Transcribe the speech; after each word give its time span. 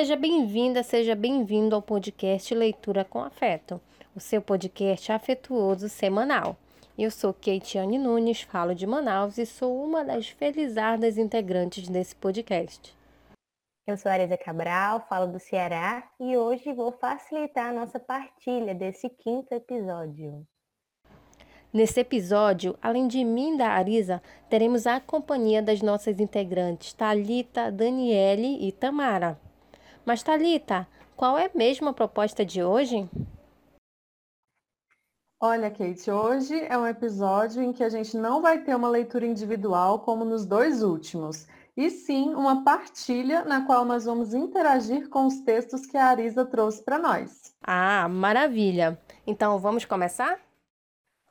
Seja 0.00 0.16
bem-vinda, 0.16 0.82
seja 0.82 1.14
bem-vindo 1.14 1.76
ao 1.76 1.82
podcast 1.82 2.54
Leitura 2.54 3.04
com 3.04 3.22
Afeto, 3.22 3.78
o 4.16 4.18
seu 4.18 4.40
podcast 4.40 5.12
afetuoso 5.12 5.90
semanal. 5.90 6.56
Eu 6.98 7.10
sou 7.10 7.34
Keitiane 7.34 7.98
Nunes, 7.98 8.40
falo 8.40 8.74
de 8.74 8.86
Manaus 8.86 9.36
e 9.36 9.44
sou 9.44 9.84
uma 9.84 10.02
das 10.02 10.26
felizardas 10.26 11.18
integrantes 11.18 11.86
desse 11.86 12.16
podcast. 12.16 12.96
Eu 13.86 13.98
sou 13.98 14.10
Arisa 14.10 14.38
Cabral, 14.38 15.04
falo 15.06 15.26
do 15.26 15.38
Ceará 15.38 16.10
e 16.18 16.34
hoje 16.34 16.72
vou 16.72 16.92
facilitar 16.92 17.66
a 17.66 17.74
nossa 17.74 18.00
partilha 18.00 18.74
desse 18.74 19.06
quinto 19.06 19.52
episódio. 19.52 20.46
Nesse 21.70 22.00
episódio, 22.00 22.74
além 22.80 23.06
de 23.06 23.22
mim 23.22 23.56
e 23.56 23.58
da 23.58 23.68
Arisa, 23.68 24.22
teremos 24.48 24.86
a 24.86 24.98
companhia 24.98 25.60
das 25.60 25.82
nossas 25.82 26.18
integrantes 26.18 26.94
Talita, 26.94 27.70
Daniele 27.70 28.66
e 28.66 28.72
Tamara. 28.72 29.38
Mas 30.04 30.22
Talita, 30.22 30.88
qual 31.16 31.36
é 31.36 31.50
mesmo 31.54 31.88
a 31.88 31.92
proposta 31.92 32.44
de 32.44 32.62
hoje? 32.62 33.08
Olha, 35.38 35.70
Kate, 35.70 36.10
hoje 36.10 36.58
é 36.68 36.76
um 36.76 36.86
episódio 36.86 37.62
em 37.62 37.72
que 37.72 37.82
a 37.82 37.88
gente 37.88 38.16
não 38.16 38.42
vai 38.42 38.62
ter 38.62 38.74
uma 38.74 38.88
leitura 38.88 39.26
individual 39.26 40.00
como 40.00 40.24
nos 40.24 40.44
dois 40.44 40.82
últimos, 40.82 41.46
e 41.76 41.88
sim 41.88 42.34
uma 42.34 42.62
partilha 42.62 43.44
na 43.44 43.64
qual 43.64 43.84
nós 43.84 44.04
vamos 44.04 44.34
interagir 44.34 45.08
com 45.08 45.26
os 45.26 45.40
textos 45.40 45.86
que 45.86 45.96
a 45.96 46.06
Arisa 46.06 46.44
trouxe 46.44 46.82
para 46.82 46.98
nós. 46.98 47.54
Ah, 47.62 48.06
maravilha! 48.08 49.00
Então 49.26 49.58
vamos 49.58 49.84
começar? 49.84 50.38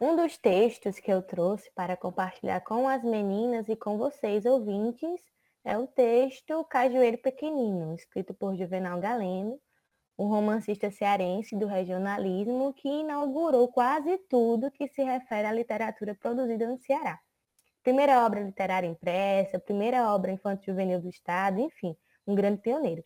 Um 0.01 0.15
dos 0.15 0.37
textos 0.37 0.99
que 0.99 1.11
eu 1.11 1.21
trouxe 1.21 1.69
para 1.75 1.97
compartilhar 1.97 2.61
com 2.61 2.87
as 2.87 3.03
meninas 3.03 3.67
e 3.67 3.75
com 3.75 3.97
vocês 3.97 4.45
ouvintes 4.45 5.21
é 5.69 5.77
o 5.77 5.85
texto 5.85 6.63
Cajueiro 6.63 7.19
Pequenino, 7.19 7.93
escrito 7.93 8.33
por 8.33 8.55
Juvenal 8.55 8.99
Galeno, 8.99 9.59
um 10.17 10.25
romancista 10.25 10.89
cearense 10.89 11.55
do 11.55 11.67
regionalismo 11.67 12.73
que 12.73 12.89
inaugurou 12.89 13.67
quase 13.67 14.17
tudo 14.27 14.71
que 14.71 14.87
se 14.87 15.03
refere 15.03 15.45
à 15.47 15.51
literatura 15.51 16.15
produzida 16.15 16.67
no 16.67 16.79
Ceará. 16.79 17.19
Primeira 17.83 18.25
obra 18.25 18.41
literária 18.41 18.87
impressa, 18.87 19.59
primeira 19.59 20.11
obra 20.11 20.31
infantil 20.31 20.73
juvenil 20.73 21.01
do 21.01 21.07
Estado, 21.07 21.59
enfim, 21.59 21.95
um 22.25 22.33
grande 22.33 22.61
pioneiro. 22.61 23.03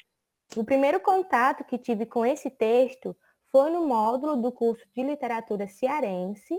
O 0.55 0.63
primeiro 0.63 1.01
contato 1.01 1.65
que 1.65 1.77
tive 1.77 2.05
com 2.05 2.25
esse 2.25 2.49
texto 2.49 3.13
foi 3.51 3.71
no 3.71 3.85
módulo 3.85 4.37
do 4.37 4.53
curso 4.53 4.85
de 4.95 5.03
literatura 5.03 5.67
cearense, 5.67 6.57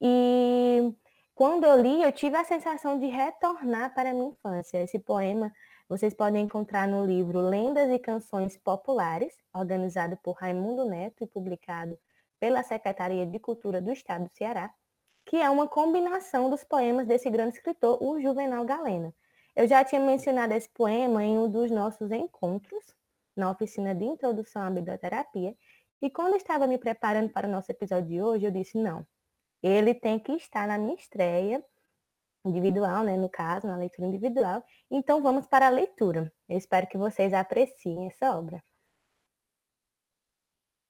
e 0.00 0.94
quando 1.36 1.64
eu 1.64 1.78
li, 1.78 2.02
eu 2.02 2.10
tive 2.10 2.34
a 2.34 2.44
sensação 2.44 2.98
de 2.98 3.08
retornar 3.08 3.94
para 3.94 4.08
a 4.08 4.14
minha 4.14 4.30
infância. 4.30 4.82
Esse 4.82 4.98
poema 4.98 5.52
vocês 5.86 6.14
podem 6.14 6.44
encontrar 6.44 6.88
no 6.88 7.04
livro 7.04 7.40
Lendas 7.40 7.90
e 7.90 7.98
Canções 7.98 8.56
Populares, 8.56 9.34
organizado 9.54 10.16
por 10.22 10.32
Raimundo 10.32 10.86
Neto 10.86 11.22
e 11.22 11.26
publicado 11.26 11.98
pela 12.40 12.62
Secretaria 12.62 13.26
de 13.26 13.38
Cultura 13.38 13.82
do 13.82 13.92
Estado 13.92 14.24
do 14.24 14.34
Ceará, 14.34 14.72
que 15.26 15.36
é 15.36 15.50
uma 15.50 15.68
combinação 15.68 16.48
dos 16.48 16.64
poemas 16.64 17.06
desse 17.06 17.28
grande 17.28 17.56
escritor, 17.56 18.02
o 18.02 18.18
Juvenal 18.18 18.64
Galeno. 18.64 19.14
Eu 19.54 19.68
já 19.68 19.84
tinha 19.84 20.00
mencionado 20.00 20.54
esse 20.54 20.70
poema 20.70 21.22
em 21.22 21.36
um 21.36 21.50
dos 21.50 21.70
nossos 21.70 22.10
encontros, 22.12 22.82
na 23.36 23.50
oficina 23.50 23.94
de 23.94 24.06
introdução 24.06 24.62
à 24.62 24.70
biblioterapia, 24.70 25.54
e 26.00 26.08
quando 26.08 26.34
estava 26.34 26.66
me 26.66 26.78
preparando 26.78 27.28
para 27.28 27.46
o 27.46 27.50
nosso 27.50 27.70
episódio 27.70 28.08
de 28.08 28.22
hoje, 28.22 28.46
eu 28.46 28.50
disse, 28.50 28.78
não, 28.78 29.06
ele 29.66 29.94
tem 29.94 30.18
que 30.18 30.32
estar 30.32 30.68
na 30.68 30.78
minha 30.78 30.94
estreia 30.94 31.64
individual, 32.44 33.02
né, 33.02 33.16
no 33.16 33.28
caso, 33.28 33.66
na 33.66 33.76
leitura 33.76 34.06
individual. 34.06 34.64
Então 34.88 35.20
vamos 35.20 35.46
para 35.48 35.66
a 35.66 35.70
leitura. 35.70 36.32
Eu 36.48 36.56
espero 36.56 36.86
que 36.86 36.96
vocês 36.96 37.32
apreciem 37.32 38.06
essa 38.06 38.36
obra. 38.36 38.62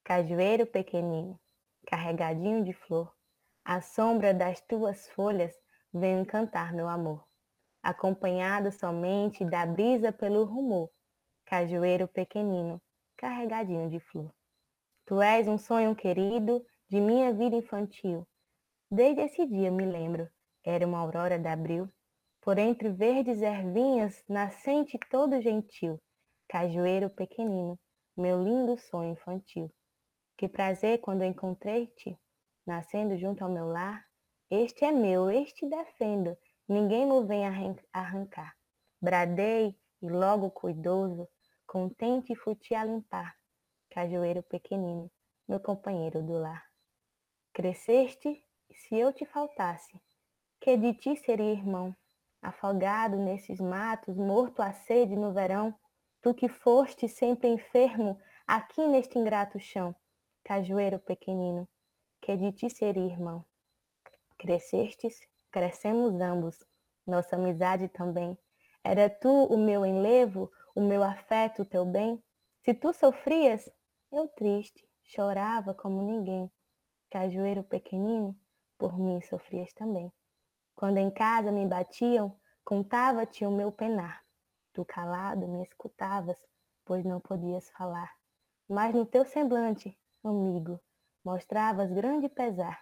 Cajueiro 0.05 0.67
pequenino, 0.67 1.41
carregadinho 1.87 2.63
de 2.63 2.73
flor, 2.75 3.13
a 3.65 3.81
sombra 3.81 4.35
das 4.35 4.61
tuas 4.61 5.09
folhas 5.09 5.53
vem 5.93 6.21
encantar 6.21 6.73
meu 6.73 6.87
amor, 6.87 7.27
acompanhado 7.83 8.71
somente 8.71 9.45
da 9.45 9.65
brisa 9.65 10.13
pelo 10.13 10.45
rumor. 10.45 10.91
Cajueiro 11.47 12.07
pequenino, 12.07 12.81
carregadinho 13.17 13.89
de 13.89 13.99
flor. 13.99 14.33
Tu 15.07 15.21
és 15.23 15.49
um 15.49 15.57
sonho 15.57 15.97
querido 15.97 16.65
de 16.89 17.01
minha 17.01 17.33
vida 17.33 17.57
infantil, 17.57 18.27
Desde 18.91 19.23
esse 19.23 19.45
dia 19.47 19.69
me 19.69 19.85
lembro, 19.85 20.31
era 20.65 20.87
uma 20.87 21.01
aurora 21.01 21.37
de 21.41 21.49
abril, 21.49 21.93
por 22.41 22.57
entre 22.57 22.89
verdes 22.89 23.43
ervinhas, 23.43 24.23
nascente 24.29 24.97
todo 25.11 25.41
gentil, 25.41 26.01
cajueiro 26.49 27.11
pequenino, 27.11 27.77
meu 28.17 28.41
lindo 28.41 28.79
sonho 28.79 29.11
infantil. 29.11 29.75
Que 30.39 30.49
prazer 30.49 31.01
quando 31.01 31.25
encontrei-te, 31.25 32.17
nascendo 32.65 33.17
junto 33.17 33.43
ao 33.43 33.51
meu 33.51 33.67
lar. 33.67 34.07
Este 34.49 34.85
é 34.85 34.93
meu, 34.93 35.29
este 35.29 35.69
defendo, 35.69 36.39
ninguém 36.69 37.05
me 37.05 37.27
vem 37.27 37.45
arrancar. 37.93 38.55
Bradei 39.03 39.77
e 40.01 40.09
logo 40.09 40.49
cuidoso, 40.53 41.29
contente 41.67 42.37
fui 42.37 42.55
te 42.55 42.73
a 42.73 42.85
limpar, 42.85 43.35
cajueiro 43.91 44.45
pequenino, 44.45 45.11
meu 45.49 45.59
companheiro 45.59 46.23
do 46.23 46.35
lar. 46.35 46.65
Cresceste 47.53 48.46
se 48.73 48.97
eu 48.97 49.13
te 49.13 49.25
faltasse, 49.25 50.01
que 50.61 50.77
de 50.77 50.95
ti 50.95 51.17
seria 51.17 51.53
irmão? 51.53 51.95
Afogado 52.43 53.17
nesses 53.17 53.61
matos, 53.61 54.17
morto 54.17 54.63
à 54.63 54.73
sede 54.73 55.17
no 55.17 55.33
verão, 55.33 55.75
tu 56.23 56.35
que 56.35 56.49
foste 56.49 57.09
sempre 57.09 57.49
enfermo 57.49 58.19
aqui 58.47 58.87
neste 58.87 59.19
ingrato 59.19 59.59
chão, 59.59 59.95
cajueiro 60.45 60.99
pequenino, 60.99 61.69
que 62.21 62.37
de 62.37 62.53
ti 62.53 62.71
seria 62.71 63.05
irmão? 63.05 63.45
Crescestes, 64.39 65.19
crescemos 65.51 66.21
ambos, 66.21 66.65
nossa 67.07 67.37
amizade 67.37 67.89
também. 67.89 68.37
Era 68.85 69.09
tu 69.09 69.45
o 69.47 69.57
meu 69.57 69.85
enlevo, 69.85 70.51
o 70.75 70.81
meu 70.81 71.03
afeto, 71.03 71.63
o 71.63 71.65
teu 71.65 71.85
bem? 71.85 72.23
Se 72.63 72.75
tu 72.75 72.93
sofrias, 72.93 73.69
eu 74.13 74.29
triste, 74.29 74.87
chorava 75.03 75.75
como 75.75 76.03
ninguém. 76.03 76.51
Cajueiro 77.11 77.63
pequenino, 77.63 78.37
por 78.79 78.99
mim 78.99 79.21
sofrias 79.23 79.73
também. 79.73 80.13
Quando 80.75 80.99
em 80.99 81.11
casa 81.11 81.51
me 81.51 81.67
batiam, 81.67 82.39
contava-te 82.65 83.47
o 83.47 83.51
meu 83.51 83.73
penar. 83.73 84.23
Tu 84.73 84.85
calado 84.85 85.49
me 85.49 85.63
escutavas, 85.63 86.39
pois 86.85 87.05
não 87.05 87.21
podias 87.21 87.71
falar. 87.71 88.13
Mas 88.69 88.95
no 88.95 89.07
teu 89.07 89.25
semblante, 89.25 89.99
amigo, 90.23 90.81
mostravas 91.25 91.91
grande 91.91 92.29
pesar, 92.29 92.81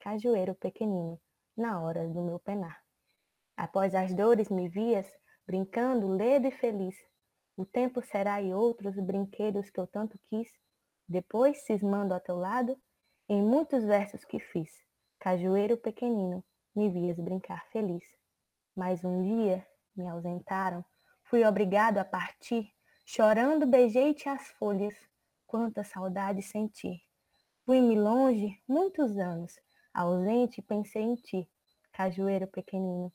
cajueiro 0.00 0.54
pequenino, 0.54 1.20
na 1.56 1.80
hora 1.80 2.08
do 2.08 2.22
meu 2.22 2.38
penar. 2.38 2.82
Após 3.56 3.94
as 3.94 4.14
dores 4.14 4.48
me 4.48 4.68
vias, 4.68 5.06
brincando 5.46 6.08
ledo 6.08 6.46
e 6.46 6.50
feliz. 6.50 6.96
O 7.56 7.64
tempo 7.64 8.02
será 8.02 8.40
e 8.40 8.52
outros 8.52 8.96
brinquedos 8.96 9.70
que 9.70 9.80
eu 9.80 9.86
tanto 9.86 10.18
quis. 10.28 10.48
Depois, 11.08 11.64
cismando 11.64 12.14
a 12.14 12.20
teu 12.20 12.36
lado, 12.36 12.76
em 13.28 13.42
muitos 13.42 13.84
versos 13.84 14.24
que 14.24 14.38
fiz, 14.38 14.70
Cajueiro 15.20 15.76
pequenino, 15.76 16.44
me 16.74 16.88
vias 16.88 17.18
brincar 17.18 17.66
feliz. 17.72 18.04
Mas 18.76 19.04
um 19.04 19.22
dia 19.22 19.66
me 19.96 20.06
ausentaram, 20.06 20.84
fui 21.24 21.44
obrigado 21.44 21.98
a 21.98 22.04
partir, 22.04 22.72
chorando 23.04 23.66
beijei-te 23.66 24.28
as 24.28 24.48
folhas, 24.52 24.94
quanta 25.44 25.82
saudade 25.82 26.40
senti. 26.40 27.02
Fui-me 27.66 27.98
longe 27.98 28.62
muitos 28.68 29.18
anos, 29.18 29.58
ausente 29.92 30.62
pensei 30.62 31.02
em 31.02 31.16
ti, 31.16 31.50
cajueiro 31.92 32.46
pequenino, 32.46 33.12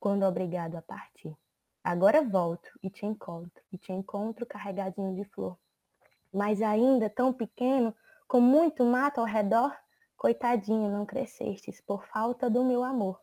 quando 0.00 0.24
obrigado 0.24 0.76
a 0.76 0.82
partir. 0.82 1.36
Agora 1.84 2.22
volto 2.22 2.70
e 2.82 2.88
te 2.88 3.04
encontro, 3.04 3.62
e 3.70 3.76
te 3.76 3.92
encontro 3.92 4.46
carregadinho 4.46 5.14
de 5.14 5.24
flor. 5.24 5.58
Mas 6.32 6.62
ainda 6.62 7.10
tão 7.10 7.32
pequeno, 7.32 7.94
com 8.26 8.40
muito 8.40 8.84
mato 8.84 9.20
ao 9.20 9.26
redor, 9.26 9.76
Coitadinho, 10.22 10.88
não 10.88 11.04
crescestes 11.04 11.80
por 11.80 12.06
falta 12.06 12.48
do 12.48 12.64
meu 12.64 12.84
amor. 12.84 13.20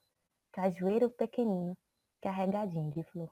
Cajueiro 0.51 1.10
pequenino, 1.10 1.74
carregadinho 2.22 2.92
de 2.92 3.04
flor. 3.04 3.31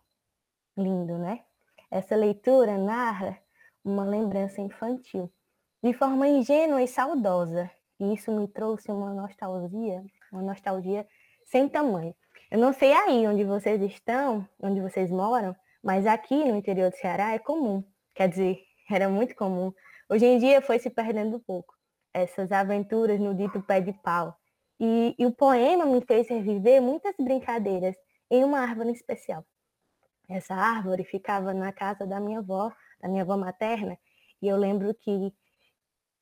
Lindo, 0.77 1.17
né? 1.17 1.43
Essa 1.91 2.15
leitura 2.15 2.77
narra 2.77 3.37
uma 3.83 4.05
lembrança 4.05 4.61
infantil, 4.61 5.29
de 5.83 5.91
forma 5.91 6.29
ingênua 6.29 6.81
e 6.81 6.87
saudosa. 6.87 7.69
E 7.99 8.13
isso 8.13 8.31
me 8.31 8.47
trouxe 8.47 8.89
uma 8.89 9.13
nostalgia, 9.13 10.01
uma 10.31 10.41
nostalgia 10.41 11.05
sem 11.43 11.67
tamanho. 11.67 12.15
Eu 12.49 12.59
não 12.59 12.71
sei 12.71 12.93
aí 12.93 13.27
onde 13.27 13.43
vocês 13.43 13.81
estão, 13.81 14.47
onde 14.63 14.79
vocês 14.79 15.11
moram, 15.11 15.53
mas 15.83 16.07
aqui 16.07 16.45
no 16.45 16.55
interior 16.55 16.89
do 16.89 16.95
Ceará 16.95 17.33
é 17.33 17.39
comum. 17.39 17.83
Quer 18.15 18.29
dizer, 18.29 18.63
era 18.89 19.09
muito 19.09 19.35
comum. 19.35 19.73
Hoje 20.09 20.25
em 20.25 20.39
dia 20.39 20.61
foi 20.61 20.79
se 20.79 20.89
perdendo 20.89 21.35
um 21.35 21.41
pouco 21.41 21.76
essas 22.13 22.51
aventuras 22.51 23.19
no 23.19 23.33
dito 23.35 23.61
pé 23.61 23.81
de 23.81 23.93
pau. 23.93 24.35
E, 24.79 25.15
e 25.17 25.25
o 25.25 25.31
poema 25.31 25.85
me 25.85 26.01
fez 26.01 26.27
reviver 26.29 26.81
muitas 26.81 27.15
brincadeiras 27.19 27.95
em 28.29 28.43
uma 28.43 28.59
árvore 28.59 28.91
especial. 28.91 29.45
Essa 30.29 30.53
árvore 30.53 31.03
ficava 31.03 31.53
na 31.53 31.71
casa 31.71 32.05
da 32.05 32.19
minha 32.19 32.39
avó, 32.39 32.71
da 33.01 33.07
minha 33.07 33.23
avó 33.23 33.37
materna, 33.37 33.97
e 34.41 34.47
eu 34.47 34.57
lembro 34.57 34.93
que 34.93 35.33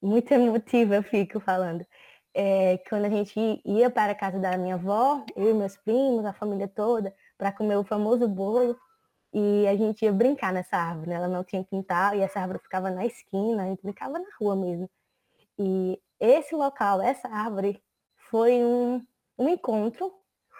muito 0.02 0.32
emotiva 0.32 0.96
eu 0.96 1.04
fico 1.04 1.40
falando. 1.40 1.86
É, 2.34 2.78
quando 2.90 3.06
a 3.06 3.10
gente 3.10 3.62
ia 3.66 3.90
para 3.90 4.12
a 4.12 4.16
casa 4.16 4.38
da 4.40 4.58
minha 4.58 4.76
avó, 4.76 5.26
eu 5.36 5.52
e 5.52 5.54
meus 5.54 5.78
primos, 5.78 6.26
a 6.26 6.34
família 6.34 6.68
toda, 6.68 7.16
para 7.38 7.52
comer 7.52 7.78
o 7.78 7.84
famoso 7.84 8.28
bolo, 8.28 8.78
e 9.34 9.68
a 9.68 9.76
gente 9.76 10.06
ia 10.06 10.14
brincar 10.14 10.54
nessa 10.54 10.78
árvore. 10.78 11.10
Né? 11.10 11.16
Ela 11.16 11.28
não 11.28 11.44
tinha 11.44 11.64
quintal 11.64 12.16
e 12.16 12.22
essa 12.22 12.40
árvore 12.40 12.60
ficava 12.60 12.90
na 12.90 13.06
esquina, 13.06 13.64
a 13.64 13.68
gente 13.68 13.82
brincava 13.82 14.18
na 14.18 14.30
rua 14.40 14.56
mesmo. 14.56 14.90
E 15.58 16.00
esse 16.20 16.56
local, 16.56 17.02
essa 17.02 17.28
árvore, 17.28 17.82
foi 18.30 18.64
um, 18.64 19.02
um 19.38 19.50
encontro, 19.50 20.12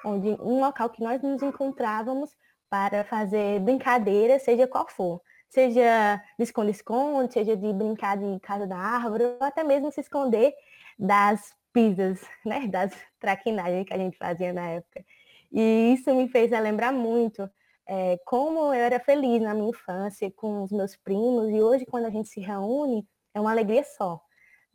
onde 0.04 0.30
um 0.42 0.60
local 0.60 0.90
que 0.90 1.04
nós 1.04 1.22
nos 1.22 1.42
encontrávamos 1.42 2.32
para 2.70 3.04
fazer 3.04 3.60
brincadeira, 3.60 4.40
seja 4.40 4.68
qual 4.68 4.88
for. 4.90 5.22
Seja 5.50 6.22
de 6.38 6.44
esconde-esconde, 6.44 7.34
seja 7.34 7.56
de 7.56 7.72
brincar 7.74 8.18
de 8.18 8.40
casa 8.42 8.68
da 8.68 8.78
árvore, 8.78 9.24
ou 9.24 9.38
até 9.40 9.64
mesmo 9.64 9.92
se 9.92 10.02
esconder 10.02 10.54
das 10.98 11.54
pisas, 11.72 12.22
né? 12.46 12.68
Das 12.68 12.94
traquinagens 13.20 13.86
que 13.86 13.94
a 13.94 13.98
gente 13.98 14.18
fazia 14.18 14.52
na 14.52 14.68
época. 14.70 15.06
E 15.52 15.94
isso 15.94 16.14
me 16.14 16.28
fez 16.28 16.52
lembrar 16.52 16.92
muito 16.92 17.50
é, 17.88 18.18
como 18.26 18.74
eu 18.74 18.74
era 18.74 19.00
feliz 19.00 19.42
na 19.42 19.54
minha 19.54 19.70
infância 19.70 20.32
com 20.36 20.64
os 20.64 20.72
meus 20.72 20.96
primos, 20.98 21.50
e 21.50 21.62
hoje, 21.62 21.86
quando 21.86 22.06
a 22.06 22.10
gente 22.10 22.30
se 22.30 22.40
reúne, 22.40 23.08
é 23.34 23.40
uma 23.40 23.52
alegria 23.52 23.84
só, 23.84 24.20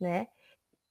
né? 0.01 0.27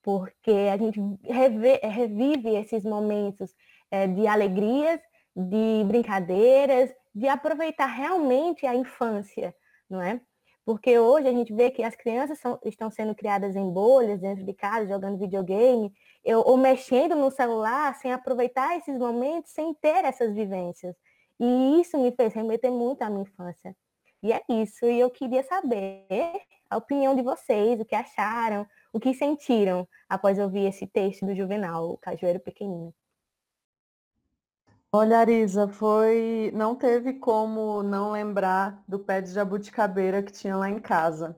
Porque 0.02 0.50
a 0.72 0.76
gente 0.76 0.98
revive, 1.24 2.56
esses 2.56 2.84
momentos 2.84 3.54
é, 3.90 4.06
de 4.06 4.26
alegrias, 4.26 5.00
de 5.36 5.84
brincadeiras, 5.84 6.90
de 7.14 7.28
aproveitar 7.28 7.86
realmente 7.86 8.66
a 8.66 8.74
infância, 8.74 9.54
não 9.88 10.00
é? 10.00 10.20
Porque 10.64 10.98
hoje 10.98 11.26
a 11.26 11.32
gente 11.32 11.52
vê 11.52 11.70
que 11.70 11.82
as 11.82 11.96
crianças 11.96 12.38
são, 12.38 12.58
estão 12.64 12.90
sendo 12.90 13.14
criadas 13.14 13.56
em 13.56 13.68
bolhas 13.68 14.20
dentro 14.20 14.44
de 14.44 14.54
casa, 14.54 14.86
jogando 14.86 15.18
videogame, 15.18 15.92
eu, 16.24 16.40
ou 16.40 16.56
mexendo 16.56 17.16
no 17.16 17.30
celular, 17.30 17.94
sem 17.96 18.12
aproveitar 18.12 18.76
esses 18.76 18.96
momentos, 18.96 19.50
sem 19.50 19.74
ter 19.74 20.04
essas 20.04 20.32
vivências. 20.32 20.94
E 21.38 21.80
isso 21.80 21.98
me 21.98 22.12
fez 22.12 22.34
remeter 22.34 22.70
muito 22.70 23.02
à 23.02 23.10
minha 23.10 23.22
infância. 23.22 23.74
E 24.22 24.32
é 24.32 24.42
isso. 24.48 24.84
E 24.84 25.00
eu 25.00 25.10
queria 25.10 25.42
saber 25.42 26.06
a 26.68 26.76
opinião 26.76 27.16
de 27.16 27.22
vocês, 27.22 27.80
o 27.80 27.84
que 27.84 27.94
acharam, 27.94 28.66
o 28.92 29.00
que 29.00 29.14
sentiram 29.14 29.88
após 30.08 30.38
ouvir 30.38 30.66
esse 30.66 30.86
texto 30.86 31.26
do 31.26 31.34
Juvenal, 31.34 31.90
o 31.90 31.98
Cajueiro 31.98 32.40
Pequenino. 32.40 32.94
Olha, 34.92 35.18
Arisa, 35.18 35.68
foi. 35.68 36.50
Não 36.52 36.74
teve 36.74 37.14
como 37.14 37.82
não 37.82 38.10
lembrar 38.10 38.82
do 38.88 38.98
pé 38.98 39.20
de 39.20 39.30
jabuticabeira 39.30 40.22
que 40.22 40.32
tinha 40.32 40.56
lá 40.56 40.68
em 40.68 40.80
casa. 40.80 41.36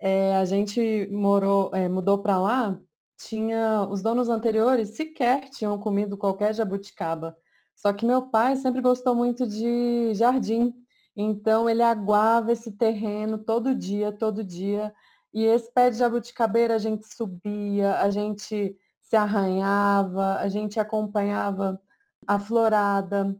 É, 0.00 0.36
a 0.36 0.44
gente 0.44 1.08
morou, 1.10 1.70
é, 1.74 1.88
mudou 1.88 2.18
para 2.18 2.38
lá, 2.38 2.80
tinha 3.16 3.86
os 3.90 4.02
donos 4.02 4.28
anteriores 4.28 4.90
sequer 4.96 5.48
tinham 5.50 5.78
comido 5.78 6.16
qualquer 6.16 6.54
jabuticaba. 6.54 7.36
Só 7.74 7.92
que 7.92 8.06
meu 8.06 8.22
pai 8.30 8.56
sempre 8.56 8.80
gostou 8.80 9.14
muito 9.14 9.46
de 9.46 10.12
jardim, 10.14 10.74
então 11.16 11.68
ele 11.70 11.82
aguava 11.82 12.52
esse 12.52 12.72
terreno 12.72 13.38
todo 13.38 13.74
dia, 13.74 14.12
todo 14.12 14.44
dia. 14.44 14.92
E 15.32 15.44
esse 15.44 15.72
pé 15.72 15.90
de 15.90 15.98
jabuticabeira 15.98 16.74
a 16.74 16.78
gente 16.78 17.06
subia, 17.14 18.00
a 18.00 18.10
gente 18.10 18.76
se 19.00 19.16
arranhava, 19.16 20.36
a 20.36 20.48
gente 20.48 20.78
acompanhava 20.78 21.80
a 22.26 22.38
florada, 22.38 23.36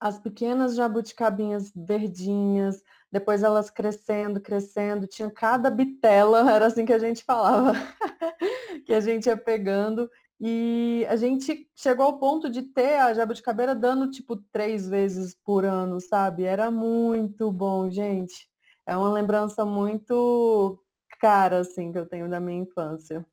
as 0.00 0.18
pequenas 0.18 0.74
jabuticabinhas 0.74 1.72
verdinhas, 1.74 2.82
depois 3.10 3.42
elas 3.42 3.70
crescendo, 3.70 4.40
crescendo, 4.40 5.06
tinha 5.06 5.30
cada 5.30 5.70
bitela, 5.70 6.50
era 6.52 6.66
assim 6.66 6.84
que 6.84 6.92
a 6.92 6.98
gente 6.98 7.24
falava, 7.24 7.72
que 8.86 8.92
a 8.92 9.00
gente 9.00 9.26
ia 9.26 9.36
pegando. 9.36 10.10
E 10.40 11.04
a 11.08 11.16
gente 11.16 11.68
chegou 11.74 12.06
ao 12.06 12.18
ponto 12.18 12.48
de 12.48 12.62
ter 12.62 13.00
a 13.00 13.12
jabuticabeira 13.12 13.74
dando 13.74 14.08
tipo 14.08 14.36
três 14.52 14.88
vezes 14.88 15.34
por 15.34 15.64
ano, 15.64 16.00
sabe? 16.00 16.44
Era 16.44 16.70
muito 16.70 17.50
bom, 17.50 17.90
gente. 17.90 18.48
É 18.86 18.96
uma 18.96 19.12
lembrança 19.12 19.64
muito 19.64 20.78
cara, 21.18 21.58
assim, 21.58 21.92
que 21.92 21.98
eu 21.98 22.06
tenho 22.06 22.28
da 22.28 22.40
minha 22.40 22.62
infância. 22.62 23.24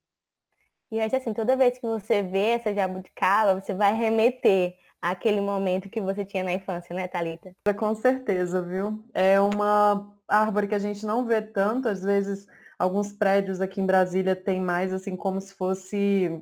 E 0.91 0.99
acho 0.99 1.15
assim, 1.15 1.33
toda 1.33 1.57
vez 1.57 1.77
que 1.77 1.85
você 1.85 2.21
vê 2.21 2.51
essa 2.51 2.73
jabuticaba, 2.73 3.59
você 3.59 3.73
vai 3.73 3.93
remeter 3.93 4.75
àquele 5.01 5.41
momento 5.41 5.89
que 5.89 5.99
você 5.99 6.23
tinha 6.23 6.43
na 6.43 6.53
infância, 6.53 6.95
né, 6.95 7.07
Thalita? 7.07 7.51
Com 7.77 7.95
certeza, 7.95 8.61
viu? 8.61 9.03
É 9.13 9.39
uma 9.39 10.15
árvore 10.27 10.67
que 10.67 10.75
a 10.75 10.79
gente 10.79 11.05
não 11.05 11.25
vê 11.25 11.41
tanto, 11.41 11.87
às 11.87 12.03
vezes 12.03 12.47
alguns 12.77 13.11
prédios 13.11 13.61
aqui 13.61 13.81
em 13.81 13.85
Brasília 13.85 14.35
tem 14.35 14.61
mais 14.61 14.93
assim 14.93 15.15
como 15.15 15.39
se 15.41 15.53
fosse 15.53 16.41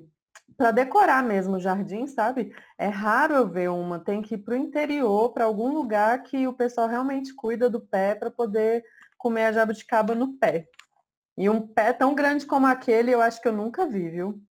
para 0.57 0.72
decorar 0.72 1.24
mesmo 1.24 1.56
o 1.56 1.60
jardim, 1.60 2.06
sabe? 2.06 2.54
É 2.78 2.88
raro 2.88 3.34
eu 3.34 3.48
ver 3.48 3.69
uma, 3.69 4.00
tem 4.00 4.22
que 4.22 4.36
ir 4.36 4.39
para 4.39 4.54
o 4.54 4.57
interior, 4.57 5.34
para 5.34 5.46
algum 5.46 5.74
lugar 5.74 6.22
que 6.24 6.48
o 6.48 6.54
pessoal 6.54 6.88
realmente 6.88 7.34
cuida 7.34 7.69
do 7.69 7.80
pé 7.80 8.13
para 8.13 8.30
poder 8.30 8.84
comer 9.18 9.46
a 9.46 9.51
jabuticaba 9.51 10.13
no 10.13 10.34
pé. 10.38 10.68
E 11.38 11.50
um 11.50 11.62
pé 11.62 11.94
tão 11.94 12.14
grande 12.14 12.46
como 12.46 12.68
aquele, 12.68 13.12
eu 13.12 13.22
acho 13.22 13.42
que 13.42 13.48
eu 13.48 13.54
nunca 13.54 13.88
vi, 13.88 14.10
viu? 14.10 14.42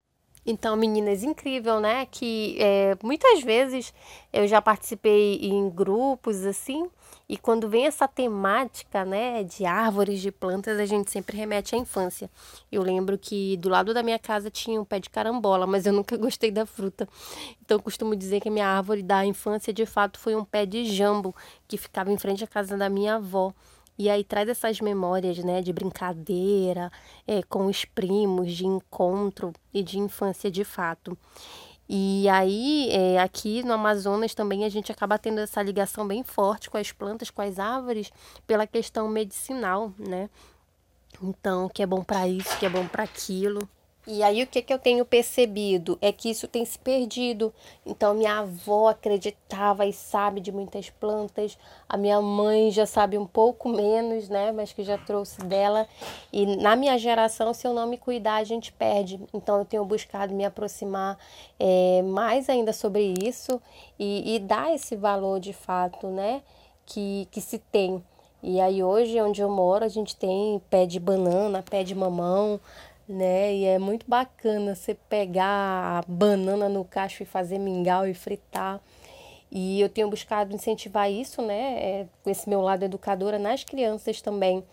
Então, 0.45 0.75
meninas, 0.75 1.23
incrível, 1.23 1.79
né? 1.79 2.05
Que 2.07 2.57
é, 2.59 2.97
muitas 3.03 3.43
vezes 3.43 3.95
eu 4.33 4.47
já 4.49 4.61
participei 4.61 5.37
em 5.37 5.71
grupos 5.71 6.45
assim, 6.45 6.91
e 7.29 7.37
quando 7.37 7.69
vem 7.69 7.87
essa 7.87 8.09
temática, 8.09 9.05
né, 9.05 9.45
de 9.45 9.65
árvores, 9.65 10.21
de 10.21 10.33
plantas, 10.33 10.79
a 10.79 10.85
gente 10.85 11.11
sempre 11.11 11.37
remete 11.37 11.75
à 11.75 11.79
infância. 11.79 12.29
Eu 12.71 12.83
lembro 12.83 13.17
que 13.17 13.57
do 13.57 13.69
lado 13.69 13.95
da 13.95 14.03
minha 14.03 14.19
casa 14.19 14.51
tinha 14.51 14.81
um 14.81 14.85
pé 14.85 14.99
de 14.99 15.09
carambola, 15.09 15.67
mas 15.67 15.87
eu 15.87 15.93
nunca 15.93 16.17
gostei 16.19 16.51
da 16.51 16.67
fruta. 16.67 17.09
Então, 17.65 17.79
eu 17.79 17.83
costumo 17.83 18.17
dizer 18.17 18.41
que 18.41 18.49
a 18.49 18.53
minha 18.53 18.67
árvore 18.67 19.03
da 19.03 19.25
infância, 19.25 19.73
de 19.73 19.87
fato, 19.87 20.19
foi 20.19 20.35
um 20.35 20.45
pé 20.45 20.67
de 20.67 20.85
jambo 20.85 21.35
que 21.69 21.79
ficava 21.79 22.13
em 22.13 22.19
frente 22.19 22.43
à 22.45 22.47
casa 22.47 22.77
da 22.77 22.89
minha 22.91 23.15
avó. 23.15 23.55
E 24.03 24.11
aí 24.11 24.25
traz 24.25 24.49
essas 24.49 24.81
memórias, 24.81 25.39
né, 25.39 25.63
de 25.63 25.73
brincadeira, 25.73 26.91
é, 27.25 27.41
com 27.45 27.67
os 27.67 27.85
primos, 27.85 28.53
de 28.53 28.67
encontro 28.67 29.53
e 29.73 29.81
de 29.81 29.97
infância 29.97 30.51
de 30.51 30.65
fato. 30.65 31.17
E 31.89 32.29
aí, 32.29 32.89
é, 32.91 33.21
aqui 33.21 33.63
no 33.63 33.73
Amazonas 33.73 34.35
também 34.35 34.65
a 34.65 34.69
gente 34.69 34.91
acaba 34.91 35.19
tendo 35.19 35.39
essa 35.39 35.63
ligação 35.63 36.05
bem 36.05 36.25
forte 36.25 36.69
com 36.69 36.79
as 36.79 36.91
plantas, 36.91 37.31
com 37.31 37.43
as 37.43 37.61
árvores, 37.61 38.11
pela 38.45 38.67
questão 38.67 39.07
medicinal, 39.07 39.93
né? 39.97 40.29
Então, 41.23 41.69
que 41.69 41.81
é 41.81 41.87
bom 41.87 42.03
para 42.03 42.27
isso, 42.27 42.59
que 42.59 42.67
é 42.67 42.69
bom 42.69 42.89
para 42.89 43.05
aquilo. 43.05 43.69
E 44.05 44.21
aí 44.21 44.43
o 44.43 44.47
que, 44.49 44.61
que 44.61 44.75
eu 44.75 44.81
tenho 44.81 45.05
percebido 45.05 45.97
é 46.01 46.11
que 46.11 46.29
isso 46.29 46.49
tem 46.49 46.65
se 46.65 46.77
perdido. 46.77 47.55
Então 47.87 48.15
minha 48.15 48.41
avó 48.41 48.89
acreditava 48.89 49.87
e 49.87 49.93
sabe 49.93 50.41
de 50.41 50.51
muitas 50.51 50.91
plantas, 50.91 51.57
a 51.89 51.97
minha 51.97 52.21
mãe 52.21 52.73
já 52.73 52.85
sabe 52.85 53.17
um 53.17 53.27
pouco 53.27 53.69
menos, 53.69 54.29
né, 54.29 54.51
mas 54.51 54.73
que 54.73 54.83
já 54.83 54.99
trouxe 54.99 55.41
dela. 55.45 55.87
E 56.33 56.57
na 56.57 56.75
minha 56.75 56.99
geração, 56.99 57.55
se 57.55 57.65
eu 57.65 57.73
não 57.73 57.87
me 57.87 57.97
cuidar, 57.97 58.37
a 58.37 58.45
gente 58.45 58.73
perde. 58.73 59.21
Então 59.33 59.59
eu 59.59 59.65
tenho 59.65 59.85
buscado 59.85 60.35
me 60.35 60.45
aproximar 60.45 61.17
é, 61.61 62.03
mais 62.03 62.49
ainda 62.49 62.73
sobre 62.73 63.15
isso 63.23 63.63
e, 63.99 64.35
e 64.35 64.39
dar 64.41 64.75
esse 64.75 64.97
valor 64.97 65.39
de 65.39 65.53
fato, 65.53 66.09
né, 66.09 66.43
que, 66.85 67.29
que 67.31 67.41
se 67.41 67.59
tem. 67.59 68.03
E 68.43 68.61
aí 68.61 68.83
hoje 68.83 69.21
onde 69.21 69.41
eu 69.41 69.49
moro 69.49 69.85
a 69.85 69.89
gente 69.89 70.17
tem 70.17 70.61
pé 70.69 70.85
de 70.85 70.99
banana, 70.99 71.63
pé 71.63 71.85
de 71.85 71.95
mamão, 71.95 72.59
né? 73.09 73.55
E 73.55 73.65
é 73.65 73.79
muito 73.79 74.07
bacana 74.09 74.75
você 74.75 74.95
pegar 75.09 75.99
a 75.99 76.05
banana 76.07 76.69
no 76.69 76.85
cacho 76.85 77.23
e 77.23 77.27
fazer 77.27 77.59
mingau 77.59 78.07
e 78.07 78.15
fritar. 78.15 78.81
E 79.51 79.81
eu 79.81 79.89
tenho 79.89 80.09
buscado 80.09 80.55
incentivar 80.55 81.11
isso, 81.11 81.43
né, 81.43 81.75
é, 81.79 82.07
com 82.25 82.31
esse 82.31 82.49
meu 82.49 82.63
lado 82.63 82.85
educadora 82.85 83.39
nas 83.39 83.63
crianças 83.63 84.23
também, 84.23 84.65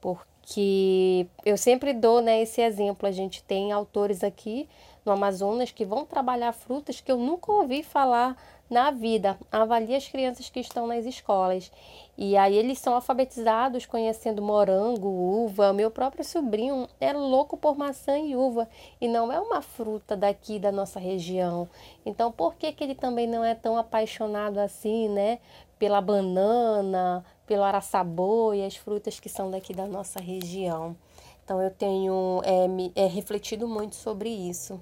porque 0.00 1.26
eu 1.44 1.56
sempre 1.56 1.92
dou, 1.92 2.20
né, 2.20 2.40
esse 2.40 2.60
exemplo. 2.60 3.08
A 3.08 3.10
gente 3.10 3.42
tem 3.42 3.72
autores 3.72 4.22
aqui 4.22 4.68
no 5.04 5.10
Amazonas 5.10 5.72
que 5.72 5.84
vão 5.84 6.06
trabalhar 6.06 6.52
frutas 6.52 7.00
que 7.00 7.10
eu 7.10 7.16
nunca 7.16 7.50
ouvi 7.50 7.82
falar 7.82 8.36
na 8.68 8.90
vida. 8.90 9.38
Avalie 9.50 9.94
as 9.94 10.08
crianças 10.08 10.48
que 10.48 10.60
estão 10.60 10.86
nas 10.86 11.04
escolas. 11.04 11.70
E 12.16 12.36
aí 12.36 12.56
eles 12.56 12.78
são 12.78 12.94
alfabetizados 12.94 13.86
conhecendo 13.86 14.42
morango, 14.42 15.08
uva. 15.08 15.72
Meu 15.72 15.90
próprio 15.90 16.24
sobrinho 16.24 16.88
é 17.00 17.12
louco 17.12 17.56
por 17.56 17.76
maçã 17.76 18.18
e 18.18 18.36
uva 18.36 18.68
e 19.00 19.08
não 19.08 19.32
é 19.32 19.40
uma 19.40 19.62
fruta 19.62 20.16
daqui 20.16 20.58
da 20.58 20.72
nossa 20.72 20.98
região. 20.98 21.68
Então 22.04 22.30
por 22.30 22.56
que, 22.56 22.72
que 22.72 22.84
ele 22.84 22.94
também 22.94 23.26
não 23.26 23.44
é 23.44 23.54
tão 23.54 23.76
apaixonado 23.76 24.58
assim, 24.58 25.08
né? 25.08 25.38
Pela 25.78 26.00
banana, 26.00 27.24
pelo 27.46 27.62
araçabô 27.62 28.52
e 28.52 28.64
as 28.64 28.76
frutas 28.76 29.20
que 29.20 29.28
são 29.28 29.50
daqui 29.50 29.72
da 29.72 29.86
nossa 29.86 30.20
região. 30.20 30.96
Então 31.44 31.62
eu 31.62 31.70
tenho 31.70 32.42
é, 32.44 32.68
me, 32.68 32.92
é, 32.94 33.06
refletido 33.06 33.66
muito 33.66 33.94
sobre 33.94 34.28
isso 34.28 34.80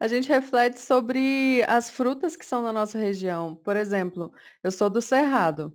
a 0.00 0.08
gente 0.08 0.28
reflete 0.28 0.80
sobre 0.80 1.62
as 1.68 1.90
frutas 1.90 2.36
que 2.36 2.46
são 2.46 2.62
na 2.62 2.72
nossa 2.72 2.98
região. 2.98 3.54
Por 3.56 3.76
exemplo, 3.76 4.32
eu 4.64 4.70
sou 4.72 4.90
do 4.90 5.02
Cerrado. 5.02 5.72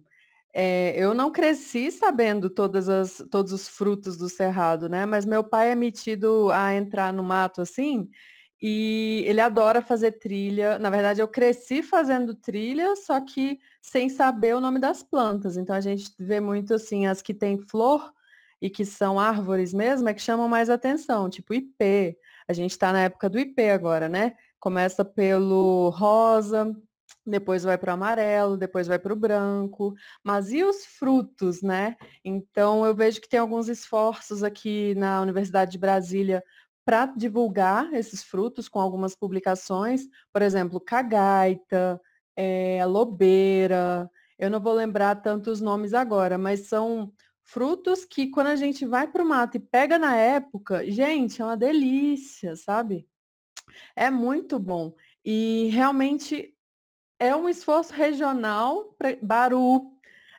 É, 0.54 0.96
eu 0.98 1.14
não 1.14 1.32
cresci 1.32 1.92
sabendo 1.92 2.50
todas 2.50 2.88
as, 2.90 3.24
todos 3.30 3.52
os 3.52 3.68
frutos 3.68 4.18
do 4.18 4.30
cerrado, 4.30 4.88
né? 4.88 5.06
Mas 5.06 5.26
meu 5.26 5.44
pai 5.44 5.72
é 5.72 5.76
metido 5.76 6.50
a 6.52 6.74
entrar 6.74 7.12
no 7.12 7.22
mato 7.24 7.62
assim, 7.62 8.10
e 8.62 9.24
ele 9.28 9.42
adora 9.42 9.82
fazer 9.82 10.14
trilha. 10.14 10.80
Na 10.80 10.90
verdade, 10.90 11.22
eu 11.22 11.28
cresci 11.28 11.84
fazendo 11.84 12.34
trilha, 12.34 12.96
só 12.96 13.20
que 13.20 13.60
sem 13.82 14.08
saber 14.10 14.56
o 14.56 14.62
nome 14.62 14.80
das 14.80 15.04
plantas. 15.04 15.58
Então 15.58 15.76
a 15.76 15.82
gente 15.82 16.10
vê 16.18 16.40
muito 16.40 16.74
assim, 16.74 17.06
as 17.06 17.22
que 17.22 17.34
têm 17.34 17.58
flor 17.60 18.14
e 18.62 18.70
que 18.70 18.86
são 18.86 19.20
árvores 19.20 19.74
mesmo, 19.74 20.08
é 20.10 20.14
que 20.14 20.22
chamam 20.22 20.48
mais 20.48 20.70
atenção, 20.70 21.30
tipo 21.30 21.54
ipê. 21.54 22.18
A 22.48 22.54
gente 22.54 22.72
está 22.72 22.94
na 22.94 23.04
época 23.04 23.30
do 23.30 23.40
ipê 23.40 23.70
agora, 23.70 24.08
né? 24.08 24.36
Começa 24.60 25.04
pelo 25.04 25.90
rosa, 25.90 26.76
depois 27.26 27.64
vai 27.64 27.78
para 27.78 27.92
o 27.92 27.94
amarelo, 27.94 28.58
depois 28.58 28.88
vai 28.88 29.00
para 29.00 29.14
o 29.14 29.16
branco. 29.16 29.96
Mas 30.24 30.52
e 30.52 30.64
os 30.64 30.86
frutos, 30.86 31.62
né? 31.62 31.96
Então 32.24 32.86
eu 32.86 32.96
vejo 32.96 33.20
que 33.20 33.30
tem 33.30 33.40
alguns 33.40 33.68
esforços 33.68 34.44
aqui 34.44 34.94
na 34.96 35.22
Universidade 35.22 35.72
de 35.72 35.78
Brasília 35.78 36.44
para 36.86 37.08
divulgar 37.08 37.92
esses 37.94 38.24
frutos 38.24 38.70
com 38.70 38.80
algumas 38.80 39.16
publicações, 39.16 40.04
por 40.32 40.44
exemplo, 40.44 40.80
cagaita, 40.80 42.00
é, 42.36 42.86
lobeira. 42.86 44.10
Eu 44.38 44.52
não 44.52 44.60
vou 44.60 44.74
lembrar 44.74 45.16
tantos 45.16 45.60
nomes 45.62 45.94
agora, 45.94 46.38
mas 46.38 46.68
são 46.68 47.12
frutos 47.46 48.04
que 48.04 48.28
quando 48.30 48.48
a 48.48 48.56
gente 48.56 48.86
vai 48.86 49.08
para 49.08 49.24
o 49.24 49.28
mato 49.28 49.56
e 49.56 49.60
pega 49.60 49.98
na 49.98 50.16
época, 50.16 50.90
gente, 50.92 51.42
é 51.42 51.46
uma 51.46 51.56
delícia, 51.56 52.56
sabe? 52.56 53.08
É 53.96 54.10
muito 54.10 54.60
bom. 54.60 54.94
E 55.24 55.70
realmente 55.72 56.54
é 57.20 57.36
um 57.36 57.48
esforço 57.48 57.94
regional, 57.94 58.96
Baru, 59.22 59.92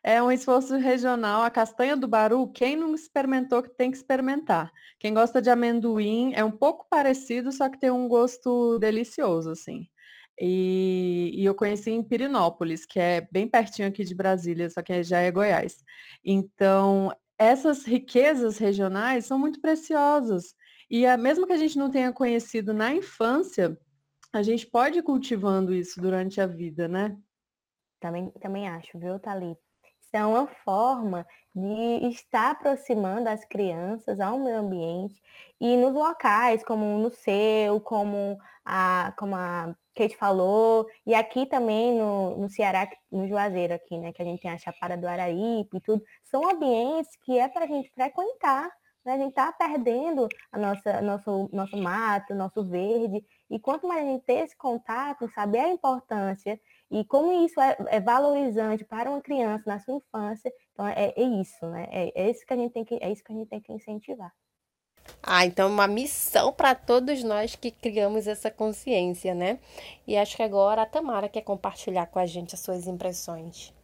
é 0.03 0.23
um 0.23 0.31
esforço 0.31 0.77
regional. 0.77 1.43
A 1.43 1.51
castanha 1.51 1.97
do 1.97 2.07
Baru, 2.07 2.49
quem 2.53 2.77
não 2.77 2.95
experimentou, 2.95 3.63
tem 3.63 3.91
que 3.91 3.97
experimentar. 3.97 4.73
Quem 4.99 5.15
gosta 5.15 5.41
de 5.41 5.49
amendoim, 5.51 6.33
é 6.35 6.45
um 6.45 6.51
pouco 6.51 6.87
parecido, 6.91 7.51
só 7.53 7.69
que 7.69 7.79
tem 7.79 7.91
um 7.91 8.09
gosto 8.09 8.79
delicioso, 8.79 9.51
assim. 9.51 9.89
E, 10.39 11.33
e, 11.35 11.45
eu 11.45 11.55
conheci 11.55 11.91
em 11.91 12.03
Pirinópolis, 12.03 12.85
que 12.85 13.01
é 13.01 13.27
bem 13.33 13.49
pertinho 13.49 13.89
aqui 13.89 14.05
de 14.05 14.15
Brasília, 14.15 14.69
só 14.69 14.83
que 14.83 15.03
já 15.03 15.21
é 15.21 15.31
Goiás. 15.31 15.83
Então, 16.25 17.11
essas 17.39 17.85
riquezas 17.85 18.59
regionais 18.59 19.25
são 19.25 19.39
muito 19.39 19.61
preciosas. 19.61 20.55
E 20.91 21.07
a, 21.07 21.17
mesmo 21.17 21.47
que 21.47 21.53
a 21.53 21.59
gente 21.59 21.79
não 21.79 21.91
tenha 21.91 22.13
conhecido 22.13 22.75
na 22.75 22.95
infância, 22.95 23.79
a 24.33 24.43
gente 24.43 24.67
pode 24.67 24.99
ir 24.99 25.03
cultivando 25.03 25.75
isso 25.75 26.01
durante 26.01 26.41
a 26.41 26.47
vida, 26.47 26.87
né? 26.87 27.17
Também, 27.99 28.31
também 28.41 28.69
acho, 28.69 28.99
viu, 28.99 29.19
Thalita? 29.19 29.61
Isso 30.01 30.15
é 30.15 30.25
uma 30.25 30.47
forma 30.47 31.27
de 31.55 32.07
estar 32.09 32.51
aproximando 32.51 33.29
as 33.29 33.45
crianças 33.45 34.21
ao 34.21 34.39
meio 34.39 34.59
ambiente 34.59 35.21
e 35.59 35.77
nos 35.77 35.95
locais, 35.95 36.63
como 36.63 36.99
no 36.99 37.11
seu, 37.11 37.81
como 37.81 38.39
a, 38.65 39.15
como 39.19 39.35
a 39.35 39.75
Kate 39.97 40.17
falou, 40.17 40.87
e 41.07 41.15
aqui 41.15 41.47
também 41.47 41.95
no, 41.95 42.37
no 42.37 42.51
Ceará, 42.51 42.89
no 43.11 43.27
Juazeiro 43.27 43.75
aqui, 43.75 43.99
né, 43.99 44.13
que 44.13 44.21
a 44.21 44.25
gente 44.25 44.43
tem 44.43 44.51
a 44.51 44.59
Chapada 44.59 44.97
do 44.97 45.09
Araípe 45.09 45.79
e 45.79 45.81
tudo, 45.81 46.05
são 46.23 46.49
ambientes 46.49 47.17
que 47.25 47.39
é 47.39 47.49
para 47.49 47.65
a 47.65 47.69
gente 47.69 47.91
frequentar, 47.91 48.71
né? 49.05 49.15
a 49.15 49.17
gente 49.17 49.31
está 49.31 49.51
perdendo 49.53 50.29
a 50.53 50.59
nossa, 50.59 51.01
nosso, 51.01 51.49
nosso 51.53 51.77
mato, 51.79 52.35
nosso 52.35 52.63
verde, 52.63 53.25
e 53.49 53.59
quanto 53.59 53.87
mais 53.87 54.03
a 54.03 54.07
gente 54.07 54.25
ter 54.25 54.45
esse 54.45 54.57
contato, 54.57 55.31
saber 55.33 55.61
a 55.61 55.69
importância 55.71 56.61
e 56.91 57.05
como 57.05 57.33
isso 57.45 57.61
é, 57.61 57.77
é 57.89 58.01
valorizante 58.01 58.85
para 58.85 59.11
uma 59.11 59.21
criança 59.21 59.65
na 59.67 59.81
sua 59.81 59.95
infância, 59.95 60.53
então 60.73 60.87
é, 60.87 61.13
é 61.17 61.23
isso, 61.23 61.67
né? 61.67 61.87
É, 61.91 62.13
é, 62.15 62.31
isso 62.31 62.45
que 62.47 62.53
a 62.53 62.57
gente 62.57 62.73
tem 62.73 62.85
que, 62.85 62.99
é 63.01 63.11
isso 63.11 63.25
que 63.25 63.33
a 63.33 63.37
gente 63.37 63.49
tem 63.49 63.61
que 63.61 63.73
incentivar. 63.73 64.33
Ah, 65.29 65.45
então 65.45 65.69
uma 65.69 65.89
missão 65.89 66.53
para 66.53 66.73
todos 66.75 67.25
nós 67.25 67.57
que 67.57 67.71
criamos 67.71 68.29
essa 68.29 68.49
consciência, 68.51 69.35
né? 69.35 69.59
E 70.07 70.17
acho 70.17 70.37
que 70.37 70.43
agora 70.43 70.83
a 70.83 70.87
Tamara 70.87 71.29
quer 71.29 71.43
compartilhar 71.43 72.07
com 72.07 72.21
a 72.21 72.27
gente 72.27 72.55
as 72.55 72.61
suas 72.61 72.87
impressões. 72.87 73.75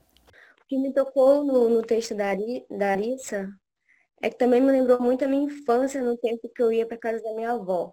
O 0.62 0.66
que 0.68 0.78
me 0.78 0.92
tocou 0.92 1.44
no, 1.44 1.68
no 1.68 1.82
texto 1.82 2.14
da, 2.14 2.28
Ari, 2.30 2.64
da 2.70 2.92
Arissa 2.92 3.49
é 4.22 4.30
que 4.30 4.37
também 4.38 4.61
me 4.62 4.72
lembrou 4.72 5.00
muito 5.00 5.25
a 5.25 5.28
minha 5.28 5.44
infância 5.44 6.02
no 6.02 6.16
tempo 6.16 6.49
que 6.49 6.62
eu 6.62 6.72
ia 6.72 6.87
para 6.87 6.96
casa 6.99 7.22
da 7.22 7.34
minha 7.34 7.52
avó. 7.52 7.92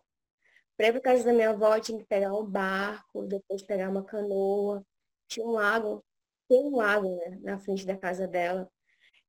Para 0.77 0.87
ir 0.87 0.91
para 0.93 1.01
casa 1.01 1.23
da 1.25 1.33
minha 1.33 1.51
avó, 1.51 1.75
eu 1.75 1.81
tinha 1.81 1.99
que 1.99 2.05
pegar 2.05 2.33
um 2.33 2.45
barco, 2.45 3.25
depois 3.27 3.63
pegar 3.63 3.89
uma 3.89 4.03
canoa. 4.03 4.83
Tinha 5.27 5.45
um 5.45 5.51
lago, 5.51 6.03
tem 6.47 6.65
um 6.65 6.77
lago, 6.77 7.15
né, 7.17 7.39
na 7.41 7.59
frente 7.59 7.85
da 7.85 7.97
casa 7.97 8.27
dela. 8.27 8.69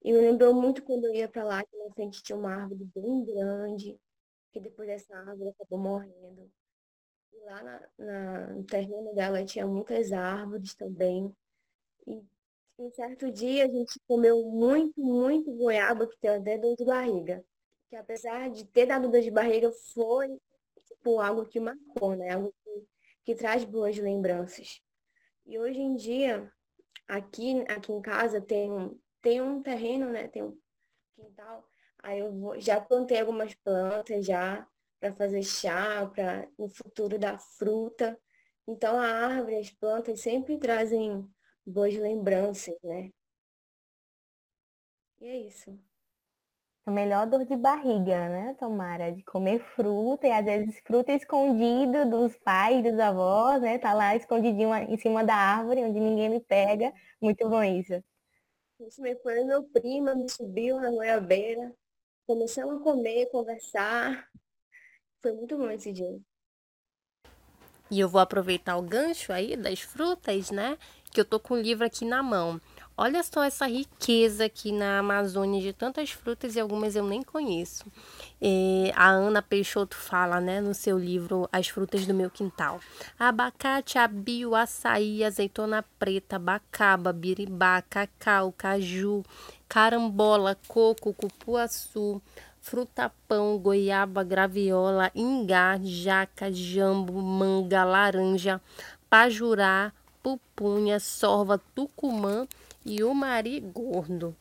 E 0.04 0.12
me 0.12 0.20
lembrou 0.20 0.54
muito 0.54 0.82
quando 0.82 1.06
eu 1.06 1.14
ia 1.14 1.28
para 1.28 1.44
lá, 1.44 1.64
que 1.64 1.76
na 1.76 1.92
frente 1.94 2.22
tinha 2.22 2.38
uma 2.38 2.54
árvore 2.54 2.84
bem 2.94 3.24
grande, 3.24 3.98
que 4.52 4.60
depois 4.60 4.88
dessa 4.88 5.16
árvore 5.16 5.50
acabou 5.50 5.78
morrendo. 5.78 6.50
E 7.32 7.40
lá 7.44 7.62
na, 7.62 7.88
na, 7.98 8.46
no 8.48 8.64
terreno 8.64 9.14
dela 9.14 9.44
tinha 9.44 9.66
muitas 9.66 10.12
árvores 10.12 10.74
também. 10.74 11.34
E 12.06 12.22
um 12.78 12.90
certo 12.90 13.30
dia 13.30 13.64
a 13.64 13.68
gente 13.68 14.00
comeu 14.08 14.42
muito, 14.44 15.00
muito 15.00 15.52
goiaba, 15.52 16.06
que 16.06 16.18
tem 16.18 16.30
até 16.30 16.58
dor 16.58 16.76
de 16.76 16.84
barriga. 16.84 17.44
Que 17.88 17.96
apesar 17.96 18.50
de 18.50 18.64
ter 18.66 18.86
dado 18.86 19.10
dor 19.10 19.20
de 19.20 19.30
barriga, 19.30 19.70
foi 19.92 20.40
tipo, 20.86 21.20
algo 21.20 21.46
que 21.46 21.60
marcou, 21.60 22.16
né? 22.16 22.34
Algo 22.34 22.54
que, 22.64 22.86
que 23.24 23.34
traz 23.34 23.64
boas 23.64 23.96
lembranças. 23.96 24.80
E 25.46 25.58
hoje 25.58 25.80
em 25.80 25.94
dia, 25.96 26.52
aqui, 27.08 27.64
aqui 27.68 27.92
em 27.92 28.00
casa 28.00 28.40
tem 28.40 28.70
um, 28.70 28.98
tem 29.20 29.40
um 29.40 29.62
terreno, 29.62 30.10
né? 30.10 30.28
Tem 30.28 30.42
um 30.42 30.58
quintal. 31.14 31.68
Aí 32.02 32.18
eu 32.20 32.32
vou, 32.32 32.60
já 32.60 32.80
plantei 32.80 33.20
algumas 33.20 33.54
plantas 33.54 34.26
já 34.26 34.66
para 35.00 35.14
fazer 35.14 35.42
chá, 35.42 36.06
para 36.06 36.48
no 36.58 36.68
futuro 36.68 37.18
dar 37.18 37.38
fruta. 37.38 38.18
Então 38.66 38.98
a 38.98 39.06
árvore, 39.06 39.56
as 39.56 39.70
plantas 39.70 40.20
sempre 40.20 40.58
trazem 40.58 41.26
boas 41.66 41.94
lembranças, 41.96 42.76
né? 42.82 43.10
E 45.20 45.26
é 45.26 45.36
isso 45.46 45.78
a 46.86 46.90
melhor 46.90 47.26
dor 47.26 47.44
de 47.44 47.56
barriga, 47.56 48.28
né, 48.28 48.54
Tomara? 48.58 49.12
De 49.12 49.22
comer 49.24 49.60
fruta, 49.74 50.26
e 50.26 50.32
às 50.32 50.44
vezes 50.44 50.80
fruta 50.86 51.12
escondida 51.12 52.04
dos 52.06 52.36
pais, 52.38 52.82
dos 52.82 52.98
avós, 52.98 53.60
né? 53.62 53.78
Tá 53.78 53.92
lá 53.94 54.16
escondidinho 54.16 54.74
em 54.74 54.96
cima 54.98 55.24
da 55.24 55.34
árvore, 55.34 55.84
onde 55.84 56.00
ninguém 56.00 56.28
me 56.30 56.40
pega. 56.40 56.92
Muito 57.20 57.48
bom 57.48 57.62
isso. 57.62 58.02
Isso 58.80 59.00
me 59.02 59.14
foi 59.16 59.44
meu 59.44 59.62
primo, 59.64 60.14
me 60.16 60.28
subiu 60.28 60.80
na 60.80 60.90
goiabeira. 60.90 61.72
Começamos 62.30 62.76
a 62.76 62.84
comer, 62.84 63.26
conversar. 63.26 64.28
Foi 65.20 65.32
muito 65.32 65.58
bom 65.58 65.68
esse 65.68 65.92
dia. 65.92 66.16
E 67.90 67.98
eu 67.98 68.08
vou 68.08 68.20
aproveitar 68.20 68.76
o 68.76 68.82
gancho 68.82 69.32
aí 69.32 69.56
das 69.56 69.80
frutas, 69.80 70.52
né? 70.52 70.78
Que 71.10 71.20
eu 71.20 71.24
tô 71.24 71.40
com 71.40 71.54
o 71.54 71.60
livro 71.60 71.84
aqui 71.84 72.04
na 72.04 72.22
mão. 72.22 72.60
Olha 72.96 73.20
só 73.24 73.42
essa 73.42 73.66
riqueza 73.66 74.44
aqui 74.44 74.70
na 74.70 75.00
Amazônia 75.00 75.60
de 75.60 75.72
tantas 75.72 76.12
frutas 76.12 76.54
e 76.54 76.60
algumas 76.60 76.94
eu 76.94 77.04
nem 77.04 77.20
conheço. 77.20 77.90
É, 78.40 78.92
a 78.94 79.08
Ana 79.08 79.42
Peixoto 79.42 79.96
fala, 79.96 80.40
né, 80.40 80.60
no 80.60 80.72
seu 80.72 80.96
livro 80.96 81.48
As 81.50 81.66
Frutas 81.66 82.06
do 82.06 82.14
Meu 82.14 82.30
Quintal. 82.30 82.78
Abacate, 83.18 83.98
abio, 83.98 84.54
açaí, 84.54 85.24
azeitona 85.24 85.82
preta, 85.98 86.38
bacaba, 86.38 87.12
biribá, 87.12 87.82
cacau, 87.82 88.52
caju, 88.52 89.24
carambola, 89.70 90.58
coco, 90.66 91.14
cupuaçu, 91.14 92.20
fruta-pão, 92.60 93.56
goiaba, 93.56 94.24
graviola, 94.24 95.12
ingá, 95.14 95.78
jaca, 95.80 96.50
jambo, 96.50 97.22
manga, 97.22 97.84
laranja, 97.84 98.60
pajurá, 99.08 99.92
pupunha, 100.20 100.98
sorva, 100.98 101.56
tucumã 101.72 102.48
e 102.84 103.04
o 103.04 103.14
mari 103.14 103.60
gordo. 103.60 104.34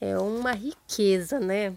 É 0.00 0.16
uma 0.16 0.52
riqueza, 0.52 1.40
né? 1.40 1.74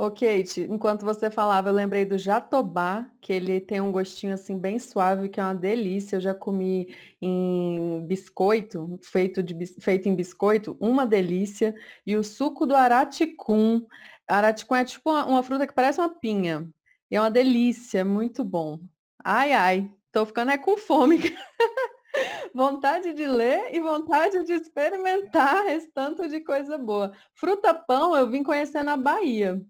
Ô, 0.00 0.12
Kate, 0.12 0.60
enquanto 0.70 1.04
você 1.04 1.28
falava, 1.28 1.70
eu 1.70 1.72
lembrei 1.72 2.04
do 2.04 2.16
jatobá, 2.16 3.10
que 3.20 3.32
ele 3.32 3.60
tem 3.60 3.80
um 3.80 3.90
gostinho 3.90 4.32
assim 4.32 4.56
bem 4.56 4.78
suave, 4.78 5.28
que 5.28 5.40
é 5.40 5.42
uma 5.42 5.56
delícia. 5.56 6.14
Eu 6.14 6.20
já 6.20 6.32
comi 6.32 6.94
em 7.20 8.06
biscoito, 8.06 8.96
feito, 9.02 9.42
de, 9.42 9.66
feito 9.80 10.08
em 10.08 10.14
biscoito, 10.14 10.76
uma 10.78 11.04
delícia. 11.04 11.74
E 12.06 12.14
o 12.16 12.22
suco 12.22 12.64
do 12.64 12.76
araticum. 12.76 13.84
Araticum 14.28 14.76
é 14.76 14.84
tipo 14.84 15.10
uma, 15.10 15.26
uma 15.26 15.42
fruta 15.42 15.66
que 15.66 15.74
parece 15.74 15.98
uma 16.00 16.08
pinha. 16.08 16.70
E 17.10 17.16
é 17.16 17.20
uma 17.20 17.30
delícia, 17.30 18.04
muito 18.04 18.44
bom. 18.44 18.78
Ai, 19.24 19.52
ai, 19.52 19.90
tô 20.12 20.24
ficando 20.24 20.52
é 20.52 20.58
com 20.58 20.76
fome. 20.76 21.18
vontade 22.54 23.12
de 23.14 23.26
ler 23.26 23.74
e 23.74 23.80
vontade 23.80 24.44
de 24.44 24.52
experimentar 24.52 25.66
esse 25.66 25.88
tanto 25.88 26.28
de 26.28 26.40
coisa 26.40 26.78
boa. 26.78 27.12
Fruta-pão 27.34 28.16
eu 28.16 28.30
vim 28.30 28.44
conhecer 28.44 28.84
na 28.84 28.96
Bahia, 28.96 29.60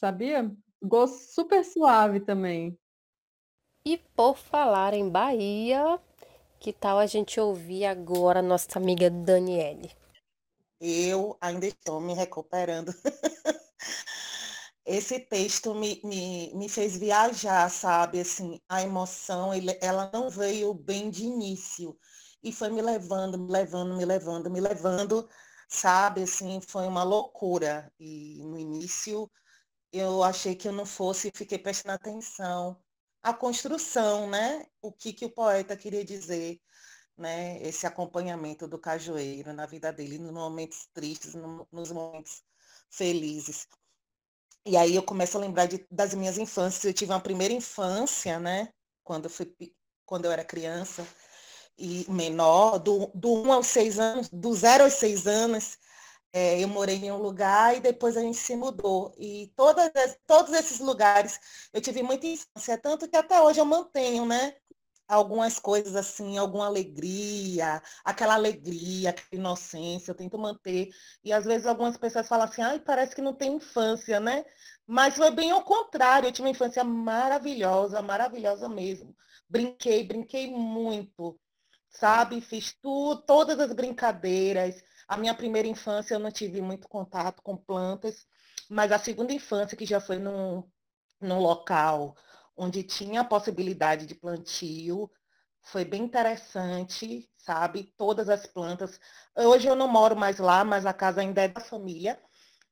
sabia? 0.00 0.50
Gosto 0.82 1.34
super 1.34 1.64
suave 1.64 2.20
também. 2.20 2.78
E 3.84 3.98
por 3.98 4.36
falar 4.36 4.94
em 4.94 5.08
Bahia, 5.08 6.00
que 6.58 6.72
tal 6.72 6.98
a 6.98 7.06
gente 7.06 7.38
ouvir 7.38 7.84
agora 7.84 8.40
a 8.40 8.42
nossa 8.42 8.78
amiga 8.78 9.08
Daniele? 9.08 9.90
eu 10.80 11.36
ainda 11.40 11.66
estou 11.66 12.00
me 12.00 12.14
recuperando. 12.14 12.94
Esse 14.84 15.20
texto 15.20 15.74
me, 15.74 16.00
me, 16.02 16.52
me 16.54 16.68
fez 16.68 16.96
viajar, 16.96 17.70
sabe? 17.70 18.20
Assim, 18.20 18.60
a 18.68 18.82
emoção, 18.82 19.54
ele, 19.54 19.78
ela 19.80 20.10
não 20.12 20.30
veio 20.30 20.72
bem 20.72 21.10
de 21.10 21.24
início. 21.24 21.96
E 22.42 22.50
foi 22.50 22.70
me 22.70 22.80
levando, 22.80 23.38
me 23.38 23.52
levando, 23.52 23.96
me 23.96 24.04
levando, 24.04 24.50
me 24.50 24.60
levando, 24.60 25.28
sabe? 25.68 26.22
Assim, 26.22 26.60
foi 26.60 26.86
uma 26.86 27.02
loucura. 27.04 27.92
E 28.00 28.42
no 28.42 28.58
início 28.58 29.30
eu 29.92 30.22
achei 30.22 30.54
que 30.54 30.68
eu 30.68 30.72
não 30.72 30.86
fosse, 30.86 31.30
fiquei 31.34 31.58
prestando 31.58 31.94
atenção. 31.94 32.76
A 33.22 33.34
construção, 33.34 34.28
né? 34.28 34.66
O 34.80 34.92
que, 34.92 35.12
que 35.12 35.24
o 35.26 35.30
poeta 35.30 35.76
queria 35.76 36.04
dizer 36.04 36.60
né, 37.20 37.60
esse 37.62 37.86
acompanhamento 37.86 38.66
do 38.66 38.78
cajueiro 38.78 39.52
na 39.52 39.66
vida 39.66 39.92
dele, 39.92 40.18
nos 40.18 40.32
momentos 40.32 40.88
tristes, 40.94 41.34
no, 41.34 41.68
nos 41.70 41.92
momentos 41.92 42.42
felizes. 42.88 43.68
E 44.64 44.76
aí 44.76 44.94
eu 44.94 45.02
começo 45.02 45.36
a 45.36 45.40
lembrar 45.40 45.66
de, 45.66 45.86
das 45.90 46.14
minhas 46.14 46.38
infâncias. 46.38 46.84
Eu 46.84 46.94
tive 46.94 47.12
uma 47.12 47.20
primeira 47.20 47.52
infância, 47.52 48.38
né, 48.38 48.72
quando 49.04 49.26
eu, 49.26 49.30
fui, 49.30 49.54
quando 50.06 50.24
eu 50.24 50.32
era 50.32 50.44
criança 50.44 51.06
e 51.76 52.06
menor, 52.10 52.78
do, 52.78 53.10
do 53.14 53.34
1 53.42 53.52
aos 53.52 53.66
6 53.68 53.98
anos, 53.98 54.28
do 54.30 54.52
0 54.54 54.84
aos 54.84 54.94
6 54.94 55.26
anos, 55.26 55.78
é, 56.32 56.62
eu 56.62 56.68
morei 56.68 56.96
em 56.96 57.10
um 57.12 57.18
lugar 57.18 57.76
e 57.76 57.80
depois 57.80 58.16
a 58.16 58.20
gente 58.20 58.38
se 58.38 58.56
mudou. 58.56 59.12
E 59.18 59.52
todas, 59.56 59.90
todos 60.26 60.52
esses 60.54 60.80
lugares 60.80 61.40
eu 61.72 61.80
tive 61.80 62.02
muita 62.02 62.26
infância, 62.26 62.78
tanto 62.78 63.08
que 63.08 63.16
até 63.16 63.40
hoje 63.42 63.60
eu 63.60 63.64
mantenho, 63.64 64.26
né? 64.26 64.54
algumas 65.10 65.58
coisas 65.58 65.96
assim, 65.96 66.38
alguma 66.38 66.66
alegria, 66.66 67.82
aquela 68.04 68.34
alegria, 68.34 69.10
aquela 69.10 69.28
inocência, 69.32 70.12
eu 70.12 70.14
tento 70.14 70.38
manter. 70.38 70.88
E 71.24 71.32
às 71.32 71.44
vezes 71.44 71.66
algumas 71.66 71.96
pessoas 71.96 72.28
falam 72.28 72.46
assim, 72.46 72.62
ai, 72.62 72.78
parece 72.78 73.14
que 73.14 73.20
não 73.22 73.34
tem 73.34 73.54
infância, 73.56 74.20
né? 74.20 74.44
Mas 74.86 75.16
foi 75.16 75.30
bem 75.32 75.50
ao 75.50 75.64
contrário, 75.64 76.28
eu 76.28 76.32
tive 76.32 76.46
uma 76.46 76.50
infância 76.52 76.84
maravilhosa, 76.84 78.00
maravilhosa 78.02 78.68
mesmo. 78.68 79.14
Brinquei, 79.48 80.04
brinquei 80.04 80.48
muito, 80.50 81.38
sabe? 81.90 82.40
Fiz 82.40 82.72
tudo, 82.80 83.22
todas 83.22 83.58
as 83.58 83.72
brincadeiras. 83.72 84.82
A 85.10 85.16
minha 85.16 85.34
primeira 85.34 85.66
infância 85.66 86.14
eu 86.14 86.20
não 86.20 86.30
tive 86.30 86.60
muito 86.60 86.88
contato 86.88 87.42
com 87.42 87.56
plantas, 87.56 88.28
mas 88.68 88.92
a 88.92 88.98
segunda 88.98 89.32
infância, 89.32 89.76
que 89.76 89.84
já 89.84 90.00
foi 90.00 90.20
num, 90.20 90.62
num 91.20 91.40
local 91.40 92.14
onde 92.56 92.84
tinha 92.84 93.22
a 93.22 93.24
possibilidade 93.24 94.06
de 94.06 94.14
plantio. 94.14 95.10
Foi 95.62 95.84
bem 95.84 96.04
interessante, 96.04 97.28
sabe? 97.36 97.92
Todas 97.96 98.28
as 98.28 98.46
plantas. 98.46 99.00
Hoje 99.36 99.66
eu 99.66 99.74
não 99.74 99.88
moro 99.88 100.14
mais 100.14 100.38
lá, 100.38 100.62
mas 100.64 100.86
a 100.86 100.92
casa 100.92 101.22
ainda 101.22 101.42
é 101.42 101.48
da 101.48 101.60
família. 101.60 102.16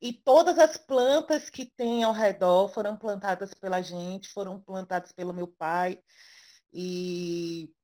E 0.00 0.12
todas 0.12 0.60
as 0.60 0.76
plantas 0.76 1.50
que 1.50 1.66
tem 1.66 2.04
ao 2.04 2.12
redor 2.12 2.68
foram 2.68 2.96
plantadas 2.96 3.52
pela 3.52 3.82
gente, 3.82 4.28
foram 4.28 4.60
plantadas 4.60 5.10
pelo 5.10 5.34
meu 5.34 5.48
pai. 5.48 6.00
E 6.72 7.74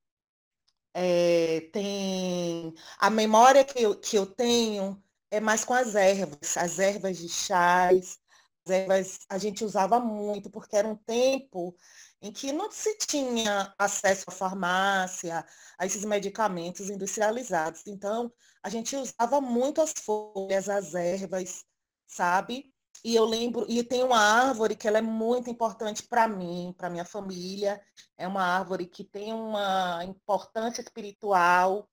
é, 0.97 1.69
tem 1.73 2.73
a 2.97 3.09
memória 3.09 3.65
que 3.65 3.83
eu, 3.83 3.99
que 3.99 4.17
eu 4.17 4.25
tenho 4.25 5.03
é 5.29 5.41
mais 5.41 5.65
com 5.65 5.73
as 5.73 5.93
ervas, 5.95 6.55
as 6.55 6.79
ervas 6.79 7.17
de 7.17 7.27
chás, 7.27 8.17
ervas 8.65 9.19
a 9.29 9.37
gente 9.37 9.65
usava 9.65 9.99
muito, 9.99 10.49
porque 10.49 10.75
era 10.75 10.87
um 10.87 10.95
tempo 10.95 11.75
em 12.21 12.31
que 12.31 12.53
não 12.53 12.71
se 12.71 12.97
tinha 12.99 13.73
acesso 13.77 14.23
à 14.27 14.31
farmácia, 14.31 15.45
a 15.77 15.85
esses 15.85 16.05
medicamentos 16.05 16.89
industrializados. 16.89 17.81
Então, 17.87 18.31
a 18.63 18.69
gente 18.69 18.95
usava 18.95 19.41
muito 19.41 19.81
as 19.81 19.93
folhas, 19.99 20.69
as 20.69 20.95
ervas, 20.95 21.65
sabe? 22.07 22.73
E 23.05 23.15
eu 23.15 23.23
lembro, 23.23 23.67
e 23.69 23.83
tem 23.83 24.01
uma 24.03 24.17
árvore 24.17 24.75
que 24.75 24.87
ela 24.87 24.97
é 24.97 25.01
muito 25.01 25.47
importante 25.47 26.01
para 26.07 26.27
mim, 26.27 26.73
para 26.75 26.89
minha 26.89 27.05
família. 27.05 27.79
É 28.17 28.27
uma 28.27 28.41
árvore 28.41 28.87
que 28.87 29.03
tem 29.03 29.31
uma 29.31 30.03
importância 30.03 30.81
espiritual, 30.81 31.87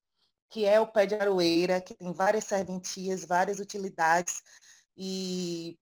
que 0.48 0.64
é 0.64 0.80
o 0.80 0.86
pé 0.86 1.04
de 1.04 1.14
aroeira, 1.14 1.82
que 1.82 1.94
tem 1.94 2.14
várias 2.14 2.44
serventias, 2.44 3.26
várias 3.26 3.60
utilidades. 3.60 4.42
E 4.96 5.78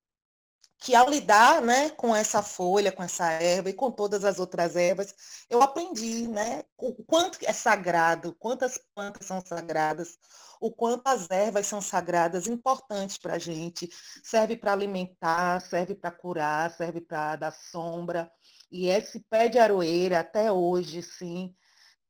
que 0.90 0.96
ao 0.96 1.08
lidar 1.08 1.62
né, 1.62 1.90
com 1.90 2.14
essa 2.14 2.42
folha, 2.42 2.90
com 2.90 3.00
essa 3.00 3.30
erva 3.30 3.70
e 3.70 3.72
com 3.72 3.92
todas 3.92 4.24
as 4.24 4.40
outras 4.40 4.74
ervas, 4.74 5.14
eu 5.48 5.62
aprendi 5.62 6.26
né, 6.26 6.64
o 6.76 6.92
quanto 7.04 7.38
é 7.44 7.52
sagrado, 7.52 8.34
quantas 8.40 8.76
plantas 8.92 9.24
são 9.24 9.40
sagradas, 9.40 10.18
o 10.60 10.68
quanto 10.72 11.06
as 11.06 11.30
ervas 11.30 11.68
são 11.68 11.80
sagradas, 11.80 12.48
importantes 12.48 13.16
para 13.18 13.34
a 13.34 13.38
gente. 13.38 13.88
Serve 14.24 14.56
para 14.56 14.72
alimentar, 14.72 15.60
serve 15.60 15.94
para 15.94 16.10
curar, 16.10 16.72
serve 16.72 17.00
para 17.00 17.36
dar 17.36 17.52
sombra. 17.52 18.28
E 18.68 18.88
esse 18.88 19.20
pé 19.30 19.48
de 19.48 19.60
aroeira, 19.60 20.18
até 20.18 20.50
hoje, 20.50 21.04
sim, 21.04 21.54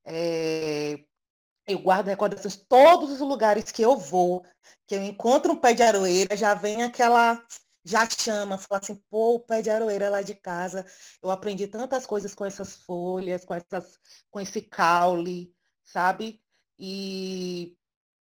é, 0.07 0.97
eu 1.66 1.81
guardo 1.81 2.07
recordações 2.07 2.57
todos 2.57 3.11
os 3.11 3.21
lugares 3.21 3.71
que 3.71 3.83
eu 3.83 3.99
vou, 3.99 4.43
que 4.87 4.95
eu 4.95 5.05
encontro 5.05 5.53
um 5.53 5.57
pé 5.57 5.75
de 5.75 5.83
aroeira, 5.83 6.35
já 6.35 6.55
vem 6.55 6.83
aquela 6.83 7.45
já 7.85 8.09
chama, 8.09 8.59
fala 8.59 8.81
assim, 8.81 8.97
pô, 9.11 9.37
o 9.37 9.40
pé 9.40 9.62
de 9.62 9.71
aroeira 9.71 10.11
lá 10.11 10.23
de 10.23 10.35
casa, 10.35 10.85
eu 11.23 11.31
aprendi 11.31 11.66
tantas 11.66 12.07
coisas 12.07 12.35
com 12.35 12.45
essas 12.45 12.77
folhas, 12.77 13.45
com, 13.45 13.55
essas, 13.55 13.99
com 14.31 14.40
esse 14.40 14.62
caule, 14.62 15.55
sabe? 15.85 16.40
E 16.79 17.77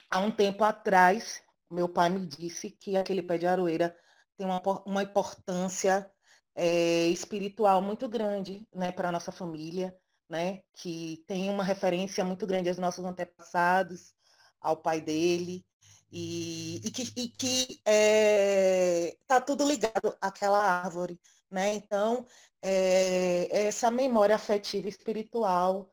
há 0.10 0.20
um 0.20 0.32
tempo 0.32 0.64
atrás, 0.64 1.42
meu 1.70 1.90
pai 1.90 2.10
me 2.10 2.26
disse 2.26 2.72
que 2.72 2.96
aquele 2.98 3.22
pé 3.24 3.38
de 3.38 3.48
aroeira 3.48 3.96
tem 4.38 4.46
uma, 4.46 4.62
uma 4.86 5.04
importância 5.04 6.10
é, 6.56 7.08
espiritual 7.08 7.82
muito 7.82 8.08
grande 8.08 8.68
né, 8.74 8.92
para 8.92 9.10
a 9.10 9.12
nossa 9.12 9.32
família, 9.32 9.96
né, 10.30 10.62
que 10.76 11.24
tem 11.28 11.50
uma 11.50 11.64
referência 11.64 12.24
muito 12.26 12.46
grande 12.46 12.70
aos 12.70 12.78
nossos 12.78 13.06
antepassados, 13.06 14.14
ao 14.60 14.78
pai 14.78 15.02
dele, 15.02 15.66
e, 16.12 16.78
e 16.88 16.92
que, 16.92 17.04
e 17.16 17.30
que 17.30 17.82
é, 17.86 19.18
tá 19.28 19.42
tudo 19.42 19.68
ligado 19.68 20.18
àquela 20.22 20.60
árvore, 20.60 21.20
né? 21.52 21.74
Então, 21.76 22.26
é, 22.62 23.68
essa 23.68 23.92
memória 23.92 24.36
afetiva 24.36 24.88
espiritual 24.88 25.92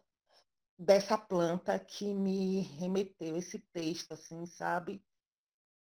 dessa 0.78 1.16
planta 1.18 1.78
que 1.78 2.12
me 2.14 2.60
remeteu 2.78 3.36
esse 3.36 3.58
texto, 3.72 4.12
assim, 4.12 4.46
sabe? 4.46 5.02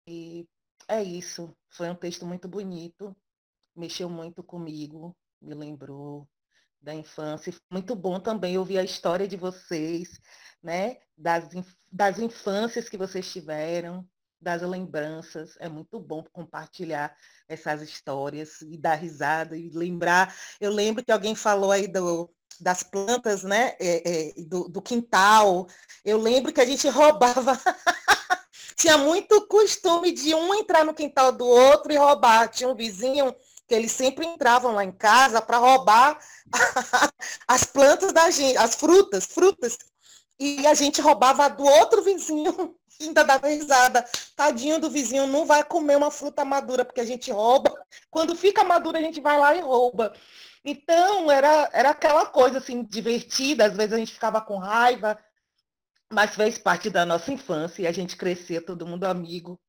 E 0.08 0.48
é 0.88 1.02
isso. 1.02 1.56
Foi 1.70 1.90
um 1.90 1.96
texto 1.96 2.26
muito 2.26 2.48
bonito, 2.48 3.16
mexeu 3.76 4.10
muito 4.10 4.44
comigo, 4.44 5.16
me 5.42 5.54
lembrou 5.54 6.28
da 6.82 6.94
infância. 6.94 7.54
Muito 7.72 7.96
bom 7.96 8.20
também 8.20 8.58
ouvir 8.58 8.78
a 8.78 8.84
história 8.84 9.28
de 9.28 9.38
vocês, 9.38 10.20
né? 10.62 10.98
Das, 11.18 11.50
das 11.92 12.20
infâncias 12.20 12.90
que 12.90 12.98
vocês 12.98 13.32
tiveram, 13.32 14.08
das 14.44 14.62
lembranças. 14.62 15.56
É 15.60 15.70
muito 15.70 16.00
bom 16.00 16.24
compartilhar 16.32 17.16
essas 17.48 17.82
histórias 17.82 18.62
e 18.62 18.78
dar 18.78 18.96
risada 18.96 19.58
e 19.58 19.70
lembrar. 19.70 20.36
Eu 20.60 20.72
lembro 20.72 21.04
que 21.04 21.12
alguém 21.12 21.34
falou 21.34 21.72
aí 21.72 21.88
do, 21.88 22.30
das 22.60 22.84
plantas, 22.84 23.44
né? 23.44 23.76
É, 23.80 24.30
é, 24.30 24.34
do, 24.44 24.68
do 24.68 24.82
quintal. 24.82 25.68
Eu 26.04 26.18
lembro 26.18 26.52
que 26.52 26.62
a 26.62 26.66
gente 26.66 26.88
roubava. 26.90 27.60
Tinha 28.76 28.98
muito 28.98 29.48
costume 29.48 30.12
de 30.12 30.36
um 30.36 30.54
entrar 30.56 30.84
no 30.84 30.94
quintal 30.94 31.32
do 31.32 31.46
outro 31.46 31.92
e 31.92 31.98
roubar. 31.98 32.50
Tinha 32.50 32.70
um 32.70 32.76
vizinho 32.76 33.34
que 33.68 33.74
eles 33.74 33.94
sempre 33.94 34.26
entravam 34.26 34.74
lá 34.74 34.84
em 34.84 34.92
casa 34.92 35.42
para 35.42 35.58
roubar 35.58 36.20
as 37.48 37.64
plantas 37.64 38.12
da 38.12 38.30
gente, 38.30 38.58
as 38.58 38.76
frutas, 38.76 39.26
frutas. 39.26 39.78
E 40.38 40.68
a 40.68 40.74
gente 40.74 41.00
roubava 41.00 41.48
do 41.50 41.64
outro 41.64 42.04
vizinho 42.04 42.76
ainda 43.08 43.24
dava 43.24 43.48
risada. 43.48 44.04
Tadinho 44.36 44.80
do 44.80 44.90
vizinho, 44.90 45.28
não 45.28 45.46
vai 45.46 45.64
comer 45.64 45.98
uma 45.98 46.12
fruta 46.12 46.44
madura, 46.44 46.84
porque 46.86 47.02
a 47.02 47.06
gente 47.06 47.32
rouba. 47.32 47.74
Quando 48.10 48.36
fica 48.36 48.64
madura, 48.64 49.00
a 49.00 49.02
gente 49.02 49.22
vai 49.22 49.38
lá 49.38 49.56
e 49.56 49.62
rouba. 49.62 50.14
Então, 50.66 51.30
era, 51.30 51.70
era 51.74 51.90
aquela 51.90 52.26
coisa 52.26 52.60
assim, 52.60 52.84
divertida, 52.84 53.66
às 53.66 53.76
vezes 53.76 53.94
a 53.94 53.98
gente 53.98 54.14
ficava 54.14 54.40
com 54.40 54.58
raiva, 54.58 55.20
mas 56.12 56.36
fez 56.36 56.58
parte 56.58 56.90
da 56.90 57.06
nossa 57.06 57.32
infância 57.34 57.82
e 57.82 57.88
a 57.88 57.92
gente 57.92 58.16
crescia, 58.16 58.66
todo 58.66 58.88
mundo 58.88 59.04
amigo. 59.04 59.60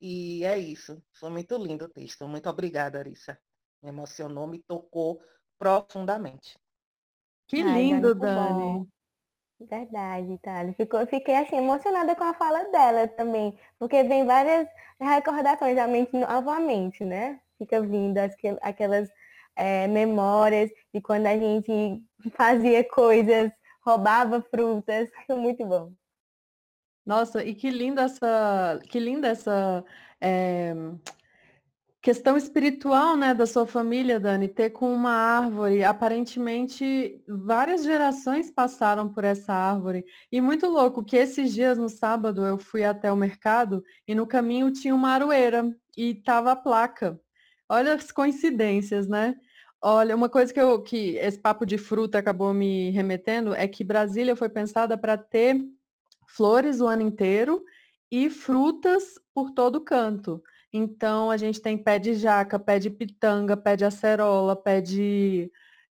E 0.00 0.44
é 0.44 0.58
isso. 0.58 1.02
Foi 1.12 1.30
muito 1.30 1.56
lindo 1.56 1.86
o 1.86 1.88
texto. 1.88 2.26
Muito 2.28 2.48
obrigada, 2.48 2.98
Arissa. 2.98 3.38
Me 3.82 3.88
emocionou, 3.88 4.46
me 4.46 4.58
tocou 4.60 5.20
profundamente. 5.58 6.58
Que 7.46 7.62
lindo, 7.62 8.14
Dani. 8.14 8.86
Verdade, 9.60 10.32
Itália. 10.32 10.72
Ficou, 10.74 11.04
fiquei 11.06 11.34
assim, 11.34 11.56
emocionada 11.56 12.14
com 12.14 12.24
a 12.24 12.34
fala 12.34 12.64
dela 12.70 13.08
também, 13.08 13.58
porque 13.78 14.04
vem 14.04 14.24
várias 14.24 14.68
recordações 15.00 15.74
da 15.74 15.86
mente 15.86 16.16
novamente, 16.16 17.04
né? 17.04 17.40
Fica 17.58 17.80
vindo 17.80 18.18
aquelas 18.62 19.08
é, 19.56 19.88
memórias 19.88 20.70
de 20.94 21.00
quando 21.00 21.26
a 21.26 21.36
gente 21.36 22.02
fazia 22.32 22.84
coisas, 22.88 23.50
roubava 23.84 24.40
frutas, 24.42 25.10
muito 25.28 25.66
bom. 25.66 25.92
Nossa, 27.04 27.42
e 27.42 27.54
que 27.54 27.70
linda 27.70 28.02
essa, 28.02 28.78
que 28.88 29.00
linda 29.00 29.28
essa 29.28 29.84
é, 30.20 30.72
questão 32.00 32.36
espiritual, 32.36 33.16
né, 33.16 33.34
da 33.34 33.46
sua 33.46 33.66
família, 33.66 34.20
Dani, 34.20 34.48
ter 34.48 34.70
com 34.70 34.92
uma 34.92 35.10
árvore. 35.10 35.82
Aparentemente, 35.82 37.22
várias 37.28 37.82
gerações 37.84 38.50
passaram 38.50 39.08
por 39.08 39.24
essa 39.24 39.52
árvore. 39.52 40.04
E 40.30 40.40
muito 40.40 40.66
louco 40.68 41.04
que 41.04 41.16
esses 41.16 41.52
dias 41.52 41.76
no 41.76 41.88
sábado 41.88 42.46
eu 42.46 42.58
fui 42.58 42.84
até 42.84 43.12
o 43.12 43.16
mercado 43.16 43.82
e 44.06 44.14
no 44.14 44.26
caminho 44.26 44.72
tinha 44.72 44.94
uma 44.94 45.10
aroeira 45.10 45.74
e 45.96 46.14
tava 46.14 46.52
a 46.52 46.56
placa. 46.56 47.20
Olha 47.68 47.94
as 47.94 48.12
coincidências, 48.12 49.08
né? 49.08 49.34
Olha, 49.80 50.16
uma 50.16 50.28
coisa 50.28 50.52
que, 50.52 50.60
eu, 50.60 50.82
que 50.82 51.16
esse 51.16 51.38
papo 51.38 51.64
de 51.64 51.78
fruta 51.78 52.18
acabou 52.18 52.52
me 52.54 52.90
remetendo 52.90 53.54
é 53.54 53.68
que 53.68 53.84
Brasília 53.84 54.34
foi 54.34 54.48
pensada 54.48 54.96
para 54.98 55.16
ter 55.16 55.56
flores 56.26 56.80
o 56.80 56.86
ano 56.86 57.02
inteiro 57.02 57.64
e 58.10 58.30
frutas 58.30 59.20
por 59.34 59.50
todo 59.52 59.80
canto. 59.80 60.42
Então, 60.72 61.30
a 61.30 61.36
gente 61.36 61.60
tem 61.60 61.76
pé 61.78 61.98
de 61.98 62.14
jaca, 62.14 62.58
pé 62.58 62.78
de 62.78 62.90
pitanga, 62.90 63.56
pé 63.56 63.76
de 63.76 63.84
acerola, 63.84 64.54
pé 64.56 64.80
de 64.80 65.50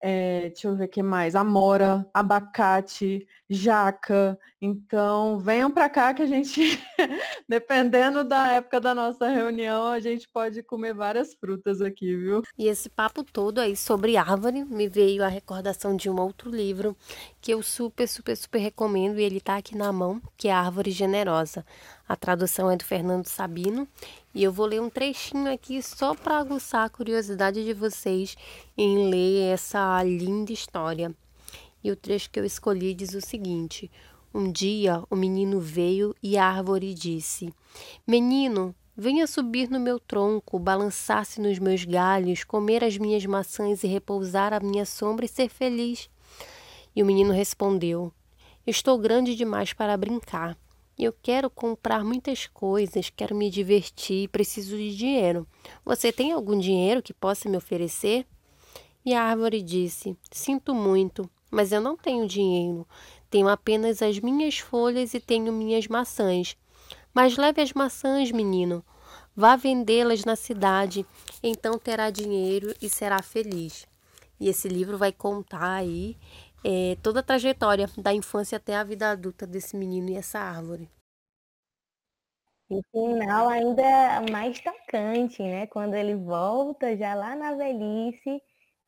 é, 0.05 0.49
deixa 0.49 0.67
eu 0.67 0.75
ver 0.75 0.83
o 0.83 0.89
que 0.89 1.01
mais, 1.01 1.33
amora, 1.33 2.05
abacate, 2.13 3.25
jaca. 3.49 4.37
Então, 4.61 5.39
venham 5.39 5.71
para 5.71 5.87
cá 5.87 6.13
que 6.13 6.21
a 6.21 6.25
gente, 6.25 6.59
dependendo 7.47 8.21
da 8.21 8.49
época 8.51 8.81
da 8.81 8.93
nossa 8.93 9.29
reunião, 9.29 9.87
a 9.87 10.01
gente 10.01 10.27
pode 10.27 10.61
comer 10.61 10.93
várias 10.93 11.33
frutas 11.33 11.81
aqui, 11.81 12.17
viu? 12.17 12.43
E 12.57 12.67
esse 12.67 12.89
papo 12.89 13.23
todo 13.23 13.59
aí 13.59 13.77
sobre 13.77 14.17
árvore 14.17 14.65
me 14.65 14.89
veio 14.89 15.23
a 15.23 15.29
recordação 15.29 15.95
de 15.95 16.09
um 16.09 16.19
outro 16.19 16.51
livro 16.51 16.97
que 17.39 17.53
eu 17.53 17.63
super, 17.63 18.05
super, 18.05 18.35
super 18.35 18.59
recomendo 18.59 19.19
e 19.19 19.23
ele 19.23 19.39
tá 19.39 19.55
aqui 19.55 19.73
na 19.73 19.93
mão, 19.93 20.21
que 20.35 20.49
é 20.49 20.51
Árvore 20.51 20.91
Generosa. 20.91 21.65
A 22.07 22.17
tradução 22.17 22.69
é 22.69 22.75
do 22.75 22.83
Fernando 22.83 23.27
Sabino 23.27 23.87
e 24.35 24.43
eu 24.43 24.51
vou 24.51 24.65
ler 24.65 24.81
um 24.81 24.89
trechinho 24.89 25.51
aqui 25.51 25.81
só 25.81 26.13
para 26.13 26.37
aguçar 26.37 26.85
a 26.85 26.89
curiosidade 26.89 27.63
de 27.63 27.73
vocês 27.73 28.35
em 28.77 29.09
ler 29.09 29.53
essa 29.53 30.03
linda 30.03 30.51
história. 30.51 31.15
E 31.81 31.89
o 31.89 31.95
trecho 31.95 32.29
que 32.29 32.39
eu 32.39 32.45
escolhi 32.45 32.93
diz 32.93 33.13
o 33.13 33.21
seguinte: 33.21 33.89
Um 34.33 34.51
dia 34.51 35.01
o 35.09 35.15
menino 35.15 35.61
veio 35.61 36.13
e 36.21 36.37
a 36.37 36.45
árvore 36.45 36.93
disse: 36.93 37.53
Menino, 38.05 38.75
venha 38.97 39.25
subir 39.25 39.69
no 39.69 39.79
meu 39.79 39.97
tronco, 39.97 40.59
balançar-se 40.59 41.39
nos 41.39 41.57
meus 41.57 41.85
galhos, 41.85 42.43
comer 42.43 42.83
as 42.83 42.97
minhas 42.97 43.25
maçãs 43.25 43.81
e 43.81 43.87
repousar 43.87 44.53
à 44.53 44.59
minha 44.59 44.85
sombra 44.85 45.25
e 45.25 45.29
ser 45.29 45.47
feliz. 45.47 46.09
E 46.93 47.01
o 47.01 47.05
menino 47.05 47.31
respondeu: 47.31 48.11
Estou 48.67 48.97
grande 48.97 49.35
demais 49.35 49.71
para 49.71 49.95
brincar. 49.95 50.57
Eu 50.97 51.11
quero 51.23 51.49
comprar 51.49 52.03
muitas 52.03 52.45
coisas, 52.45 53.09
quero 53.09 53.35
me 53.35 53.49
divertir, 53.49 54.29
preciso 54.29 54.77
de 54.77 54.95
dinheiro. 54.95 55.47
Você 55.83 56.11
tem 56.11 56.31
algum 56.31 56.57
dinheiro 56.57 57.01
que 57.01 57.13
possa 57.13 57.49
me 57.49 57.57
oferecer? 57.57 58.27
E 59.03 59.13
a 59.13 59.23
árvore 59.23 59.61
disse: 59.61 60.15
Sinto 60.31 60.73
muito, 60.75 61.27
mas 61.49 61.71
eu 61.71 61.81
não 61.81 61.97
tenho 61.97 62.27
dinheiro. 62.27 62.87
Tenho 63.27 63.47
apenas 63.47 64.03
as 64.03 64.19
minhas 64.19 64.59
folhas 64.59 65.15
e 65.15 65.19
tenho 65.19 65.51
minhas 65.51 65.87
maçãs. 65.87 66.55
Mas 67.11 67.37
leve 67.37 67.61
as 67.61 67.73
maçãs, 67.73 68.31
menino. 68.31 68.85
Vá 69.35 69.55
vendê-las 69.55 70.23
na 70.23 70.35
cidade, 70.35 71.03
então 71.41 71.79
terá 71.79 72.11
dinheiro 72.11 72.71
e 72.79 72.87
será 72.87 73.19
feliz. 73.23 73.87
E 74.39 74.47
esse 74.47 74.67
livro 74.67 74.95
vai 74.95 75.11
contar 75.11 75.73
aí 75.73 76.15
é, 76.63 76.95
toda 77.01 77.19
a 77.19 77.23
trajetória 77.23 77.87
da 77.97 78.13
infância 78.13 78.57
até 78.57 78.75
a 78.75 78.83
vida 78.83 79.11
adulta 79.11 79.45
desse 79.45 79.75
menino 79.75 80.09
e 80.09 80.15
essa 80.15 80.39
árvore. 80.39 80.89
E 82.69 82.81
final 82.91 83.49
ainda 83.49 83.81
é 83.81 84.31
mais 84.31 84.59
tocante, 84.59 85.43
né? 85.43 85.67
Quando 85.67 85.93
ele 85.95 86.15
volta 86.15 86.95
já 86.97 87.13
lá 87.13 87.35
na 87.35 87.53
velhice. 87.53 88.41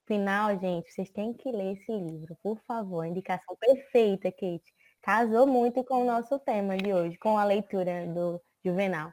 Final, 0.07 0.59
gente, 0.59 0.91
vocês 0.91 1.09
têm 1.09 1.33
que 1.33 1.51
ler 1.51 1.73
esse 1.73 1.91
livro, 1.91 2.37
por 2.41 2.59
favor. 2.67 3.05
Indicação 3.05 3.55
perfeita, 3.59 4.31
Kate. 4.31 4.73
Casou 5.01 5.45
muito 5.45 5.83
com 5.83 6.01
o 6.01 6.05
nosso 6.05 6.39
tema 6.39 6.77
de 6.77 6.93
hoje, 6.93 7.17
com 7.17 7.37
a 7.37 7.43
leitura 7.43 8.07
do 8.07 8.41
Juvenal. 8.63 9.11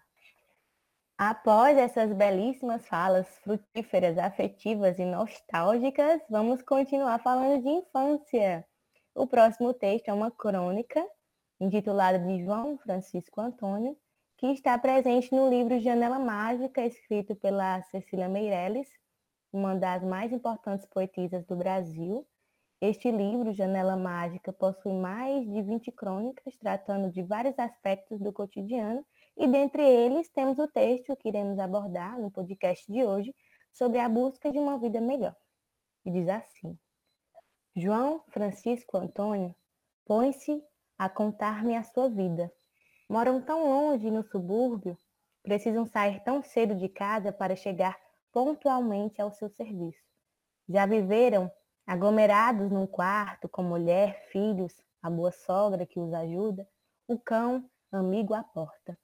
Após 1.24 1.78
essas 1.78 2.12
belíssimas 2.12 2.84
falas 2.88 3.28
frutíferas, 3.44 4.18
afetivas 4.18 4.98
e 4.98 5.04
nostálgicas, 5.04 6.20
vamos 6.28 6.62
continuar 6.62 7.20
falando 7.20 7.62
de 7.62 7.68
infância. 7.68 8.66
O 9.14 9.24
próximo 9.24 9.72
texto 9.72 10.08
é 10.08 10.12
uma 10.12 10.32
crônica 10.32 11.00
intitulada 11.60 12.18
de 12.18 12.44
João 12.44 12.76
Francisco 12.76 13.40
Antônio, 13.40 13.96
que 14.36 14.48
está 14.48 14.76
presente 14.76 15.32
no 15.32 15.48
livro 15.48 15.78
Janela 15.78 16.18
Mágica, 16.18 16.84
escrito 16.84 17.36
pela 17.36 17.80
Cecília 17.82 18.28
Meirelles, 18.28 18.88
uma 19.52 19.76
das 19.76 20.02
mais 20.02 20.32
importantes 20.32 20.86
poetisas 20.86 21.46
do 21.46 21.54
Brasil. 21.54 22.26
Este 22.80 23.12
livro, 23.12 23.52
Janela 23.52 23.96
Mágica, 23.96 24.52
possui 24.52 24.92
mais 24.92 25.48
de 25.48 25.62
20 25.62 25.92
crônicas 25.92 26.58
tratando 26.58 27.12
de 27.12 27.22
vários 27.22 27.56
aspectos 27.60 28.18
do 28.18 28.32
cotidiano 28.32 29.06
e 29.36 29.46
dentre 29.46 29.82
eles 29.82 30.28
temos 30.28 30.58
o 30.58 30.68
texto 30.68 31.16
que 31.16 31.28
iremos 31.28 31.58
abordar 31.58 32.18
no 32.18 32.30
podcast 32.30 32.90
de 32.90 33.04
hoje 33.04 33.34
sobre 33.72 33.98
a 33.98 34.08
busca 34.08 34.52
de 34.52 34.58
uma 34.58 34.78
vida 34.78 35.00
melhor. 35.00 35.34
E 36.04 36.10
diz 36.10 36.28
assim: 36.28 36.78
João 37.74 38.22
Francisco 38.28 38.96
Antônio 38.96 39.54
põe-se 40.04 40.62
a 40.98 41.08
contar-me 41.08 41.76
a 41.76 41.82
sua 41.82 42.08
vida. 42.08 42.52
Moram 43.08 43.40
tão 43.40 43.68
longe 43.68 44.10
no 44.10 44.22
subúrbio, 44.22 44.96
precisam 45.42 45.86
sair 45.86 46.22
tão 46.22 46.42
cedo 46.42 46.74
de 46.74 46.88
casa 46.88 47.32
para 47.32 47.56
chegar 47.56 47.98
pontualmente 48.32 49.20
ao 49.20 49.32
seu 49.32 49.48
serviço. 49.50 50.02
Já 50.68 50.86
viveram 50.86 51.50
aglomerados 51.86 52.70
num 52.70 52.86
quarto 52.86 53.48
com 53.48 53.62
mulher, 53.62 54.28
filhos, 54.30 54.74
a 55.02 55.10
boa 55.10 55.32
sogra 55.32 55.84
que 55.84 55.98
os 55.98 56.12
ajuda, 56.12 56.66
o 57.08 57.18
cão, 57.18 57.68
amigo 57.90 58.34
à 58.34 58.42
porta. 58.42 58.96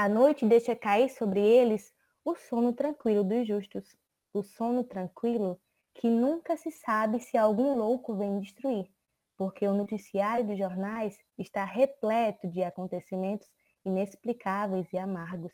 A 0.00 0.08
noite 0.08 0.46
deixa 0.46 0.76
cair 0.76 1.08
sobre 1.08 1.40
eles 1.40 1.92
o 2.24 2.36
sono 2.36 2.72
tranquilo 2.72 3.24
dos 3.24 3.48
justos, 3.48 3.96
o 4.32 4.44
sono 4.44 4.84
tranquilo 4.84 5.60
que 5.92 6.08
nunca 6.08 6.56
se 6.56 6.70
sabe 6.70 7.18
se 7.18 7.36
algum 7.36 7.74
louco 7.74 8.14
vem 8.14 8.38
destruir, 8.38 8.88
porque 9.36 9.66
o 9.66 9.74
noticiário 9.74 10.46
dos 10.46 10.56
jornais 10.56 11.18
está 11.36 11.64
repleto 11.64 12.46
de 12.46 12.62
acontecimentos 12.62 13.48
inexplicáveis 13.84 14.86
e 14.92 14.98
amargos. 14.98 15.52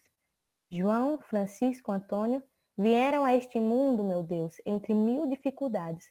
João, 0.71 1.19
Francisco, 1.23 1.91
Antônio 1.91 2.43
vieram 2.77 3.25
a 3.25 3.35
este 3.35 3.59
mundo, 3.59 4.05
meu 4.05 4.23
Deus, 4.23 4.57
entre 4.67 4.93
mil 4.93 5.27
dificuldades, 5.27 6.05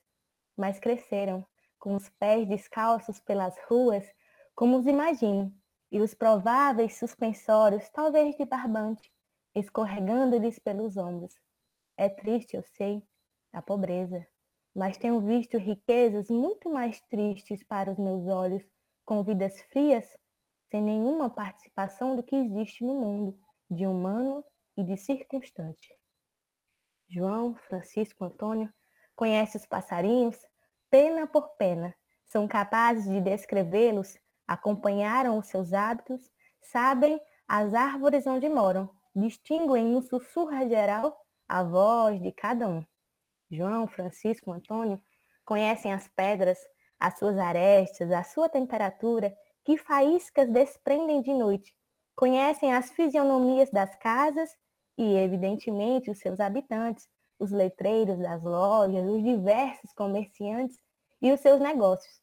mas 0.57 0.79
cresceram, 0.79 1.45
com 1.77 1.95
os 1.95 2.09
pés 2.09 2.47
descalços 2.47 3.19
pelas 3.19 3.55
ruas, 3.69 4.03
como 4.55 4.77
os 4.77 4.87
imagino, 4.87 5.53
e 5.93 6.01
os 6.01 6.15
prováveis 6.15 6.97
suspensórios, 6.97 7.87
talvez 7.89 8.35
de 8.35 8.43
barbante, 8.45 9.13
escorregando-lhes 9.53 10.57
pelos 10.57 10.97
ombros. 10.97 11.35
É 11.95 12.09
triste, 12.09 12.55
eu 12.55 12.63
sei, 12.63 13.03
a 13.53 13.61
pobreza, 13.61 14.25
mas 14.75 14.97
tenho 14.97 15.21
visto 15.21 15.55
riquezas 15.55 16.31
muito 16.31 16.67
mais 16.67 16.99
tristes 17.01 17.63
para 17.63 17.91
os 17.91 17.99
meus 17.99 18.25
olhos, 18.25 18.63
com 19.05 19.23
vidas 19.23 19.61
frias, 19.71 20.17
sem 20.71 20.81
nenhuma 20.81 21.29
participação 21.29 22.15
do 22.15 22.23
que 22.23 22.35
existe 22.35 22.83
no 22.83 22.95
mundo, 22.95 23.39
de 23.69 23.85
humano 23.85 24.43
e 24.75 24.83
de 24.83 24.97
circunstante. 24.97 25.95
João, 27.07 27.53
Francisco, 27.67 28.25
Antônio 28.25 28.73
conhece 29.15 29.57
os 29.57 29.65
passarinhos 29.67 30.43
pena 30.89 31.27
por 31.27 31.49
pena, 31.49 31.93
são 32.25 32.47
capazes 32.47 33.05
de 33.05 33.21
descrevê-los 33.21 34.17
acompanharam 34.53 35.37
os 35.37 35.47
seus 35.47 35.73
hábitos, 35.73 36.31
sabem 36.61 37.19
as 37.47 37.73
árvores 37.73 38.25
onde 38.27 38.47
moram, 38.47 38.89
distinguem 39.15 39.85
no 39.85 40.01
sussurro 40.01 40.67
geral 40.69 41.17
a 41.47 41.63
voz 41.63 42.21
de 42.21 42.31
cada 42.31 42.67
um. 42.67 42.85
João, 43.49 43.87
Francisco, 43.87 44.51
Antônio 44.51 45.01
conhecem 45.45 45.91
as 45.91 46.07
pedras, 46.07 46.57
as 46.99 47.17
suas 47.17 47.37
arestas, 47.37 48.11
a 48.11 48.23
sua 48.23 48.47
temperatura, 48.47 49.35
que 49.65 49.77
faíscas 49.77 50.49
desprendem 50.49 51.21
de 51.21 51.33
noite. 51.33 51.75
Conhecem 52.15 52.73
as 52.73 52.91
fisionomias 52.91 53.69
das 53.71 53.95
casas 53.95 54.49
e, 54.97 55.15
evidentemente, 55.15 56.09
os 56.09 56.19
seus 56.19 56.39
habitantes, 56.39 57.07
os 57.39 57.51
letreiros 57.51 58.19
das 58.19 58.41
lojas, 58.43 59.05
os 59.05 59.23
diversos 59.23 59.91
comerciantes 59.93 60.77
e 61.21 61.31
os 61.31 61.39
seus 61.39 61.59
negócios. 61.59 62.22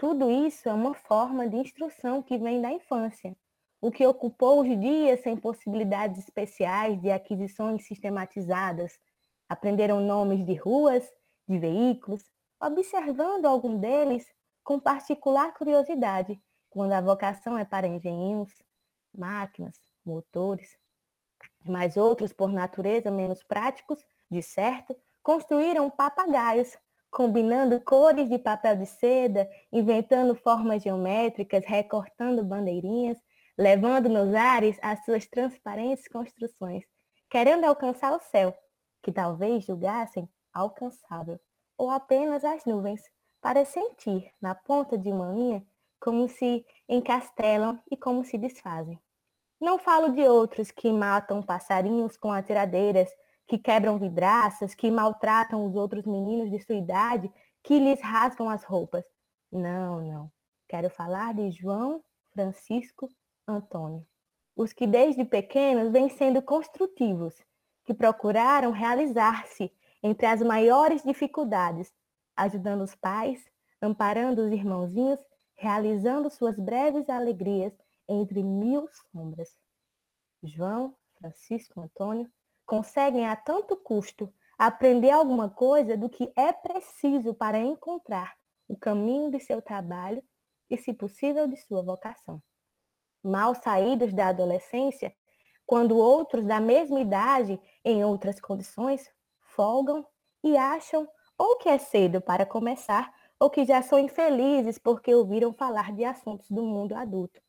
Tudo 0.00 0.30
isso 0.30 0.66
é 0.66 0.72
uma 0.72 0.94
forma 0.94 1.46
de 1.46 1.56
instrução 1.56 2.22
que 2.22 2.38
vem 2.38 2.58
da 2.58 2.72
infância, 2.72 3.36
o 3.82 3.90
que 3.90 4.06
ocupou 4.06 4.62
os 4.62 4.80
dias 4.80 5.20
sem 5.20 5.36
possibilidades 5.36 6.20
especiais 6.20 6.98
de 7.02 7.10
aquisições 7.10 7.84
sistematizadas. 7.86 8.98
Aprenderam 9.46 10.00
nomes 10.00 10.42
de 10.46 10.54
ruas, 10.54 11.06
de 11.46 11.58
veículos, 11.58 12.22
observando 12.58 13.44
algum 13.44 13.76
deles 13.76 14.26
com 14.64 14.80
particular 14.80 15.52
curiosidade, 15.52 16.40
quando 16.70 16.92
a 16.92 17.02
vocação 17.02 17.58
é 17.58 17.66
para 17.66 17.86
engenhos, 17.86 18.50
máquinas, 19.14 19.76
motores, 20.02 20.78
mas 21.62 21.98
outros, 21.98 22.32
por 22.32 22.50
natureza 22.50 23.10
menos 23.10 23.42
práticos, 23.42 24.02
de 24.30 24.40
certo, 24.40 24.96
construíram 25.22 25.90
papagaios, 25.90 26.74
combinando 27.10 27.80
cores 27.80 28.28
de 28.28 28.38
papel 28.38 28.76
de 28.76 28.86
seda, 28.86 29.48
inventando 29.72 30.34
formas 30.34 30.82
geométricas, 30.82 31.64
recortando 31.66 32.44
bandeirinhas, 32.44 33.18
levando 33.58 34.08
nos 34.08 34.34
ares 34.34 34.78
as 34.80 35.04
suas 35.04 35.26
transparentes 35.26 36.06
construções, 36.08 36.84
querendo 37.28 37.64
alcançar 37.64 38.12
o 38.14 38.20
céu, 38.20 38.56
que 39.02 39.12
talvez 39.12 39.64
julgassem 39.64 40.28
alcançável, 40.52 41.38
ou 41.76 41.90
apenas 41.90 42.44
as 42.44 42.64
nuvens, 42.64 43.02
para 43.40 43.64
sentir, 43.64 44.30
na 44.40 44.54
ponta 44.54 44.96
de 44.96 45.10
uma 45.10 45.32
linha, 45.32 45.64
como 45.98 46.28
se 46.28 46.64
encastelam 46.88 47.78
e 47.90 47.96
como 47.96 48.24
se 48.24 48.38
desfazem. 48.38 48.98
Não 49.60 49.78
falo 49.78 50.10
de 50.10 50.22
outros 50.22 50.70
que 50.70 50.90
matam 50.90 51.42
passarinhos 51.42 52.16
com 52.16 52.32
atiradeiras, 52.32 53.10
que 53.50 53.58
quebram 53.58 53.98
vidraças, 53.98 54.76
que 54.76 54.88
maltratam 54.92 55.66
os 55.66 55.74
outros 55.74 56.06
meninos 56.06 56.48
de 56.52 56.60
sua 56.60 56.76
idade, 56.76 57.28
que 57.64 57.80
lhes 57.80 58.00
rasgam 58.00 58.48
as 58.48 58.62
roupas. 58.62 59.04
Não, 59.50 60.00
não. 60.00 60.32
Quero 60.68 60.88
falar 60.88 61.34
de 61.34 61.50
João 61.50 62.00
Francisco 62.32 63.08
Antônio. 63.48 64.06
Os 64.54 64.72
que 64.72 64.86
desde 64.86 65.24
pequenos 65.24 65.90
vêm 65.90 66.08
sendo 66.08 66.40
construtivos, 66.40 67.34
que 67.84 67.92
procuraram 67.92 68.70
realizar-se 68.70 69.72
entre 70.00 70.26
as 70.26 70.40
maiores 70.42 71.02
dificuldades, 71.02 71.92
ajudando 72.36 72.82
os 72.82 72.94
pais, 72.94 73.44
amparando 73.82 74.42
os 74.42 74.52
irmãozinhos, 74.52 75.18
realizando 75.56 76.30
suas 76.30 76.56
breves 76.56 77.08
alegrias 77.08 77.72
entre 78.08 78.44
mil 78.44 78.88
sombras. 79.10 79.56
João 80.40 80.94
Francisco 81.18 81.80
Antônio 81.80 82.30
conseguem 82.70 83.26
a 83.26 83.34
tanto 83.34 83.76
custo 83.76 84.32
aprender 84.56 85.10
alguma 85.10 85.50
coisa 85.50 85.96
do 85.96 86.08
que 86.08 86.32
é 86.36 86.52
preciso 86.52 87.34
para 87.34 87.58
encontrar 87.58 88.36
o 88.68 88.76
caminho 88.76 89.28
de 89.28 89.40
seu 89.40 89.60
trabalho 89.60 90.22
e, 90.70 90.78
se 90.78 90.94
possível, 90.94 91.48
de 91.48 91.56
sua 91.56 91.82
vocação. 91.82 92.40
Mal 93.24 93.56
saídos 93.56 94.12
da 94.12 94.28
adolescência, 94.28 95.12
quando 95.66 95.98
outros 95.98 96.46
da 96.46 96.60
mesma 96.60 97.00
idade, 97.00 97.60
em 97.84 98.04
outras 98.04 98.40
condições, 98.40 99.04
folgam 99.40 100.06
e 100.44 100.56
acham 100.56 101.08
ou 101.36 101.56
que 101.56 101.68
é 101.68 101.76
cedo 101.76 102.20
para 102.20 102.46
começar, 102.46 103.12
ou 103.40 103.50
que 103.50 103.64
já 103.64 103.82
são 103.82 103.98
infelizes 103.98 104.78
porque 104.78 105.12
ouviram 105.12 105.52
falar 105.52 105.92
de 105.92 106.04
assuntos 106.04 106.48
do 106.48 106.62
mundo 106.62 106.94
adulto. 106.94 107.42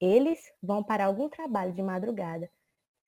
Eles 0.00 0.38
vão 0.62 0.84
para 0.84 1.06
algum 1.06 1.28
trabalho 1.28 1.72
de 1.72 1.82
madrugada, 1.82 2.48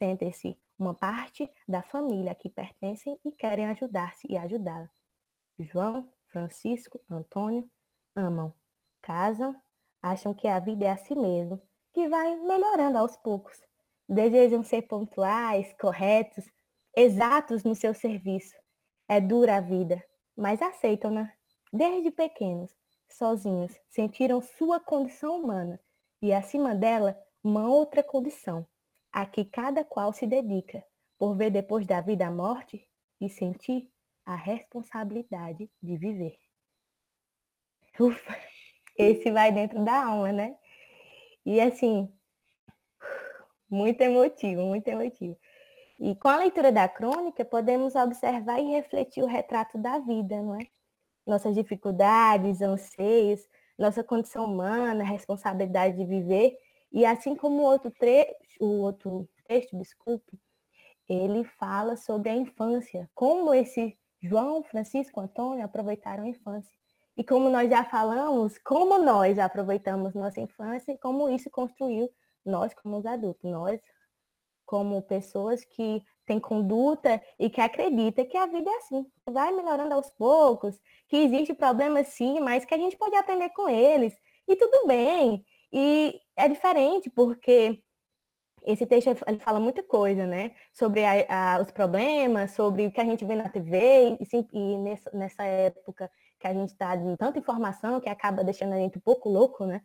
sentem-se 0.01 0.59
uma 0.79 0.95
parte 0.95 1.51
da 1.67 1.83
família 1.83 2.33
a 2.33 2.35
que 2.35 2.49
pertencem 2.49 3.19
e 3.25 3.33
querem 3.33 3.67
ajudar-se 3.67 4.27
e 4.29 4.37
ajudá-la. 4.37 4.91
João, 5.59 6.11
Francisco, 6.27 7.01
Antônio 7.09 7.69
amam, 8.17 8.53
casam, 9.01 9.55
acham 10.03 10.35
que 10.35 10.49
a 10.49 10.59
vida 10.59 10.85
é 10.85 10.91
assim 10.91 11.15
mesmo, 11.15 11.61
que 11.93 12.09
vai 12.09 12.37
melhorando 12.37 12.99
aos 12.99 13.17
poucos. 13.17 13.57
Desejam 14.09 14.63
ser 14.63 14.83
pontuais, 14.83 15.73
corretos, 15.81 16.45
exatos 16.97 17.65
no 17.65 17.75
seu 17.75 17.95
serviço. 17.95 18.55
É 19.09 19.21
dura 19.21 19.57
a 19.57 19.61
vida, 19.61 20.03
mas 20.37 20.61
aceitam-na. 20.61 21.33
Desde 21.73 22.11
pequenos, 22.11 22.71
sozinhos, 23.09 23.73
sentiram 23.89 24.41
sua 24.41 24.81
condição 24.81 25.41
humana 25.41 25.81
e, 26.21 26.33
acima 26.33 26.75
dela, 26.75 27.19
uma 27.43 27.69
outra 27.69 28.03
condição, 28.03 28.67
a 29.15 29.25
que 29.25 29.45
cada 29.45 29.85
qual 29.85 30.13
se 30.13 30.27
dedica, 30.27 30.85
por 31.17 31.37
ver 31.37 31.49
depois 31.49 31.87
da 31.87 32.01
vida 32.01 32.27
a 32.27 32.33
morte 32.33 32.85
e 33.21 33.31
sentir 33.31 33.89
a 34.27 34.35
responsabilidade 34.35 35.71
de 35.81 35.97
viver. 35.97 36.37
Ufa, 38.01 38.37
esse 38.99 39.31
vai 39.31 39.53
dentro 39.53 39.85
da 39.85 40.07
alma, 40.07 40.33
né? 40.33 40.57
E 41.47 41.61
assim, 41.61 42.13
muito 43.71 44.01
emotivo, 44.01 44.63
muito 44.63 44.89
emotivo. 44.89 45.39
E 46.01 46.17
com 46.17 46.27
a 46.27 46.39
leitura 46.39 46.73
da 46.73 46.89
crônica, 46.89 47.45
podemos 47.45 47.95
observar 47.95 48.59
e 48.59 48.73
refletir 48.73 49.23
o 49.23 49.29
retrato 49.29 49.79
da 49.79 50.01
vida, 50.01 50.43
não 50.43 50.57
é? 50.57 50.67
Nossas 51.25 51.55
dificuldades, 51.55 52.61
anseios, 52.61 53.47
nossa 53.79 54.03
condição 54.03 54.47
humana, 54.47 55.05
responsabilidade 55.05 55.97
de 55.97 56.05
viver. 56.05 56.59
E 56.95 57.05
assim 57.05 57.35
como 57.35 57.61
o 57.61 57.65
outro, 57.65 57.91
tre 57.91 58.25
o 58.61 58.83
outro 58.83 59.29
texto, 59.49 59.77
desculpe, 59.77 60.39
ele 61.09 61.43
fala 61.43 61.97
sobre 61.97 62.31
a 62.31 62.37
infância, 62.37 63.11
como 63.13 63.53
esse 63.53 63.99
João, 64.23 64.63
Francisco, 64.63 65.21
Antônio 65.21 65.65
aproveitaram 65.65 66.23
a 66.23 66.29
infância. 66.29 66.73
E 67.17 67.25
como 67.25 67.51
nós 67.51 67.69
já 67.69 67.85
falamos, 67.85 68.57
como 68.59 68.99
nós 68.99 69.41
aproveitamos 69.41 70.15
nossa 70.15 70.41
infância 70.41 70.93
e 70.93 70.99
como 70.99 71.29
isso 71.29 71.51
construiu 71.51 72.09
nós 72.47 72.73
como 72.75 72.99
os 72.99 73.07
adultos, 73.07 73.51
nós 73.51 73.81
como 74.65 75.03
pessoas 75.03 75.65
que 75.65 76.01
têm 76.25 76.39
conduta 76.39 77.21
e 77.39 77.51
que 77.51 77.61
acreditam 77.61 78.25
que 78.25 78.37
a 78.37 78.47
vida 78.47 78.71
é 78.71 78.77
assim, 78.77 79.05
vai 79.29 79.53
melhorando 79.53 79.95
aos 79.95 80.11
poucos, 80.11 80.81
que 81.09 81.17
existe 81.17 81.53
problemas 81.55 82.09
sim, 82.09 82.39
mas 82.41 82.65
que 82.65 82.73
a 82.73 82.79
gente 82.79 82.97
pode 82.97 83.17
aprender 83.17 83.51
com 83.51 83.69
eles 83.69 84.17
e 84.47 84.55
tudo 84.57 84.87
bem. 84.87 85.45
E 85.75 86.21
é 86.37 86.49
diferente 86.49 87.11
porque 87.11 87.83
esse 88.65 88.87
texto 88.87 89.09
ele 89.27 89.41
fala 89.41 89.59
muita 89.59 89.83
coisa, 89.83 90.25
né? 90.25 90.53
Sobre 90.73 91.05
a, 91.05 91.57
a, 91.57 91.61
os 91.61 91.73
problemas, 91.73 92.53
sobre 92.53 92.87
o 92.87 92.93
que 92.93 93.01
a 93.01 93.05
gente 93.05 93.25
vê 93.25 93.35
na 93.35 93.49
TV, 93.49 94.17
e, 94.21 94.49
e 94.53 94.79
nessa, 94.79 95.11
nessa 95.13 95.43
época 95.43 96.09
que 96.39 96.47
a 96.47 96.55
gente 96.55 96.71
está 96.71 96.95
de 96.95 97.17
tanta 97.17 97.41
informação 97.41 98.01
que 98.01 98.09
acaba 98.09 98.45
deixando 98.45 98.73
a 98.73 98.79
gente 98.79 98.99
um 98.99 99.01
pouco 99.01 99.29
louco, 99.29 99.67
né? 99.67 99.83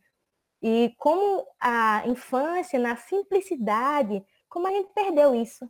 E 0.61 0.93
como 0.97 1.43
a 1.59 2.03
infância, 2.05 2.77
na 2.77 2.95
simplicidade, 2.95 4.23
como 4.47 4.67
a 4.67 4.71
gente 4.71 4.93
perdeu 4.93 5.33
isso, 5.33 5.67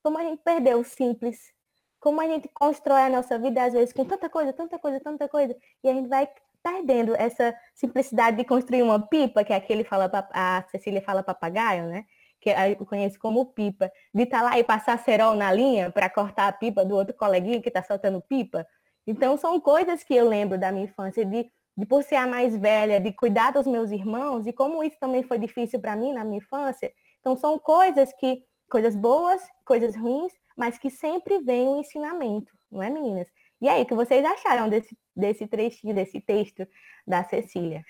como 0.00 0.16
a 0.16 0.22
gente 0.22 0.42
perdeu 0.44 0.78
o 0.78 0.84
simples, 0.84 1.52
como 1.98 2.20
a 2.20 2.28
gente 2.28 2.48
constrói 2.50 3.02
a 3.02 3.10
nossa 3.10 3.36
vida, 3.36 3.64
às 3.64 3.72
vezes, 3.72 3.92
com 3.92 4.04
tanta 4.04 4.28
coisa, 4.30 4.52
tanta 4.52 4.78
coisa, 4.78 5.00
tanta 5.00 5.28
coisa, 5.28 5.56
e 5.82 5.88
a 5.88 5.92
gente 5.92 6.08
vai 6.08 6.28
perdendo 6.66 7.14
essa 7.14 7.54
simplicidade 7.72 8.36
de 8.36 8.44
construir 8.44 8.82
uma 8.82 8.98
pipa, 8.98 9.44
que 9.44 9.52
é 9.52 9.56
aquele 9.56 9.84
fala, 9.84 10.10
a 10.32 10.64
Cecília 10.68 11.00
fala 11.00 11.22
papagaio, 11.22 11.86
né? 11.86 12.04
Que 12.40 12.50
eu 12.50 12.84
conheço 12.84 13.20
como 13.20 13.46
pipa, 13.46 13.88
de 14.12 14.24
estar 14.24 14.40
tá 14.40 14.44
lá 14.44 14.58
e 14.58 14.64
passar 14.64 14.98
cerol 14.98 15.36
na 15.36 15.52
linha 15.52 15.92
para 15.92 16.10
cortar 16.10 16.48
a 16.48 16.52
pipa 16.52 16.84
do 16.84 16.96
outro 16.96 17.14
coleguinha 17.14 17.62
que 17.62 17.68
está 17.68 17.84
soltando 17.84 18.20
pipa. 18.20 18.66
Então, 19.06 19.36
são 19.36 19.60
coisas 19.60 20.02
que 20.02 20.12
eu 20.12 20.28
lembro 20.28 20.58
da 20.58 20.72
minha 20.72 20.86
infância, 20.86 21.24
de, 21.24 21.48
de 21.76 21.86
por 21.86 22.02
ser 22.02 22.16
a 22.16 22.26
mais 22.26 22.56
velha, 22.56 23.00
de 23.00 23.12
cuidar 23.12 23.52
dos 23.52 23.66
meus 23.66 23.92
irmãos, 23.92 24.44
e 24.44 24.52
como 24.52 24.82
isso 24.82 24.96
também 24.98 25.22
foi 25.22 25.38
difícil 25.38 25.80
para 25.80 25.94
mim 25.94 26.12
na 26.12 26.24
minha 26.24 26.38
infância. 26.38 26.92
Então, 27.20 27.36
são 27.36 27.60
coisas 27.60 28.12
que, 28.14 28.42
coisas 28.68 28.96
boas, 28.96 29.40
coisas 29.64 29.94
ruins, 29.94 30.32
mas 30.56 30.78
que 30.78 30.90
sempre 30.90 31.38
vem 31.38 31.68
um 31.68 31.78
ensinamento, 31.78 32.52
não 32.72 32.82
é, 32.82 32.90
meninas? 32.90 33.28
E 33.60 33.68
aí, 33.68 33.82
o 33.82 33.86
que 33.86 33.94
vocês 33.94 34.24
acharam 34.24 34.68
desse, 34.68 34.96
desse 35.14 35.46
trechinho, 35.46 35.94
desse 35.94 36.20
texto 36.20 36.66
da 37.06 37.24
Cecília? 37.24 37.84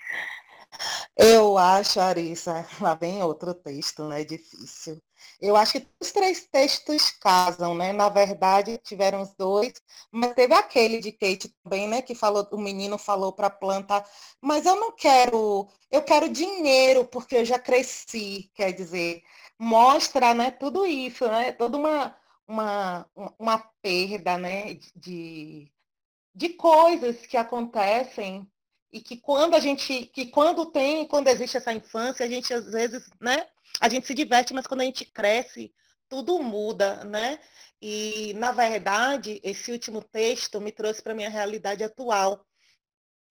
Eu 1.15 1.57
acho, 1.57 1.99
Arissa, 1.99 2.65
lá 2.79 2.93
vem 2.95 3.21
outro 3.23 3.53
texto, 3.53 4.03
né? 4.05 4.23
Difícil. 4.23 5.01
Eu 5.41 5.55
acho 5.55 5.73
que 5.73 5.87
os 5.99 6.11
três 6.11 6.47
textos 6.47 7.11
casam, 7.11 7.75
né? 7.75 7.91
Na 7.91 8.09
verdade, 8.09 8.77
tiveram 8.77 9.21
os 9.21 9.33
dois, 9.35 9.73
mas 10.11 10.33
teve 10.33 10.53
aquele 10.53 10.99
de 10.99 11.11
Kate 11.11 11.53
também, 11.63 11.87
né? 11.87 12.01
Que 12.01 12.13
falou, 12.15 12.47
o 12.51 12.57
menino 12.57 12.97
falou 12.97 13.33
para 13.33 13.47
a 13.47 13.51
planta, 13.51 14.03
mas 14.41 14.65
eu 14.65 14.75
não 14.75 14.91
quero, 14.91 15.67
eu 15.91 16.01
quero 16.03 16.29
dinheiro 16.29 17.05
porque 17.05 17.37
eu 17.37 17.45
já 17.45 17.57
cresci, 17.59 18.51
quer 18.53 18.71
dizer, 18.73 19.23
mostra, 19.59 20.33
né? 20.33 20.51
Tudo 20.51 20.85
isso, 20.85 21.27
né? 21.27 21.51
Toda 21.51 21.77
uma 21.77 22.15
uma, 22.47 23.05
uma 23.37 23.57
perda, 23.81 24.37
né? 24.37 24.75
De, 24.95 25.71
de 26.33 26.49
coisas 26.49 27.25
que 27.25 27.37
acontecem 27.37 28.49
e 28.91 29.01
que 29.01 29.17
quando 29.17 29.55
a 29.55 29.59
gente, 29.59 30.05
que 30.07 30.27
quando 30.27 30.65
tem, 30.67 31.07
quando 31.07 31.27
existe 31.27 31.57
essa 31.57 31.73
infância, 31.73 32.25
a 32.25 32.29
gente 32.29 32.53
às 32.53 32.71
vezes, 32.71 33.09
né? 33.19 33.47
A 33.81 33.89
gente 33.89 34.07
se 34.07 34.13
diverte, 34.13 34.53
mas 34.53 34.65
quando 34.65 34.81
a 34.81 34.85
gente 34.85 35.05
cresce, 35.05 35.73
tudo 36.09 36.41
muda, 36.41 37.03
né? 37.03 37.39
E, 37.81 38.33
na 38.35 38.51
verdade, 38.51 39.39
esse 39.43 39.71
último 39.71 40.01
texto 40.01 40.59
me 40.61 40.71
trouxe 40.71 41.01
para 41.01 41.13
minha 41.13 41.29
realidade 41.29 41.83
atual. 41.83 42.45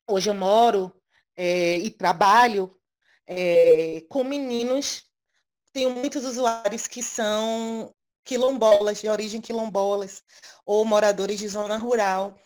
Hoje 0.06 0.30
eu 0.30 0.34
moro 0.34 0.94
é, 1.34 1.78
e 1.78 1.90
trabalho 1.90 2.78
é, 3.26 4.02
com 4.08 4.22
meninos, 4.22 5.04
tenho 5.72 5.90
muitos 5.90 6.24
usuários 6.24 6.86
que 6.86 7.02
são 7.02 7.92
quilombolas, 8.26 9.00
de 9.00 9.08
origem 9.08 9.40
quilombolas, 9.40 10.22
ou 10.66 10.84
moradores 10.84 11.38
de 11.38 11.48
zona 11.48 11.78
rural. 11.78 12.36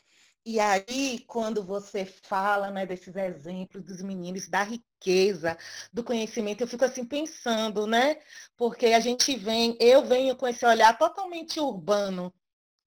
E 0.44 0.60
aí, 0.60 1.24
quando 1.26 1.64
você 1.64 2.04
fala 2.04 2.70
né, 2.70 2.86
desses 2.86 3.14
exemplos 3.16 3.82
dos 3.84 4.02
meninos, 4.02 4.48
da 4.48 4.62
riqueza, 4.62 5.56
do 5.92 6.04
conhecimento, 6.04 6.62
eu 6.62 6.68
fico 6.68 6.84
assim 6.84 7.04
pensando, 7.04 7.86
né? 7.86 8.16
Porque 8.56 8.86
a 8.86 9.00
gente 9.00 9.36
vem, 9.36 9.76
eu 9.80 10.04
venho 10.04 10.36
com 10.36 10.46
esse 10.46 10.64
olhar 10.66 10.96
totalmente 10.98 11.60
urbano, 11.60 12.32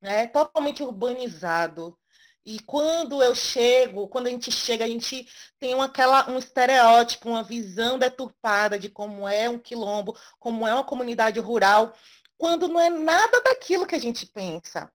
né? 0.01 0.27
Totalmente 0.27 0.83
urbanizado. 0.83 1.97
E 2.45 2.59
quando 2.59 3.23
eu 3.23 3.33
chego, 3.33 4.07
quando 4.07 4.27
a 4.27 4.29
gente 4.29 4.51
chega, 4.51 4.83
a 4.83 4.87
gente 4.87 5.25
tem 5.59 5.73
uma, 5.73 5.85
aquela, 5.85 6.29
um 6.29 6.37
estereótipo, 6.37 7.29
uma 7.29 7.43
visão 7.43 7.97
deturpada 7.97 8.77
de 8.77 8.89
como 8.89 9.27
é 9.27 9.49
um 9.49 9.57
quilombo, 9.57 10.17
como 10.39 10.67
é 10.67 10.73
uma 10.73 10.83
comunidade 10.83 11.39
rural, 11.39 11.93
quando 12.43 12.67
não 12.67 12.77
é 12.77 12.89
nada 12.89 13.39
daquilo 13.39 13.87
que 13.87 13.95
a 13.95 13.99
gente 13.99 14.25
pensa. 14.25 14.91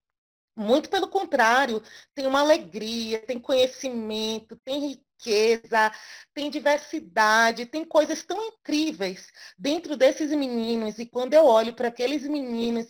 Muito 0.55 0.91
pelo 0.91 1.09
contrário, 1.09 1.83
tem 2.15 2.27
uma 2.27 2.41
alegria, 2.41 3.21
tem 3.21 3.39
conhecimento, 3.41 4.55
tem 4.63 4.89
riqueza, 4.89 5.91
tem 6.35 6.51
diversidade, 6.51 7.65
tem 7.65 7.87
coisas 7.87 8.23
tão 8.23 8.39
incríveis 8.49 9.33
dentro 9.57 9.97
desses 9.97 10.31
meninos. 10.31 10.99
E 10.99 11.07
quando 11.07 11.33
eu 11.33 11.47
olho 11.47 11.73
para 11.73 11.89
aqueles 11.89 12.25
meninos, 12.25 12.87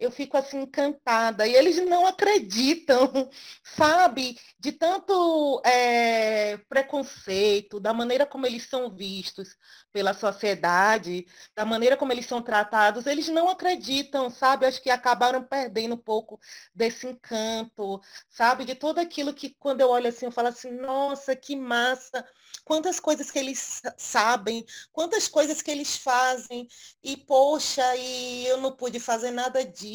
eu 0.00 0.10
fico 0.10 0.36
assim 0.36 0.62
encantada. 0.62 1.46
E 1.46 1.54
eles 1.54 1.76
não 1.86 2.06
acreditam, 2.06 3.30
sabe? 3.62 4.36
De 4.58 4.72
tanto 4.72 5.60
é, 5.64 6.56
preconceito, 6.68 7.78
da 7.78 7.92
maneira 7.92 8.24
como 8.26 8.46
eles 8.46 8.68
são 8.68 8.90
vistos 8.90 9.56
pela 9.92 10.14
sociedade, 10.14 11.26
da 11.54 11.64
maneira 11.64 11.96
como 11.96 12.12
eles 12.12 12.26
são 12.26 12.40
tratados, 12.42 13.06
eles 13.06 13.28
não 13.28 13.48
acreditam, 13.48 14.30
sabe? 14.30 14.66
Acho 14.66 14.82
que 14.82 14.90
acabaram 14.90 15.42
perdendo 15.42 15.94
um 15.94 15.98
pouco 15.98 16.40
desse 16.74 17.06
encanto, 17.06 18.00
sabe? 18.28 18.64
De 18.64 18.74
tudo 18.74 19.00
aquilo 19.00 19.34
que 19.34 19.50
quando 19.58 19.80
eu 19.80 19.90
olho 19.90 20.08
assim, 20.08 20.26
eu 20.26 20.32
falo 20.32 20.48
assim, 20.48 20.70
nossa, 20.70 21.34
que 21.36 21.56
massa, 21.56 22.24
quantas 22.64 23.00
coisas 23.00 23.30
que 23.30 23.38
eles 23.38 23.82
sabem, 23.96 24.64
quantas 24.92 25.28
coisas 25.28 25.60
que 25.60 25.70
eles 25.70 25.96
fazem, 25.96 26.68
e 27.02 27.16
poxa, 27.16 27.96
e 27.96 28.46
eu 28.46 28.58
não 28.60 28.72
pude 28.76 29.00
fazer 29.00 29.30
nada 29.30 29.64
disso, 29.64 29.89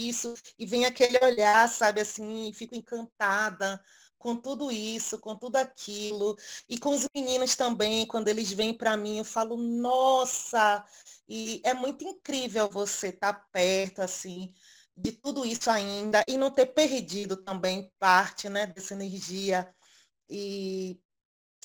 e 0.59 0.65
vem 0.65 0.85
aquele 0.85 1.17
olhar, 1.23 1.67
sabe, 1.69 2.01
assim, 2.01 2.49
e 2.49 2.53
fico 2.53 2.75
encantada 2.75 3.81
com 4.17 4.35
tudo 4.35 4.71
isso, 4.71 5.19
com 5.19 5.35
tudo 5.35 5.57
aquilo, 5.57 6.35
e 6.67 6.79
com 6.79 6.89
os 6.95 7.07
meninos 7.15 7.55
também, 7.55 8.07
quando 8.07 8.27
eles 8.27 8.51
vêm 8.51 8.73
para 8.73 8.97
mim, 8.97 9.19
eu 9.19 9.25
falo, 9.25 9.55
nossa, 9.55 10.83
e 11.29 11.61
é 11.63 11.73
muito 11.73 12.03
incrível 12.03 12.69
você 12.69 13.09
estar 13.09 13.33
tá 13.33 13.45
perto, 13.51 14.01
assim, 14.01 14.51
de 14.97 15.11
tudo 15.11 15.45
isso 15.45 15.69
ainda, 15.69 16.23
e 16.27 16.37
não 16.37 16.49
ter 16.49 16.67
perdido 16.67 17.37
também 17.37 17.91
parte, 17.99 18.49
né, 18.49 18.65
dessa 18.65 18.93
energia, 18.95 19.71
e 20.29 20.99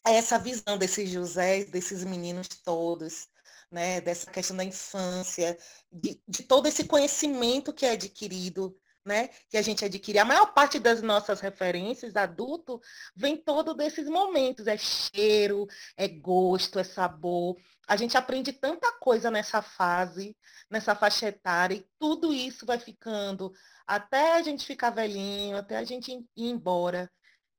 essa 0.04 0.38
visão 0.38 0.78
desses 0.78 1.08
José, 1.10 1.64
desses 1.64 2.04
meninos 2.04 2.48
todos, 2.64 3.28
né, 3.70 4.00
dessa 4.00 4.30
questão 4.30 4.56
da 4.56 4.64
infância, 4.64 5.56
de, 5.92 6.20
de, 6.26 6.42
todo 6.42 6.66
esse 6.66 6.84
conhecimento 6.84 7.72
que 7.72 7.86
é 7.86 7.92
adquirido, 7.92 8.76
né, 9.04 9.28
que 9.48 9.56
a 9.56 9.62
gente 9.62 9.84
adquire. 9.84 10.18
A 10.18 10.24
maior 10.24 10.52
parte 10.52 10.78
das 10.78 11.00
nossas 11.00 11.40
referências 11.40 12.16
adulto 12.16 12.80
vem 13.14 13.36
todo 13.36 13.74
desses 13.74 14.08
momentos, 14.08 14.66
é 14.66 14.76
cheiro, 14.76 15.66
é 15.96 16.08
gosto, 16.08 16.78
é 16.78 16.84
sabor. 16.84 17.56
A 17.88 17.96
gente 17.96 18.16
aprende 18.16 18.52
tanta 18.52 18.92
coisa 18.98 19.30
nessa 19.30 19.62
fase, 19.62 20.36
nessa 20.68 20.94
faixa 20.94 21.28
etária, 21.28 21.74
e 21.74 21.86
tudo 21.98 22.32
isso 22.32 22.66
vai 22.66 22.78
ficando 22.78 23.52
até 23.86 24.34
a 24.34 24.42
gente 24.42 24.66
ficar 24.66 24.90
velhinho, 24.90 25.56
até 25.56 25.76
a 25.76 25.84
gente 25.84 26.12
ir 26.12 26.26
embora. 26.36 27.10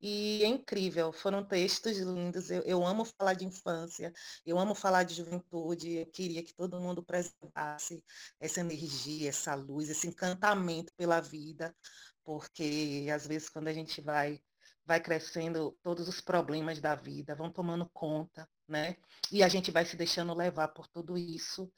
E 0.02 0.44
é 0.44 0.48
incrível, 0.48 1.14
foram 1.14 1.44
textos 1.44 1.98
lindos. 1.98 2.50
Eu, 2.50 2.64
eu, 2.64 2.86
amo 2.86 3.06
falar 3.06 3.36
de 3.36 3.46
infância, 3.46 4.12
eu 4.46 4.58
amo 4.58 4.74
falar 4.74 5.04
de 5.04 5.14
juventude. 5.14 5.98
Eu 5.98 6.06
queria 6.08 6.44
que 6.44 6.54
todo 6.56 6.80
mundo 6.82 7.04
preservasse 7.04 8.04
essa 8.40 8.62
energia, 8.62 9.30
essa 9.30 9.54
luz, 9.54 9.90
esse 9.90 10.08
encantamento 10.08 10.92
pela 10.98 11.22
vida, 11.22 11.76
porque 12.24 13.08
às 13.14 13.28
vezes 13.28 13.50
quando 13.50 13.68
a 13.68 13.74
gente 13.74 14.02
vai 14.02 14.42
vai 14.84 15.00
crescendo, 15.00 15.78
todos 15.84 16.08
os 16.08 16.20
problemas 16.20 16.82
da 16.82 16.96
vida 16.96 17.36
vão 17.36 17.52
tomando 17.52 17.88
conta, 17.94 18.50
né? 18.68 18.98
E 19.32 19.44
a 19.44 19.48
gente 19.48 19.70
vai 19.72 19.86
se 19.86 19.96
deixando 19.96 20.34
levar 20.34 20.70
por 20.70 20.88
tudo 20.88 21.18
isso 21.18 21.72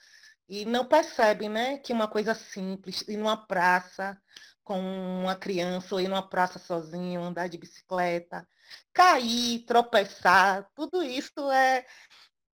e 0.48 0.66
não 0.66 0.86
percebe, 0.86 1.48
né, 1.48 1.78
que 1.78 1.94
uma 1.94 2.08
coisa 2.08 2.36
simples, 2.36 3.02
ir 3.08 3.18
numa 3.18 3.38
praça 3.38 4.18
com 4.63 4.80
uma 4.80 5.36
criança 5.36 5.95
ou 5.95 6.02
ir 6.02 6.08
numa 6.08 6.28
praça 6.28 6.60
sozinho, 6.60 7.21
andar 7.21 7.47
de 7.47 7.58
bicicleta, 7.58 8.47
cair, 8.93 9.65
tropeçar, 9.65 10.69
tudo 10.76 11.04
isso 11.04 11.52
é, 11.52 11.86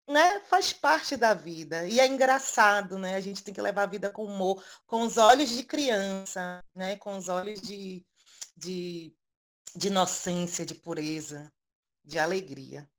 né, 0.07 0.39
faz 0.41 0.73
parte 0.73 1.17
da 1.17 1.33
vida. 1.33 1.87
E 1.87 1.99
é 1.99 2.07
engraçado, 2.07 2.97
né? 2.97 3.15
A 3.15 3.19
gente 3.21 3.43
tem 3.43 3.53
que 3.53 3.61
levar 3.61 3.83
a 3.83 3.87
vida 3.87 4.09
com 4.09 4.25
humor, 4.25 4.63
com 4.85 5.03
os 5.03 5.17
olhos 5.17 5.49
de 5.49 5.63
criança, 5.63 6.63
né? 6.75 6.95
Com 6.97 7.17
os 7.17 7.27
olhos 7.27 7.61
de, 7.61 8.05
de, 8.55 9.13
de 9.75 9.87
inocência, 9.87 10.65
de 10.65 10.75
pureza, 10.75 11.51
de 12.03 12.17
alegria. 12.19 12.89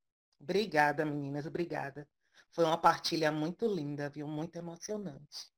Obrigada, 0.41 1.05
meninas, 1.05 1.47
obrigada. 1.47 2.09
Foi 2.51 2.65
uma 2.65 2.79
partilha 2.79 3.33
muito 3.33 3.67
linda, 3.67 4.09
viu? 4.11 4.27
Muito 4.29 4.57
emocionante. 4.57 5.51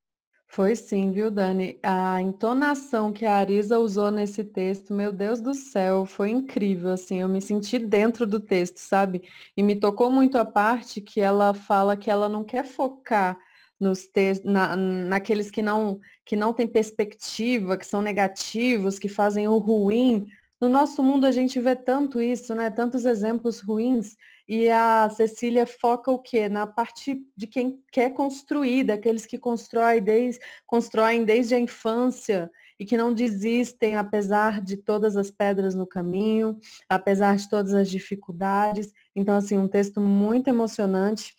Foi 0.53 0.75
sim, 0.75 1.13
viu, 1.13 1.31
Dani? 1.31 1.79
A 1.81 2.21
entonação 2.21 3.13
que 3.13 3.25
a 3.25 3.37
Arisa 3.37 3.79
usou 3.79 4.11
nesse 4.11 4.43
texto, 4.43 4.93
meu 4.93 5.13
Deus 5.13 5.41
do 5.41 5.55
céu, 5.55 6.05
foi 6.05 6.31
incrível, 6.31 6.91
assim, 6.91 7.21
eu 7.21 7.29
me 7.29 7.41
senti 7.41 7.79
dentro 7.79 8.27
do 8.27 8.41
texto, 8.41 8.79
sabe? 8.79 9.23
E 9.57 9.63
me 9.63 9.77
tocou 9.77 10.11
muito 10.11 10.37
a 10.37 10.45
parte 10.45 11.01
que 11.01 11.21
ela 11.21 11.55
fala 11.55 11.97
que 11.97 12.11
ela 12.11 12.29
não 12.29 12.43
quer 12.43 12.65
focar 12.67 13.39
nos 13.79 14.09
te 14.09 14.43
na, 14.45 14.75
naqueles 14.75 15.53
que 15.53 15.63
não, 15.63 16.01
que 16.27 16.35
não 16.35 16.53
têm 16.53 16.67
perspectiva, 16.67 17.77
que 17.79 17.87
são 17.87 18.03
negativos, 18.03 18.99
que 18.99 19.09
fazem 19.09 19.47
o 19.47 19.57
ruim. 19.57 20.27
No 20.61 20.69
nosso 20.69 21.01
mundo 21.01 21.27
a 21.27 21.31
gente 21.31 21.61
vê 21.61 21.77
tanto 21.77 22.21
isso, 22.21 22.57
né? 22.57 22.71
Tantos 22.71 23.05
exemplos 23.05 23.61
ruins 23.61 24.17
e 24.51 24.69
a 24.69 25.09
Cecília 25.11 25.65
foca 25.65 26.11
o 26.11 26.19
quê? 26.19 26.49
Na 26.49 26.67
parte 26.67 27.25
de 27.37 27.47
quem 27.47 27.81
quer 27.93 28.13
construir, 28.13 28.83
daqueles 28.83 29.25
que 29.25 29.39
constroem 29.39 30.03
desde, 30.03 30.41
constroem 30.67 31.25
desde 31.25 31.55
a 31.55 31.61
infância 31.61 32.51
e 32.77 32.85
que 32.85 32.97
não 32.97 33.15
desistem 33.15 33.95
apesar 33.95 34.61
de 34.61 34.77
todas 34.77 35.17
as 35.17 35.31
pedras 35.31 35.77
no 35.77 35.87
caminho, 35.87 36.59
apesar 36.89 37.37
de 37.37 37.49
todas 37.49 37.73
as 37.73 37.89
dificuldades. 37.89 38.93
Então, 39.15 39.37
assim, 39.37 39.57
um 39.57 39.69
texto 39.69 40.01
muito 40.01 40.49
emocionante. 40.49 41.33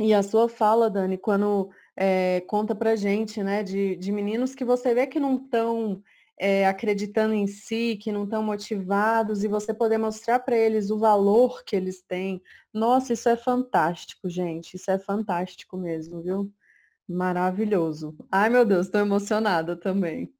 E 0.00 0.14
a 0.14 0.22
sua 0.22 0.48
fala, 0.48 0.88
Dani, 0.88 1.18
quando 1.18 1.68
é, 1.94 2.40
conta 2.46 2.74
pra 2.74 2.96
gente, 2.96 3.42
né, 3.42 3.62
de, 3.62 3.94
de 3.96 4.10
meninos 4.10 4.54
que 4.54 4.64
você 4.64 4.94
vê 4.94 5.06
que 5.06 5.20
não 5.20 5.36
estão 5.36 6.02
é, 6.38 6.66
acreditando 6.66 7.34
em 7.34 7.46
si, 7.46 7.96
que 7.96 8.12
não 8.12 8.24
estão 8.24 8.42
motivados, 8.42 9.44
e 9.44 9.48
você 9.48 9.74
poder 9.74 9.98
mostrar 9.98 10.38
para 10.40 10.56
eles 10.56 10.90
o 10.90 10.98
valor 10.98 11.64
que 11.64 11.74
eles 11.76 12.02
têm. 12.02 12.42
Nossa, 12.72 13.12
isso 13.12 13.28
é 13.28 13.36
fantástico, 13.36 14.28
gente. 14.28 14.74
Isso 14.74 14.90
é 14.90 14.98
fantástico 14.98 15.76
mesmo, 15.76 16.22
viu? 16.22 16.52
Maravilhoso. 17.08 18.16
Ai, 18.30 18.50
meu 18.50 18.64
Deus, 18.64 18.86
estou 18.86 19.00
emocionada 19.00 19.76
também. 19.76 20.32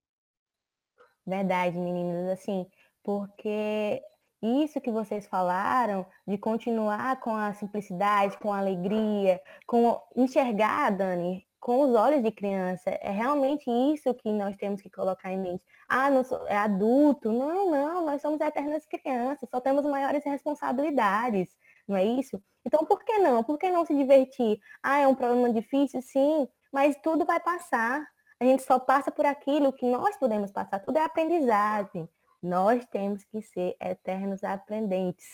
Verdade, 1.27 1.77
meninas, 1.77 2.29
assim, 2.31 2.67
porque 3.03 4.03
isso 4.43 4.81
que 4.81 4.91
vocês 4.91 5.27
falaram, 5.27 6.07
de 6.27 6.39
continuar 6.39 7.19
com 7.21 7.35
a 7.35 7.53
simplicidade, 7.55 8.39
com 8.39 8.53
a 8.53 8.59
alegria, 8.59 9.41
com 9.67 10.01
enxergar, 10.17 10.91
Dani, 10.91 11.47
com 11.61 11.81
os 11.81 11.95
olhos 11.95 12.23
de 12.23 12.31
criança. 12.31 12.91
É 13.01 13.11
realmente 13.11 13.69
isso 13.69 14.15
que 14.15 14.31
nós 14.33 14.57
temos 14.57 14.81
que 14.81 14.89
colocar 14.89 15.33
em 15.33 15.41
mente. 15.41 15.65
Ah, 15.89 16.11
não 16.11 16.23
sou, 16.23 16.47
é 16.47 16.57
adulto. 16.57 17.33
Não, 17.33 17.71
não, 17.71 18.05
nós 18.07 18.21
somos 18.21 18.41
eternas 18.41 18.85
crianças, 18.87 19.49
só 19.51 19.61
temos 19.61 19.85
maiores 19.85 20.25
responsabilidades, 20.25 21.57
não 21.87 21.97
é 21.97 22.05
isso? 22.05 22.43
Então, 22.65 22.85
por 22.85 23.03
que 23.03 23.19
não? 23.19 23.43
Por 23.43 23.59
que 23.59 23.71
não 23.71 23.87
se 23.87 23.95
divertir? 23.95 24.61
Ah, 24.83 24.99
é 24.99 25.07
um 25.07 25.15
problema 25.15 25.53
difícil? 25.53 26.03
Sim, 26.03 26.47
mas 26.73 26.97
tudo 27.03 27.25
vai 27.25 27.41
passar. 27.41 28.07
A 28.41 28.45
gente 28.45 28.63
só 28.63 28.79
passa 28.79 29.11
por 29.11 29.25
aquilo 29.27 29.73
que 29.73 29.87
nós 29.87 30.17
podemos 30.19 30.53
passar. 30.53 30.81
Tudo 30.81 30.99
é 30.99 31.05
aprendizagem. 31.05 32.09
Nós 32.43 32.85
temos 32.87 33.25
que 33.25 33.41
ser 33.43 33.75
eternos 33.81 34.45
aprendentes. 34.45 35.27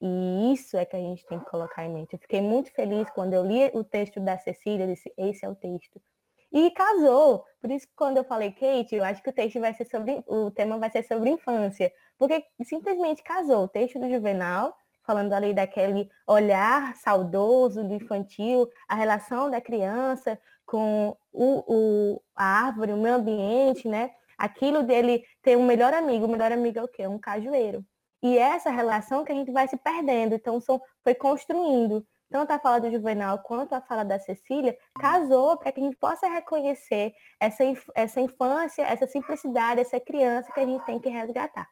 E 0.00 0.52
isso 0.52 0.76
é 0.76 0.84
que 0.84 0.96
a 0.96 0.98
gente 0.98 1.24
tem 1.26 1.38
que 1.38 1.50
colocar 1.50 1.84
em 1.84 1.92
mente. 1.92 2.14
Eu 2.14 2.18
fiquei 2.18 2.40
muito 2.40 2.72
feliz 2.72 3.08
quando 3.10 3.32
eu 3.34 3.44
li 3.44 3.70
o 3.74 3.84
texto 3.84 4.20
da 4.20 4.38
Cecília, 4.38 4.86
disse, 4.86 5.12
esse 5.16 5.44
é 5.44 5.48
o 5.48 5.54
texto. 5.54 6.00
E 6.52 6.70
casou. 6.70 7.44
Por 7.60 7.70
isso 7.70 7.86
que 7.86 7.94
quando 7.94 8.16
eu 8.18 8.24
falei, 8.24 8.52
Kate, 8.52 8.94
eu 8.94 9.04
acho 9.04 9.22
que 9.22 9.30
o 9.30 9.32
texto 9.32 9.60
vai 9.60 9.74
ser 9.74 9.84
sobre, 9.86 10.22
o 10.26 10.50
tema 10.50 10.78
vai 10.78 10.90
ser 10.90 11.02
sobre 11.02 11.30
infância. 11.30 11.92
Porque 12.18 12.44
simplesmente 12.64 13.22
casou. 13.22 13.64
O 13.64 13.68
texto 13.68 13.98
do 13.98 14.08
Juvenal, 14.08 14.74
falando 15.04 15.32
ali 15.32 15.52
daquele 15.52 16.08
olhar 16.26 16.94
saudoso 16.96 17.84
do 17.84 17.94
infantil, 17.94 18.68
a 18.88 18.94
relação 18.94 19.50
da 19.50 19.60
criança 19.60 20.38
com 20.64 21.16
o, 21.32 21.64
o, 21.66 22.22
a 22.34 22.44
árvore, 22.44 22.92
o 22.92 22.96
meio 22.96 23.14
ambiente, 23.14 23.88
né? 23.88 24.10
Aquilo 24.36 24.82
dele 24.82 25.24
ter 25.42 25.56
um 25.56 25.64
melhor 25.64 25.94
amigo. 25.94 26.26
O 26.26 26.28
melhor 26.28 26.52
amigo 26.52 26.78
é 26.78 26.82
o 26.82 26.88
quê? 26.88 27.06
Um 27.06 27.18
cajueiro. 27.18 27.84
E 28.22 28.36
essa 28.36 28.70
relação 28.70 29.24
que 29.24 29.32
a 29.32 29.34
gente 29.34 29.52
vai 29.52 29.68
se 29.68 29.76
perdendo. 29.76 30.34
Então, 30.34 30.60
são, 30.60 30.80
foi 31.04 31.14
construindo 31.14 32.04
tanto 32.30 32.52
a 32.52 32.58
fala 32.58 32.80
do 32.80 32.90
Juvenal 32.90 33.38
quanto 33.40 33.74
a 33.74 33.80
fala 33.80 34.04
da 34.04 34.18
Cecília, 34.18 34.76
casou 34.98 35.56
para 35.56 35.72
que 35.72 35.80
a 35.80 35.84
gente 35.84 35.96
possa 35.96 36.28
reconhecer 36.28 37.12
essa, 37.40 37.64
essa 37.94 38.20
infância, 38.20 38.82
essa 38.82 39.06
simplicidade, 39.06 39.80
essa 39.80 40.00
criança 40.00 40.52
que 40.52 40.60
a 40.60 40.66
gente 40.66 40.84
tem 40.84 40.98
que 40.98 41.08
resgatar. 41.08 41.68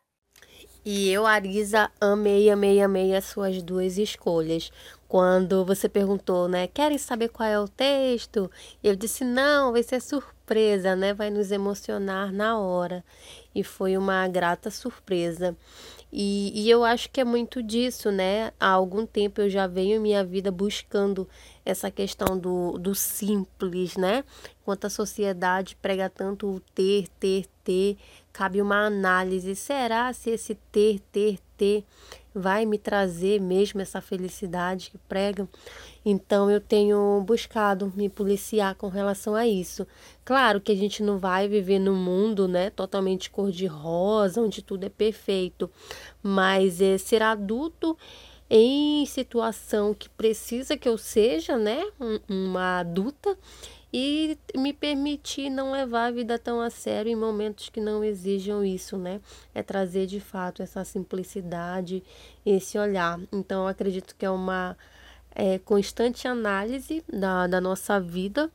E 0.85 1.11
eu, 1.11 1.27
Arisa, 1.27 1.91
amei, 1.99 2.51
amei, 2.51 2.83
amei 2.83 3.15
as 3.15 3.25
suas 3.25 3.63
duas 3.63 3.97
escolhas. 3.97 4.71
Quando 5.09 5.65
você 5.65 5.89
perguntou, 5.89 6.47
né, 6.47 6.67
querem 6.67 6.99
saber 6.99 7.29
qual 7.29 7.49
é 7.49 7.59
o 7.59 7.67
texto? 7.67 8.51
Eu 8.83 8.95
disse, 8.95 9.25
não, 9.25 9.73
vai 9.73 9.83
ser 9.83 10.01
surpresa, 10.01 10.95
né? 10.95 11.15
Vai 11.15 11.31
nos 11.31 11.51
emocionar 11.51 12.31
na 12.33 12.59
hora. 12.59 13.03
E 13.55 13.65
foi 13.65 13.97
uma 13.97 14.29
grata 14.29 14.71
surpresa. 14.71 15.57
E, 16.17 16.53
e 16.55 16.71
eu 16.71 16.85
acho 16.85 17.11
que 17.11 17.21
é 17.21 17.25
muito 17.25 17.61
disso, 17.61 18.13
né? 18.13 18.53
Há 18.61 18.69
algum 18.69 19.05
tempo 19.05 19.41
eu 19.41 19.51
já 19.51 19.67
venho 19.67 20.01
minha 20.01 20.25
vida 20.25 20.49
buscando 20.53 21.29
essa 21.65 21.91
questão 21.91 22.39
do, 22.39 22.79
do 22.79 22.95
simples, 22.95 23.97
né? 23.97 24.23
Enquanto 24.63 24.85
a 24.85 24.91
sociedade 24.91 25.75
prega 25.83 26.09
tanto 26.09 26.49
o 26.49 26.61
ter, 26.73 27.09
ter, 27.19 27.47
ter, 27.65 27.97
cabe 28.33 28.63
uma 28.63 28.87
análise. 28.87 29.57
Será 29.57 30.13
se 30.13 30.31
esse 30.31 30.55
ter, 30.71 31.01
ter, 31.11 31.41
ter 31.57 31.85
vai 32.35 32.67
me 32.67 32.79
trazer 32.79 33.41
mesmo 33.41 33.81
essa 33.81 34.01
felicidade 34.01 34.91
que 34.91 34.99
pregam? 34.99 35.49
Então 36.05 36.51
eu 36.51 36.61
tenho 36.61 37.23
buscado 37.27 37.93
me 37.95 38.09
policiar 38.09 38.75
com 38.75 38.89
relação 38.89 39.35
a 39.35 39.47
isso. 39.47 39.87
Claro 40.25 40.61
que 40.61 40.73
a 40.73 40.77
gente 40.77 41.03
não 41.03 41.19
vai 41.19 41.49
viver 41.49 41.79
num 41.79 41.97
mundo, 41.97 42.49
né, 42.49 42.71
totalmente 42.71 43.31
cor-de-rosa, 43.31 44.41
onde 44.41 44.63
tudo 44.63 44.85
é 44.85 44.89
perfeito, 44.89 45.71
mas 46.23 46.81
é 46.81 46.99
ser 46.99 47.23
adulto 47.23 47.97
em 48.51 49.07
situação 49.07 49.95
que 49.95 50.09
precisa 50.09 50.77
que 50.77 50.89
eu 50.89 50.99
seja, 50.99 51.57
né, 51.57 51.83
uma 52.29 52.81
adulta 52.81 53.37
e 53.97 54.37
me 54.57 54.73
permitir 54.73 55.49
não 55.49 55.71
levar 55.71 56.07
a 56.07 56.11
vida 56.11 56.37
tão 56.37 56.61
a 56.61 56.69
sério 56.69 57.13
em 57.13 57.15
momentos 57.15 57.69
que 57.69 57.81
não 57.81 58.03
exijam 58.03 58.65
isso, 58.65 58.99
né? 58.99 59.21
É 59.55 59.63
trazer 59.63 60.09
de 60.09 60.19
fato 60.19 60.65
essa 60.65 60.85
simplicidade, 60.85 62.03
esse 62.45 62.77
olhar. 62.77 63.21
Então, 63.31 63.69
acredito 63.69 64.17
que 64.17 64.27
é 64.27 64.31
uma 64.31 64.77
é, 65.31 65.61
constante 65.61 66.27
análise 66.27 67.05
da, 67.07 67.47
da 67.47 67.61
nossa 67.61 68.01
vida 68.01 68.51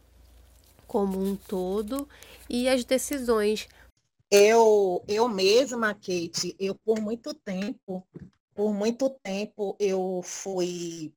como 0.86 1.18
um 1.18 1.38
todo 1.38 2.06
e 2.50 2.68
as 2.68 2.84
decisões. 2.84 3.70
Eu, 4.30 5.02
eu 5.08 5.30
mesma, 5.30 5.94
Kate, 5.94 6.54
eu 6.60 6.76
por 6.76 7.00
muito 7.00 7.34
tempo, 7.34 8.06
por 8.54 8.74
muito 8.74 9.10
tempo 9.24 9.74
eu 9.80 10.20
fui, 10.22 11.14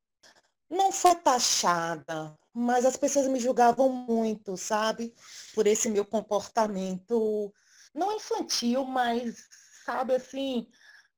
não 0.71 0.93
foi 0.93 1.17
taxada, 1.17 2.39
mas 2.55 2.85
as 2.85 2.97
pessoas 2.97 3.29
me 3.29 3.41
julgavam 3.41 3.89
muito, 3.89 4.57
sabe? 4.57 5.15
Por 5.55 5.67
esse 5.67 5.89
meu 5.89 6.05
comportamento, 6.05 7.53
não 7.95 8.13
infantil, 8.17 8.85
mas, 8.85 9.49
sabe, 9.85 10.15
assim, 10.15 10.69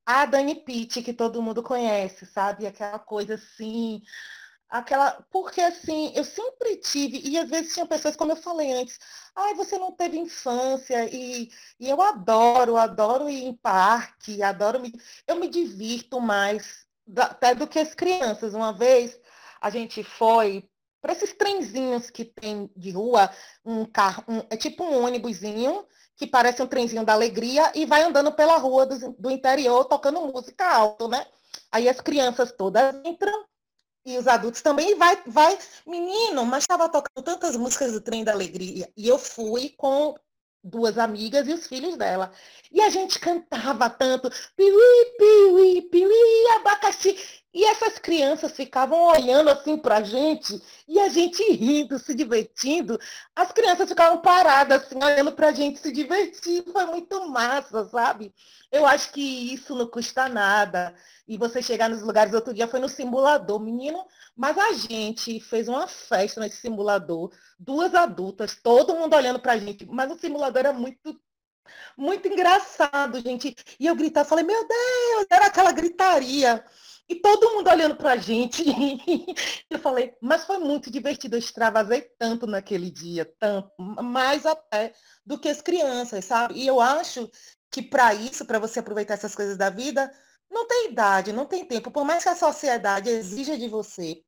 a 0.05 0.25
Dani 0.25 0.55
Pitt, 0.55 1.01
que 1.01 1.13
todo 1.13 1.41
mundo 1.41 1.63
conhece, 1.63 2.25
sabe? 2.25 2.67
Aquela 2.67 2.99
coisa 2.99 3.35
assim, 3.35 4.01
aquela. 4.69 5.11
Porque 5.31 5.61
assim, 5.61 6.13
eu 6.15 6.23
sempre 6.23 6.77
tive, 6.77 7.21
e 7.27 7.37
às 7.37 7.49
vezes 7.49 7.73
tinha 7.73 7.85
pessoas, 7.87 8.15
como 8.15 8.31
eu 8.31 8.35
falei 8.35 8.71
antes, 8.73 8.99
ai, 9.35 9.53
você 9.55 9.77
não 9.77 9.91
teve 9.91 10.17
infância, 10.17 11.09
e, 11.13 11.49
e 11.79 11.89
eu 11.89 12.01
adoro, 12.01 12.77
adoro 12.77 13.29
ir 13.29 13.43
em 13.45 13.55
parque, 13.55 14.43
adoro 14.43 14.79
me. 14.79 14.93
Eu 15.27 15.37
me 15.37 15.47
divirto 15.49 16.19
mais 16.21 16.85
até 17.17 17.55
do 17.55 17.67
que 17.67 17.79
as 17.79 17.93
crianças. 17.95 18.53
Uma 18.53 18.73
vez 18.73 19.19
a 19.61 19.69
gente 19.69 20.03
foi 20.03 20.69
para 21.05 21.13
esses 21.13 21.33
trenzinhos 21.33 22.09
que 22.09 22.25
tem 22.25 22.67
de 22.75 22.89
rua, 22.89 23.29
um 23.63 23.85
carro, 23.85 24.23
um, 24.27 24.41
é 24.49 24.57
tipo 24.57 24.83
um 24.83 25.05
ônibusinho 25.05 25.85
que 26.17 26.25
parece 26.25 26.63
um 26.63 26.67
trenzinho 26.67 27.05
da 27.05 27.13
alegria 27.13 27.71
e 27.75 27.85
vai 27.85 28.01
andando 28.01 28.31
pela 28.31 28.57
rua 28.57 28.87
do, 28.87 29.11
do 29.11 29.29
interior 29.29 29.85
tocando 29.85 30.19
música 30.21 30.67
alto, 30.67 31.07
né? 31.07 31.23
Aí 31.71 31.87
as 31.87 32.01
crianças 32.01 32.51
todas 32.51 32.95
entram 33.05 33.45
e 34.03 34.17
os 34.17 34.27
adultos 34.27 34.63
também 34.63 34.93
e 34.93 34.95
vai, 34.95 35.21
vai, 35.27 35.55
menino, 35.85 36.43
mas 36.43 36.63
estava 36.63 36.89
tocando 36.89 37.23
tantas 37.23 37.55
músicas 37.55 37.91
do 37.91 38.01
trem 38.01 38.23
da 38.23 38.31
alegria 38.31 38.91
e 38.97 39.07
eu 39.07 39.19
fui 39.19 39.75
com 39.77 40.15
duas 40.63 40.97
amigas 40.97 41.47
e 41.47 41.53
os 41.53 41.67
filhos 41.67 41.95
dela. 41.95 42.31
E 42.71 42.81
a 42.81 42.89
gente 42.89 43.19
cantava 43.19 43.91
tanto, 43.91 44.27
piuí, 44.55 45.15
piuí, 45.19 45.81
piuí, 45.83 46.47
abacaxi. 46.55 47.15
E 47.55 47.63
essas 47.63 47.97
crianças 47.97 48.51
ficavam 48.51 49.01
olhando 49.07 49.49
assim 49.49 49.77
para 49.77 49.99
a 49.99 50.03
gente, 50.03 50.61
e 50.85 50.99
a 50.99 51.07
gente 51.07 51.41
rindo, 51.53 51.97
se 51.97 52.13
divertindo. 52.13 52.99
As 53.33 53.53
crianças 53.53 53.87
ficavam 53.87 54.19
paradas, 54.21 54.83
assim, 54.83 55.01
olhando 55.01 55.31
para 55.31 55.47
a 55.47 55.51
gente 55.53 55.79
se 55.79 55.89
divertir. 55.89 56.65
Foi 56.69 56.85
muito 56.85 57.29
massa, 57.29 57.85
sabe? 57.85 58.35
Eu 58.69 58.85
acho 58.85 59.09
que 59.13 59.53
isso 59.53 59.73
não 59.73 59.87
custa 59.87 60.27
nada. 60.27 60.93
E 61.25 61.37
você 61.37 61.61
chegar 61.61 61.89
nos 61.89 62.01
lugares, 62.01 62.33
outro 62.33 62.53
dia 62.53 62.67
foi 62.67 62.81
no 62.81 62.89
simulador, 62.89 63.57
menino, 63.57 64.05
mas 64.35 64.57
a 64.57 64.73
gente 64.73 65.39
fez 65.39 65.69
uma 65.69 65.87
festa 65.87 66.41
nesse 66.41 66.57
simulador, 66.57 67.31
duas 67.57 67.95
adultas, 67.95 68.59
todo 68.61 68.95
mundo 68.95 69.15
olhando 69.15 69.39
para 69.39 69.53
a 69.53 69.57
gente, 69.57 69.85
mas 69.85 70.11
o 70.11 70.19
simulador 70.19 70.59
era 70.59 70.73
muito 70.73 71.17
muito 71.97 72.27
engraçado, 72.27 73.19
gente. 73.21 73.55
E 73.79 73.87
eu 73.87 73.95
gritava, 73.95 74.27
falei, 74.27 74.43
meu 74.43 74.67
Deus, 74.67 75.25
era 75.31 75.47
aquela 75.47 75.71
gritaria. 75.71 76.63
E 77.07 77.15
todo 77.15 77.51
mundo 77.51 77.69
olhando 77.69 77.95
para 77.95 78.13
a 78.13 78.17
gente. 78.17 78.63
eu 79.69 79.79
falei, 79.79 80.13
mas 80.21 80.43
foi 80.45 80.57
muito 80.57 80.89
divertido. 80.89 81.35
Eu 81.35 81.39
extravasei 81.39 82.01
tanto 82.17 82.47
naquele 82.47 82.89
dia, 82.89 83.31
tanto, 83.39 83.71
mais 83.79 84.45
até 84.45 84.93
do 85.25 85.37
que 85.39 85.47
as 85.47 85.61
crianças, 85.61 86.25
sabe? 86.25 86.55
E 86.55 86.65
eu 86.67 86.81
acho 86.81 87.29
que 87.71 87.81
para 87.81 88.13
isso, 88.13 88.45
para 88.45 88.59
você 88.59 88.79
aproveitar 88.79 89.13
essas 89.13 89.35
coisas 89.35 89.57
da 89.57 89.69
vida, 89.69 90.11
não 90.49 90.67
tem 90.67 90.91
idade, 90.91 91.33
não 91.33 91.45
tem 91.45 91.65
tempo. 91.65 91.91
Por 91.91 92.05
mais 92.05 92.23
que 92.23 92.29
a 92.29 92.35
sociedade 92.35 93.09
exija 93.09 93.57
de 93.57 93.67
você 93.67 94.23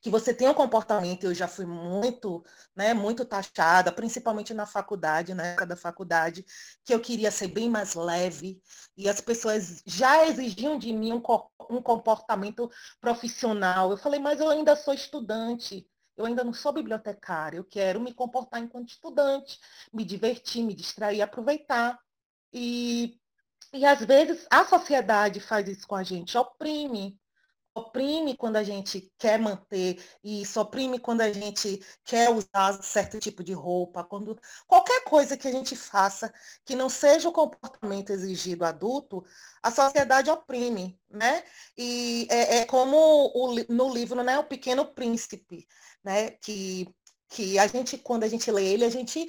que 0.00 0.10
você 0.10 0.32
tenha 0.32 0.50
um 0.50 0.54
comportamento, 0.54 1.24
eu 1.24 1.34
já 1.34 1.48
fui 1.48 1.66
muito, 1.66 2.44
né, 2.74 2.94
muito 2.94 3.24
taxada, 3.24 3.92
principalmente 3.92 4.54
na 4.54 4.66
faculdade, 4.66 5.34
na 5.34 5.46
época 5.46 5.66
da 5.66 5.76
faculdade, 5.76 6.44
que 6.84 6.94
eu 6.94 7.00
queria 7.00 7.30
ser 7.30 7.48
bem 7.48 7.68
mais 7.68 7.94
leve, 7.94 8.60
e 8.96 9.08
as 9.08 9.20
pessoas 9.20 9.82
já 9.86 10.26
exigiam 10.26 10.78
de 10.78 10.92
mim 10.92 11.12
um, 11.12 11.22
um 11.70 11.82
comportamento 11.82 12.70
profissional. 13.00 13.90
Eu 13.90 13.96
falei, 13.96 14.20
mas 14.20 14.40
eu 14.40 14.48
ainda 14.48 14.76
sou 14.76 14.94
estudante, 14.94 15.86
eu 16.16 16.26
ainda 16.26 16.44
não 16.44 16.52
sou 16.52 16.72
bibliotecária, 16.72 17.58
eu 17.58 17.64
quero 17.64 18.00
me 18.00 18.14
comportar 18.14 18.60
enquanto 18.60 18.90
estudante, 18.90 19.58
me 19.92 20.04
divertir, 20.04 20.62
me 20.64 20.74
distrair, 20.74 21.20
aproveitar. 21.20 21.98
E, 22.52 23.18
e 23.72 23.84
às 23.84 24.04
vezes 24.04 24.46
a 24.50 24.64
sociedade 24.64 25.40
faz 25.40 25.68
isso 25.68 25.86
com 25.86 25.96
a 25.96 26.04
gente, 26.04 26.38
oprime, 26.38 27.18
oprime 27.74 28.36
quando 28.36 28.56
a 28.56 28.62
gente 28.62 29.12
quer 29.18 29.38
manter 29.38 30.02
isso, 30.22 30.60
oprime 30.60 30.98
quando 30.98 31.22
a 31.22 31.32
gente 31.32 31.84
quer 32.04 32.30
usar 32.30 32.80
certo 32.82 33.18
tipo 33.18 33.42
de 33.42 33.52
roupa, 33.52 34.04
quando 34.04 34.38
qualquer 34.66 35.02
coisa 35.04 35.36
que 35.36 35.48
a 35.48 35.52
gente 35.52 35.74
faça 35.74 36.32
que 36.64 36.76
não 36.76 36.88
seja 36.88 37.28
o 37.28 37.32
comportamento 37.32 38.10
exigido 38.10 38.64
adulto, 38.64 39.24
a 39.62 39.70
sociedade 39.70 40.30
oprime, 40.30 40.98
né? 41.10 41.42
E 41.76 42.28
é, 42.30 42.58
é 42.58 42.64
como 42.64 42.96
o, 43.34 43.54
no 43.68 43.92
livro, 43.92 44.22
né, 44.22 44.38
o 44.38 44.44
Pequeno 44.44 44.86
Príncipe, 44.86 45.66
né, 46.02 46.30
que 46.30 46.86
que 47.28 47.58
a 47.58 47.66
gente 47.66 47.98
quando 47.98 48.22
a 48.24 48.28
gente 48.28 48.50
lê 48.50 48.64
ele, 48.64 48.84
a 48.84 48.90
gente 48.90 49.26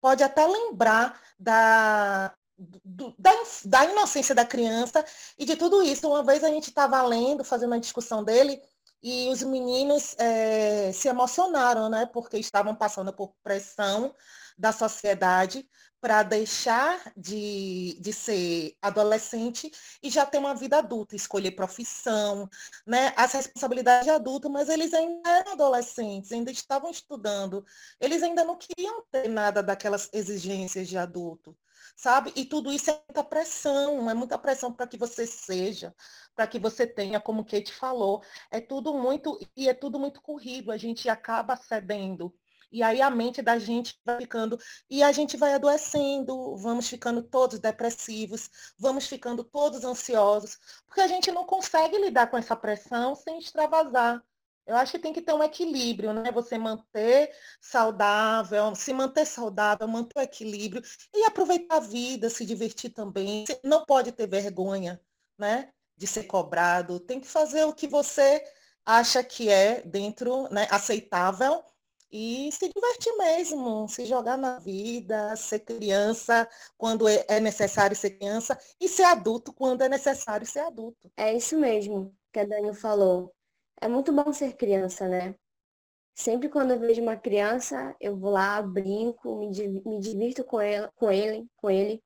pode 0.00 0.22
até 0.22 0.46
lembrar 0.46 1.20
da, 1.38 2.34
do, 2.58 3.14
da, 3.18 3.32
da 3.64 3.84
inocência 3.84 4.34
da 4.34 4.44
criança 4.44 5.04
e 5.38 5.44
de 5.44 5.56
tudo 5.56 5.82
isso. 5.82 6.08
Uma 6.08 6.22
vez 6.22 6.42
a 6.42 6.48
gente 6.48 6.68
estava 6.68 7.02
lendo, 7.02 7.44
fazendo 7.44 7.70
uma 7.72 7.80
discussão 7.80 8.24
dele, 8.24 8.60
e 9.02 9.28
os 9.28 9.42
meninos 9.42 10.16
é, 10.18 10.90
se 10.92 11.08
emocionaram, 11.08 11.88
né? 11.88 12.06
Porque 12.06 12.38
estavam 12.38 12.74
passando 12.74 13.12
por 13.12 13.34
pressão 13.42 14.14
da 14.58 14.72
sociedade 14.72 15.68
para 16.00 16.22
deixar 16.22 17.12
de, 17.16 17.98
de 18.00 18.12
ser 18.12 18.76
adolescente 18.80 19.70
e 20.02 20.10
já 20.10 20.24
ter 20.24 20.38
uma 20.38 20.54
vida 20.54 20.78
adulta, 20.78 21.16
escolher 21.16 21.52
profissão, 21.52 22.48
né? 22.86 23.12
as 23.16 23.32
responsabilidades 23.32 24.04
de 24.04 24.10
adulto, 24.10 24.48
mas 24.48 24.68
eles 24.68 24.94
ainda 24.94 25.28
eram 25.28 25.52
adolescentes, 25.52 26.32
ainda 26.32 26.50
estavam 26.50 26.90
estudando, 26.90 27.64
eles 28.00 28.22
ainda 28.22 28.44
não 28.44 28.56
queriam 28.56 29.02
ter 29.10 29.28
nada 29.28 29.62
daquelas 29.62 30.08
exigências 30.12 30.86
de 30.86 30.96
adulto 30.96 31.56
sabe? 31.94 32.32
E 32.34 32.44
tudo 32.44 32.72
isso 32.72 32.90
é 32.90 32.94
muita 33.08 33.22
pressão, 33.24 34.08
é 34.10 34.14
muita 34.14 34.38
pressão 34.38 34.72
para 34.72 34.86
que 34.86 34.96
você 34.96 35.26
seja, 35.26 35.94
para 36.34 36.46
que 36.46 36.58
você 36.58 36.86
tenha, 36.86 37.20
como 37.20 37.44
Kate 37.44 37.72
falou, 37.72 38.22
é 38.50 38.60
tudo 38.60 38.94
muito 38.94 39.38
e 39.56 39.68
é 39.68 39.74
tudo 39.74 39.98
muito 39.98 40.20
corrido, 40.22 40.70
a 40.72 40.76
gente 40.76 41.08
acaba 41.08 41.56
cedendo 41.56 42.34
E 42.70 42.82
aí 42.82 43.00
a 43.00 43.10
mente 43.10 43.42
da 43.42 43.58
gente 43.58 43.98
vai 44.04 44.18
ficando, 44.20 44.58
e 44.90 45.02
a 45.02 45.12
gente 45.12 45.36
vai 45.36 45.54
adoecendo, 45.54 46.56
vamos 46.56 46.88
ficando 46.88 47.22
todos 47.22 47.58
depressivos, 47.58 48.50
vamos 48.78 49.06
ficando 49.06 49.44
todos 49.44 49.84
ansiosos, 49.84 50.58
porque 50.86 51.00
a 51.00 51.08
gente 51.08 51.30
não 51.32 51.44
consegue 51.46 51.98
lidar 51.98 52.28
com 52.28 52.36
essa 52.36 52.56
pressão 52.56 53.14
sem 53.14 53.38
extravasar. 53.38 54.22
Eu 54.66 54.74
acho 54.76 54.92
que 54.92 54.98
tem 54.98 55.12
que 55.12 55.22
ter 55.22 55.32
um 55.32 55.42
equilíbrio, 55.42 56.12
né? 56.12 56.32
Você 56.32 56.58
manter 56.58 57.32
saudável, 57.60 58.74
se 58.74 58.92
manter 58.92 59.24
saudável, 59.24 59.86
manter 59.86 60.18
o 60.18 60.22
equilíbrio 60.22 60.82
e 61.14 61.24
aproveitar 61.24 61.76
a 61.76 61.80
vida, 61.80 62.28
se 62.28 62.44
divertir 62.44 62.90
também. 62.90 63.46
Você 63.46 63.60
não 63.62 63.84
pode 63.84 64.10
ter 64.10 64.26
vergonha, 64.26 65.00
né? 65.38 65.70
De 65.96 66.06
ser 66.06 66.24
cobrado. 66.24 66.98
Tem 66.98 67.20
que 67.20 67.28
fazer 67.28 67.64
o 67.64 67.72
que 67.72 67.86
você 67.86 68.42
acha 68.84 69.22
que 69.22 69.48
é 69.48 69.82
dentro, 69.82 70.48
né, 70.52 70.68
aceitável 70.70 71.64
e 72.10 72.50
se 72.52 72.70
divertir 72.72 73.16
mesmo, 73.16 73.88
se 73.88 74.06
jogar 74.06 74.38
na 74.38 74.60
vida, 74.60 75.34
ser 75.34 75.60
criança 75.60 76.48
quando 76.78 77.08
é, 77.08 77.24
é 77.28 77.40
necessário 77.40 77.96
ser 77.96 78.10
criança 78.10 78.58
e 78.80 78.88
ser 78.88 79.02
adulto 79.02 79.52
quando 79.52 79.82
é 79.82 79.88
necessário 79.88 80.46
ser 80.46 80.60
adulto. 80.60 81.10
É 81.16 81.34
isso 81.34 81.58
mesmo 81.58 82.14
que 82.32 82.38
a 82.38 82.44
Dani 82.44 82.74
falou. 82.74 83.34
É 83.80 83.88
muito 83.88 84.12
bom 84.12 84.32
ser 84.32 84.56
criança, 84.56 85.08
né? 85.08 85.34
Sempre 86.14 86.48
quando 86.48 86.70
eu 86.70 86.80
vejo 86.80 87.02
uma 87.02 87.16
criança, 87.16 87.94
eu 88.00 88.16
vou 88.16 88.30
lá, 88.30 88.62
brinco, 88.62 89.38
me, 89.38 89.50
me 89.84 90.00
divirto 90.00 90.42
com, 90.44 90.60
ela, 90.60 90.90
com 90.96 91.10
ele, 91.10 91.46
com 91.56 91.68
ele, 91.68 92.02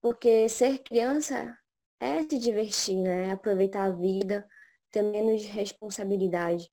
porque 0.00 0.48
ser 0.48 0.78
criança 0.80 1.56
é 2.00 2.22
se 2.22 2.38
divertir, 2.38 2.96
né? 2.96 3.30
Aproveitar 3.30 3.84
a 3.84 3.90
vida, 3.90 4.48
ter 4.90 5.02
menos 5.02 5.44
responsabilidade. 5.44 6.68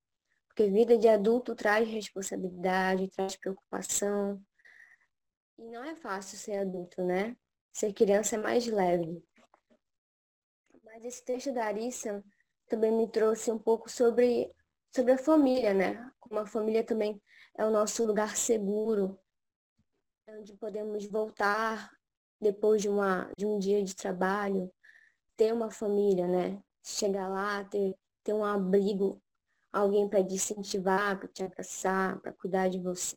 Porque 0.48 0.70
vida 0.70 0.98
de 0.98 1.08
adulto 1.08 1.56
traz 1.56 1.88
responsabilidade, 1.88 3.10
traz 3.10 3.36
preocupação. 3.36 4.42
E 5.58 5.70
não 5.70 5.84
é 5.84 5.96
fácil 5.96 6.38
ser 6.38 6.58
adulto, 6.58 7.04
né? 7.04 7.36
Ser 7.74 7.94
criança 7.94 8.36
é 8.36 8.40
mais 8.40 8.66
leve. 8.66 9.24
Mas 10.84 11.04
esse 11.04 11.24
texto 11.24 11.54
da 11.54 11.66
Arissa 11.66 12.24
também 12.68 12.92
me 12.92 13.08
trouxe 13.08 13.52
um 13.52 13.58
pouco 13.58 13.90
sobre, 13.90 14.52
sobre 14.94 15.14
a 15.14 15.18
família, 15.18 15.74
né? 15.74 16.12
Como 16.20 16.40
a 16.40 16.46
família 16.46 16.84
também 16.84 17.22
é 17.58 17.66
o 17.66 17.72
nosso 17.72 18.06
lugar 18.06 18.36
seguro, 18.36 19.20
onde 20.28 20.54
podemos 20.56 21.06
voltar 21.06 21.92
depois 22.42 22.82
de, 22.82 22.90
uma, 22.90 23.32
de 23.38 23.46
um 23.46 23.58
dia 23.58 23.84
de 23.84 23.96
trabalho, 23.96 24.72
ter 25.38 25.54
uma 25.54 25.70
família, 25.70 26.28
né? 26.28 26.62
Chegar 26.84 27.28
lá, 27.28 27.64
ter, 27.66 27.96
ter 28.24 28.34
um 28.34 28.44
abrigo, 28.44 29.22
alguém 29.72 30.08
para 30.10 30.24
te 30.24 30.34
incentivar, 30.34 31.20
para 31.20 31.28
te 31.28 31.44
abraçar, 31.44 32.20
para 32.22 32.34
cuidar 32.34 32.70
de 32.70 32.80
você. 32.80 33.16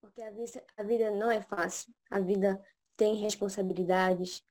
Porque 0.00 0.22
a 0.22 0.30
vida, 0.30 0.64
a 0.76 0.82
vida 0.82 1.10
não 1.10 1.30
é 1.30 1.40
fácil, 1.40 1.92
a 2.10 2.20
vida 2.20 2.62
tem 2.96 3.16
responsabilidades, 3.16 4.42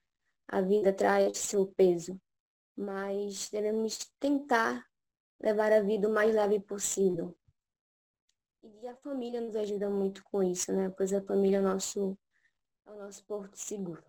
a 0.47 0.61
vida 0.61 0.93
traz 0.93 1.37
seu 1.37 1.67
peso 1.67 2.19
mas 2.75 3.49
devemos 3.49 3.97
tentar 4.19 4.85
levar 5.39 5.71
a 5.71 5.81
vida 5.81 6.07
o 6.07 6.13
mais 6.13 6.33
leve 6.33 6.59
possível. 6.59 7.35
E 8.63 8.87
a 8.87 8.95
família 8.95 9.39
nos 9.39 9.55
ajuda 9.55 9.89
muito 9.89 10.23
com 10.23 10.41
isso, 10.41 10.73
né? 10.73 10.89
Pois 10.89 11.13
a 11.13 11.21
família 11.21 11.57
é 11.57 11.59
o 11.61 11.63
nosso, 11.63 12.17
é 12.85 12.91
o 12.91 12.95
nosso 12.97 13.23
porto 13.25 13.55
seguro. 13.55 14.03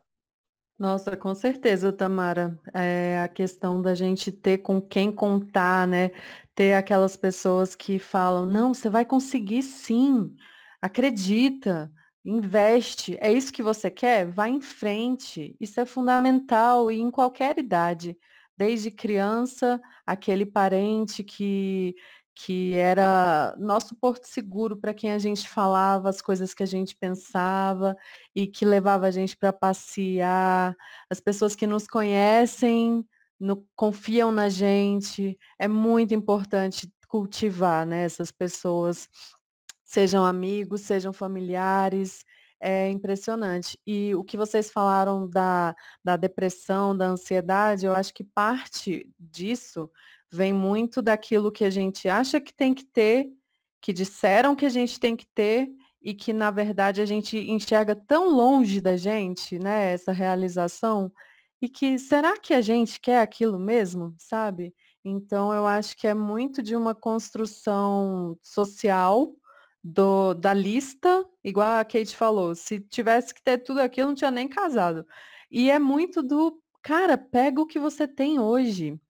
Nossa, 0.78 1.16
com 1.16 1.34
certeza, 1.34 1.92
Tamara. 1.92 2.58
É 2.72 3.20
a 3.20 3.28
questão 3.28 3.80
da 3.80 3.94
gente 3.94 4.30
ter 4.30 4.58
com 4.58 4.80
quem 4.80 5.10
contar, 5.10 5.86
né? 5.86 6.10
Ter 6.54 6.74
aquelas 6.74 7.16
pessoas 7.16 7.74
que 7.74 7.98
falam, 7.98 8.46
não, 8.46 8.74
você 8.74 8.90
vai 8.90 9.04
conseguir 9.04 9.62
sim, 9.62 10.34
acredita, 10.80 11.90
investe. 12.24 13.16
É 13.20 13.32
isso 13.32 13.52
que 13.52 13.62
você 13.62 13.90
quer? 13.90 14.26
Vai 14.26 14.50
em 14.50 14.60
frente. 14.60 15.56
Isso 15.60 15.80
é 15.80 15.86
fundamental 15.86 16.90
e 16.90 16.98
em 17.00 17.10
qualquer 17.10 17.58
idade 17.58 18.18
desde 18.56 18.90
criança, 18.90 19.80
aquele 20.06 20.46
parente 20.46 21.22
que, 21.22 21.94
que 22.34 22.74
era 22.74 23.54
nosso 23.58 23.96
porto 23.96 24.26
seguro 24.26 24.76
para 24.76 24.94
quem 24.94 25.12
a 25.12 25.18
gente 25.18 25.48
falava 25.48 26.08
as 26.08 26.20
coisas 26.20 26.52
que 26.54 26.62
a 26.62 26.66
gente 26.66 26.96
pensava 26.96 27.96
e 28.34 28.46
que 28.46 28.64
levava 28.64 29.06
a 29.06 29.10
gente 29.10 29.36
para 29.36 29.52
passear, 29.52 30.76
as 31.10 31.20
pessoas 31.20 31.56
que 31.56 31.66
nos 31.66 31.86
conhecem, 31.86 33.06
no, 33.38 33.66
confiam 33.74 34.30
na 34.30 34.48
gente. 34.48 35.38
É 35.58 35.66
muito 35.66 36.14
importante 36.14 36.92
cultivar 37.08 37.86
né, 37.86 38.04
essas 38.04 38.30
pessoas, 38.30 39.08
sejam 39.84 40.24
amigos, 40.24 40.82
sejam 40.82 41.12
familiares, 41.12 42.24
é 42.60 42.88
impressionante. 42.90 43.78
E 43.86 44.14
o 44.14 44.24
que 44.24 44.36
vocês 44.36 44.70
falaram 44.70 45.28
da, 45.28 45.74
da 46.02 46.16
depressão, 46.16 46.96
da 46.96 47.06
ansiedade, 47.06 47.86
eu 47.86 47.94
acho 47.94 48.12
que 48.14 48.24
parte 48.24 49.08
disso 49.18 49.90
vem 50.30 50.52
muito 50.52 51.00
daquilo 51.00 51.52
que 51.52 51.64
a 51.64 51.70
gente 51.70 52.08
acha 52.08 52.40
que 52.40 52.52
tem 52.52 52.74
que 52.74 52.84
ter, 52.84 53.28
que 53.80 53.92
disseram 53.92 54.56
que 54.56 54.66
a 54.66 54.70
gente 54.70 54.98
tem 54.98 55.16
que 55.16 55.26
ter 55.34 55.68
e 56.02 56.14
que 56.14 56.32
na 56.32 56.50
verdade 56.50 57.00
a 57.00 57.06
gente 57.06 57.36
enxerga 57.38 57.94
tão 57.96 58.30
longe 58.30 58.80
da 58.80 58.96
gente, 58.96 59.58
né, 59.58 59.92
essa 59.92 60.12
realização, 60.12 61.12
e 61.60 61.68
que 61.68 61.98
será 61.98 62.38
que 62.38 62.54
a 62.54 62.60
gente 62.60 63.00
quer 63.00 63.20
aquilo 63.20 63.58
mesmo, 63.58 64.14
sabe? 64.18 64.74
Então 65.04 65.52
eu 65.52 65.66
acho 65.66 65.96
que 65.96 66.06
é 66.06 66.14
muito 66.14 66.62
de 66.62 66.76
uma 66.76 66.94
construção 66.94 68.38
social 68.42 69.34
do, 69.86 70.34
da 70.34 70.52
lista, 70.52 71.24
igual 71.44 71.78
a 71.78 71.84
Kate 71.84 72.16
falou, 72.16 72.54
se 72.54 72.80
tivesse 72.80 73.32
que 73.32 73.42
ter 73.42 73.58
tudo 73.58 73.80
aquilo, 73.80 74.08
não 74.08 74.14
tinha 74.16 74.30
nem 74.30 74.48
casado. 74.48 75.06
E 75.50 75.70
é 75.70 75.78
muito 75.78 76.22
do, 76.22 76.60
cara, 76.82 77.16
pega 77.16 77.60
o 77.60 77.66
que 77.66 77.78
você 77.78 78.08
tem 78.08 78.40
hoje. 78.40 79.00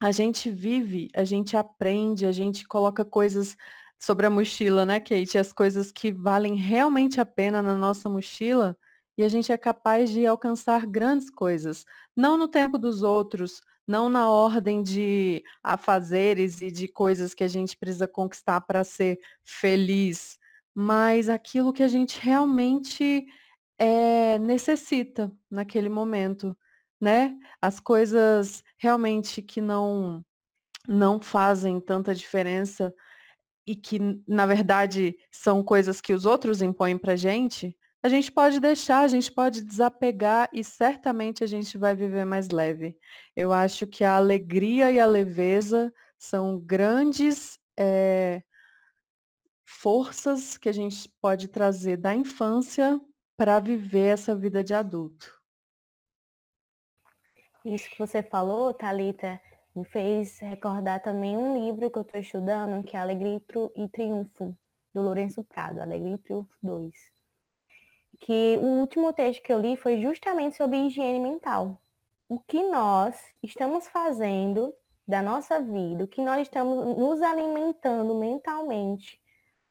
A 0.00 0.12
gente 0.12 0.50
vive, 0.50 1.08
a 1.14 1.24
gente 1.24 1.56
aprende, 1.56 2.26
a 2.26 2.32
gente 2.32 2.66
coloca 2.66 3.04
coisas 3.04 3.56
sobre 3.98 4.26
a 4.26 4.30
mochila, 4.30 4.86
né, 4.86 5.00
Kate? 5.00 5.38
As 5.38 5.52
coisas 5.52 5.90
que 5.90 6.12
valem 6.12 6.54
realmente 6.54 7.20
a 7.20 7.26
pena 7.26 7.60
na 7.62 7.76
nossa 7.76 8.08
mochila 8.08 8.76
e 9.18 9.24
a 9.24 9.28
gente 9.28 9.50
é 9.52 9.58
capaz 9.58 10.10
de 10.10 10.26
alcançar 10.26 10.86
grandes 10.86 11.30
coisas. 11.30 11.84
Não 12.16 12.36
no 12.36 12.48
tempo 12.48 12.78
dos 12.78 13.02
outros, 13.02 13.60
não 13.86 14.08
na 14.08 14.30
ordem 14.30 14.82
de 14.82 15.42
afazeres 15.62 16.60
e 16.60 16.70
de 16.70 16.88
coisas 16.88 17.34
que 17.34 17.44
a 17.44 17.48
gente 17.48 17.76
precisa 17.76 18.06
conquistar 18.08 18.60
para 18.62 18.84
ser 18.84 19.18
feliz, 19.44 20.38
mas 20.74 21.28
aquilo 21.28 21.72
que 21.72 21.82
a 21.82 21.88
gente 21.88 22.18
realmente 22.20 23.26
é, 23.78 24.38
necessita 24.38 25.30
naquele 25.50 25.88
momento, 25.88 26.56
né? 27.00 27.36
As 27.60 27.80
coisas 27.80 28.62
realmente 28.78 29.42
que 29.42 29.60
não 29.60 30.24
não 30.88 31.20
fazem 31.20 31.80
tanta 31.80 32.14
diferença 32.14 32.92
e 33.66 33.76
que 33.76 33.98
na 34.26 34.46
verdade 34.46 35.16
são 35.30 35.62
coisas 35.62 36.00
que 36.00 36.12
os 36.12 36.26
outros 36.26 36.60
impõem 36.60 36.98
para 36.98 37.14
gente, 37.14 37.76
a 38.02 38.08
gente 38.08 38.32
pode 38.32 38.58
deixar, 38.58 39.02
a 39.02 39.08
gente 39.08 39.30
pode 39.30 39.62
desapegar 39.62 40.48
e 40.52 40.64
certamente 40.64 41.44
a 41.44 41.46
gente 41.46 41.78
vai 41.78 41.94
viver 41.94 42.24
mais 42.24 42.48
leve. 42.48 42.98
Eu 43.36 43.52
acho 43.52 43.86
que 43.86 44.02
a 44.02 44.16
alegria 44.16 44.90
e 44.90 44.98
a 44.98 45.06
leveza 45.06 45.94
são 46.18 46.58
grandes 46.58 47.60
é, 47.78 48.42
forças 49.64 50.58
que 50.58 50.68
a 50.68 50.72
gente 50.72 51.08
pode 51.20 51.46
trazer 51.46 51.96
da 51.96 52.12
infância 52.12 53.00
para 53.36 53.60
viver 53.60 54.14
essa 54.14 54.34
vida 54.34 54.64
de 54.64 54.74
adulto. 54.74 55.40
Isso 57.64 57.88
que 57.88 57.98
você 58.00 58.20
falou, 58.20 58.74
Talita, 58.74 59.40
me 59.76 59.84
fez 59.84 60.40
recordar 60.40 61.00
também 61.00 61.36
um 61.36 61.64
livro 61.64 61.88
que 61.88 61.98
eu 61.98 62.02
estou 62.02 62.20
estudando, 62.20 62.82
que 62.82 62.96
é 62.96 63.00
Alegria 63.00 63.40
e 63.76 63.88
Triunfo, 63.88 64.58
do 64.92 65.02
Lourenço 65.02 65.44
Prado, 65.44 65.80
Alegria 65.80 66.16
e 66.16 66.18
Triunfo 66.18 66.52
2 66.60 67.11
que 68.22 68.56
o 68.58 68.66
último 68.80 69.12
texto 69.12 69.42
que 69.42 69.52
eu 69.52 69.60
li 69.60 69.76
foi 69.76 70.00
justamente 70.00 70.56
sobre 70.56 70.78
higiene 70.78 71.18
mental. 71.18 71.80
O 72.28 72.38
que 72.38 72.62
nós 72.62 73.16
estamos 73.42 73.88
fazendo 73.88 74.72
da 75.06 75.20
nossa 75.20 75.60
vida, 75.60 76.04
o 76.04 76.08
que 76.08 76.22
nós 76.22 76.42
estamos 76.42 76.96
nos 76.96 77.20
alimentando 77.20 78.14
mentalmente, 78.14 79.20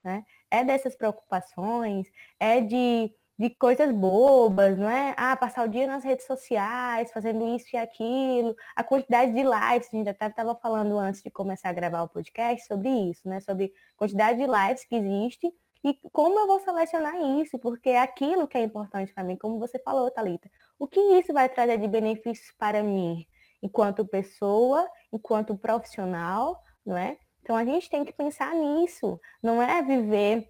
né? 0.04 0.26
É 0.52 0.66
dessas 0.66 0.95
preocupações, 0.97 2.08
é 2.38 2.60
de, 2.60 3.14
de 3.39 3.49
coisas 3.52 3.89
bobas, 3.89 4.78
não 4.78 4.89
é? 4.89 5.16
Ah, 5.18 5.38
passar 5.38 5.66
o 5.66 5.70
dia 5.70 5.88
nas 5.88 6.04
redes 6.04 6.26
sociais, 6.26 7.10
fazendo 7.14 7.56
isso 7.56 7.68
e 7.74 7.78
aquilo, 7.78 8.54
a 8.76 8.84
quantidade 8.84 9.32
de 9.32 9.43
lives, 9.43 9.88
a 9.88 9.95
gente 9.95 10.06
já 10.06 10.28
estava 10.28 10.54
falando 10.56 10.97
antes 10.99 11.24
de 11.24 11.32
começar 11.32 11.70
a 11.70 11.74
gravar 11.74 12.04
o 12.04 12.10
podcast 12.10 12.68
sobre 12.68 12.89
isso, 12.89 13.28
né? 13.30 13.39
Sobre 13.39 13.74
a 13.95 13.97
quantidade 13.97 14.39
de 14.39 14.45
lives 14.45 14.84
que 14.84 14.95
existe 14.95 15.54
e 15.84 15.98
como 16.12 16.40
eu 16.40 16.48
vou 16.48 16.60
selecionar 16.60 17.16
isso? 17.40 17.58
Porque 17.58 17.90
é 17.90 18.00
aquilo 18.00 18.48
que 18.48 18.58
é 18.58 18.62
importante 18.62 19.14
para 19.14 19.24
mim, 19.24 19.36
como 19.36 19.60
você 19.60 19.80
falou, 19.80 20.12
Talita. 20.12 20.50
O 20.78 20.88
que 20.88 21.00
isso 21.00 21.34
vai 21.34 21.50
trazer 21.50 21.78
de 21.78 21.88
benefícios 21.88 22.54
para 22.58 22.84
mim, 22.84 23.26
enquanto 23.62 24.06
pessoa, 24.06 24.88
enquanto 25.12 25.58
profissional, 25.58 26.62
não 26.86 26.98
é? 26.98 27.18
Então 27.42 27.56
a 27.56 27.66
gente 27.66 27.90
tem 27.90 28.06
que 28.06 28.14
pensar 28.14 28.54
nisso. 28.54 29.20
Não 29.42 29.62
é 29.62 29.82
viver 29.82 30.48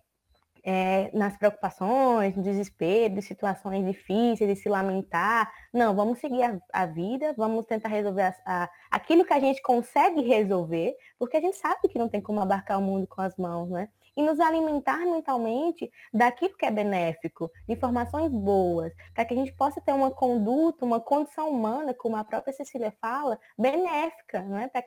é, 0.63 1.09
nas 1.13 1.35
preocupações, 1.37 2.35
no 2.35 2.43
desespero, 2.43 3.15
de 3.15 3.21
situações 3.21 3.85
difíceis, 3.85 4.49
de 4.49 4.55
se 4.55 4.69
lamentar. 4.69 5.51
Não, 5.73 5.95
vamos 5.95 6.19
seguir 6.19 6.43
a, 6.43 6.59
a 6.71 6.85
vida, 6.85 7.33
vamos 7.37 7.65
tentar 7.65 7.89
resolver 7.89 8.23
a, 8.23 8.35
a, 8.45 8.69
aquilo 8.91 9.25
que 9.25 9.33
a 9.33 9.39
gente 9.39 9.61
consegue 9.61 10.21
resolver, 10.21 10.95
porque 11.17 11.37
a 11.37 11.41
gente 11.41 11.57
sabe 11.57 11.87
que 11.87 11.97
não 11.97 12.09
tem 12.09 12.21
como 12.21 12.41
abarcar 12.41 12.79
o 12.79 12.81
mundo 12.81 13.07
com 13.07 13.21
as 13.21 13.35
mãos, 13.37 13.69
né? 13.69 13.89
E 14.15 14.21
nos 14.21 14.39
alimentar 14.39 14.99
mentalmente 14.99 15.89
daquilo 16.13 16.57
que 16.57 16.65
é 16.65 16.71
benéfico, 16.71 17.49
informações 17.67 18.31
boas, 18.31 18.93
para 19.13 19.23
que 19.25 19.33
a 19.33 19.37
gente 19.37 19.53
possa 19.53 19.79
ter 19.79 19.93
uma 19.93 20.11
conduta, 20.11 20.85
uma 20.85 20.99
condição 20.99 21.49
humana, 21.49 21.93
como 21.93 22.17
a 22.17 22.23
própria 22.23 22.53
Cecília 22.53 22.93
fala, 22.99 23.39
benéfica, 23.57 24.41
né? 24.41 24.67
Para 24.67 24.83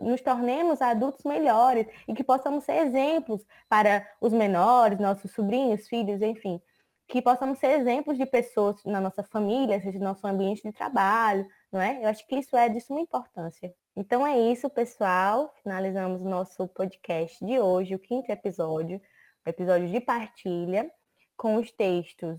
nos 0.00 0.20
tornemos 0.20 0.80
adultos 0.80 1.24
melhores 1.24 1.86
e 2.06 2.14
que 2.14 2.22
possamos 2.22 2.64
ser 2.64 2.86
exemplos 2.86 3.44
para 3.68 4.06
os 4.20 4.32
menores, 4.32 4.98
nossos 4.98 5.32
sobrinhos, 5.32 5.88
filhos, 5.88 6.22
enfim, 6.22 6.60
que 7.08 7.22
possamos 7.22 7.58
ser 7.58 7.80
exemplos 7.80 8.18
de 8.18 8.26
pessoas 8.26 8.76
na 8.84 9.00
nossa 9.00 9.22
família, 9.24 9.80
seja 9.80 9.98
no 9.98 10.04
nosso 10.04 10.26
ambiente 10.26 10.62
de 10.62 10.72
trabalho, 10.72 11.46
não 11.72 11.80
é? 11.80 12.02
Eu 12.02 12.08
acho 12.08 12.26
que 12.26 12.36
isso 12.36 12.56
é 12.56 12.68
de 12.68 12.80
suma 12.80 13.00
importância. 13.00 13.74
Então 14.00 14.24
é 14.24 14.38
isso, 14.38 14.70
pessoal. 14.70 15.52
Finalizamos 15.60 16.20
o 16.20 16.28
nosso 16.28 16.68
podcast 16.68 17.44
de 17.44 17.58
hoje, 17.58 17.96
o 17.96 17.98
quinto 17.98 18.30
episódio, 18.30 19.02
o 19.44 19.50
episódio 19.50 19.88
de 19.88 20.00
partilha, 20.00 20.88
com 21.36 21.56
os 21.56 21.72
textos 21.72 22.38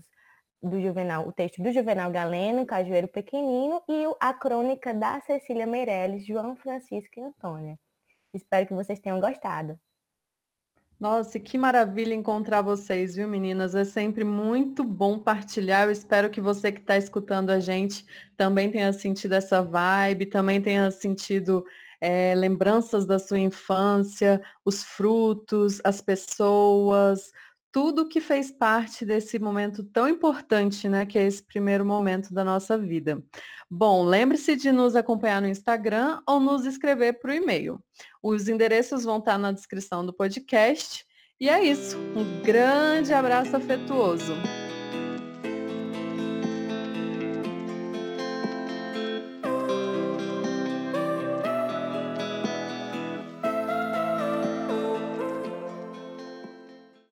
do 0.62 0.80
Juvenal, 0.80 1.28
o 1.28 1.32
texto 1.34 1.62
do 1.62 1.70
Juvenal 1.70 2.10
Galeno, 2.10 2.64
Cajueiro 2.64 3.08
Pequenino, 3.08 3.82
e 3.86 4.04
a 4.18 4.32
crônica 4.32 4.94
da 4.94 5.20
Cecília 5.20 5.66
Meirelles, 5.66 6.24
João 6.24 6.56
Francisco 6.56 7.20
e 7.20 7.22
Antônia. 7.22 7.78
Espero 8.32 8.66
que 8.66 8.72
vocês 8.72 8.98
tenham 8.98 9.20
gostado. 9.20 9.78
Nossa, 11.00 11.40
que 11.40 11.56
maravilha 11.56 12.12
encontrar 12.14 12.60
vocês, 12.60 13.14
viu, 13.14 13.26
meninas? 13.26 13.74
É 13.74 13.84
sempre 13.84 14.22
muito 14.22 14.84
bom 14.84 15.18
partilhar. 15.18 15.84
Eu 15.84 15.90
espero 15.90 16.28
que 16.28 16.42
você 16.42 16.70
que 16.70 16.80
está 16.80 16.94
escutando 16.98 17.48
a 17.48 17.58
gente 17.58 18.04
também 18.36 18.70
tenha 18.70 18.92
sentido 18.92 19.32
essa 19.32 19.62
vibe, 19.62 20.26
também 20.26 20.60
tenha 20.60 20.90
sentido 20.90 21.64
é, 22.02 22.34
lembranças 22.34 23.06
da 23.06 23.18
sua 23.18 23.38
infância, 23.38 24.42
os 24.62 24.84
frutos, 24.84 25.80
as 25.84 26.02
pessoas, 26.02 27.32
tudo 27.72 28.08
que 28.08 28.20
fez 28.20 28.50
parte 28.50 29.04
desse 29.04 29.38
momento 29.38 29.84
tão 29.84 30.08
importante, 30.08 30.88
né, 30.88 31.06
que 31.06 31.18
é 31.18 31.26
esse 31.26 31.42
primeiro 31.42 31.84
momento 31.84 32.34
da 32.34 32.44
nossa 32.44 32.76
vida. 32.76 33.22
Bom, 33.70 34.04
lembre-se 34.04 34.56
de 34.56 34.72
nos 34.72 34.96
acompanhar 34.96 35.40
no 35.40 35.48
Instagram 35.48 36.20
ou 36.26 36.40
nos 36.40 36.66
escrever 36.66 37.20
para 37.20 37.30
o 37.30 37.34
e-mail. 37.34 37.80
Os 38.22 38.48
endereços 38.48 39.04
vão 39.04 39.18
estar 39.18 39.38
na 39.38 39.52
descrição 39.52 40.04
do 40.04 40.12
podcast. 40.12 41.04
E 41.40 41.48
é 41.48 41.62
isso. 41.64 41.96
Um 42.14 42.42
grande 42.42 43.14
abraço 43.14 43.56
afetuoso. 43.56 44.34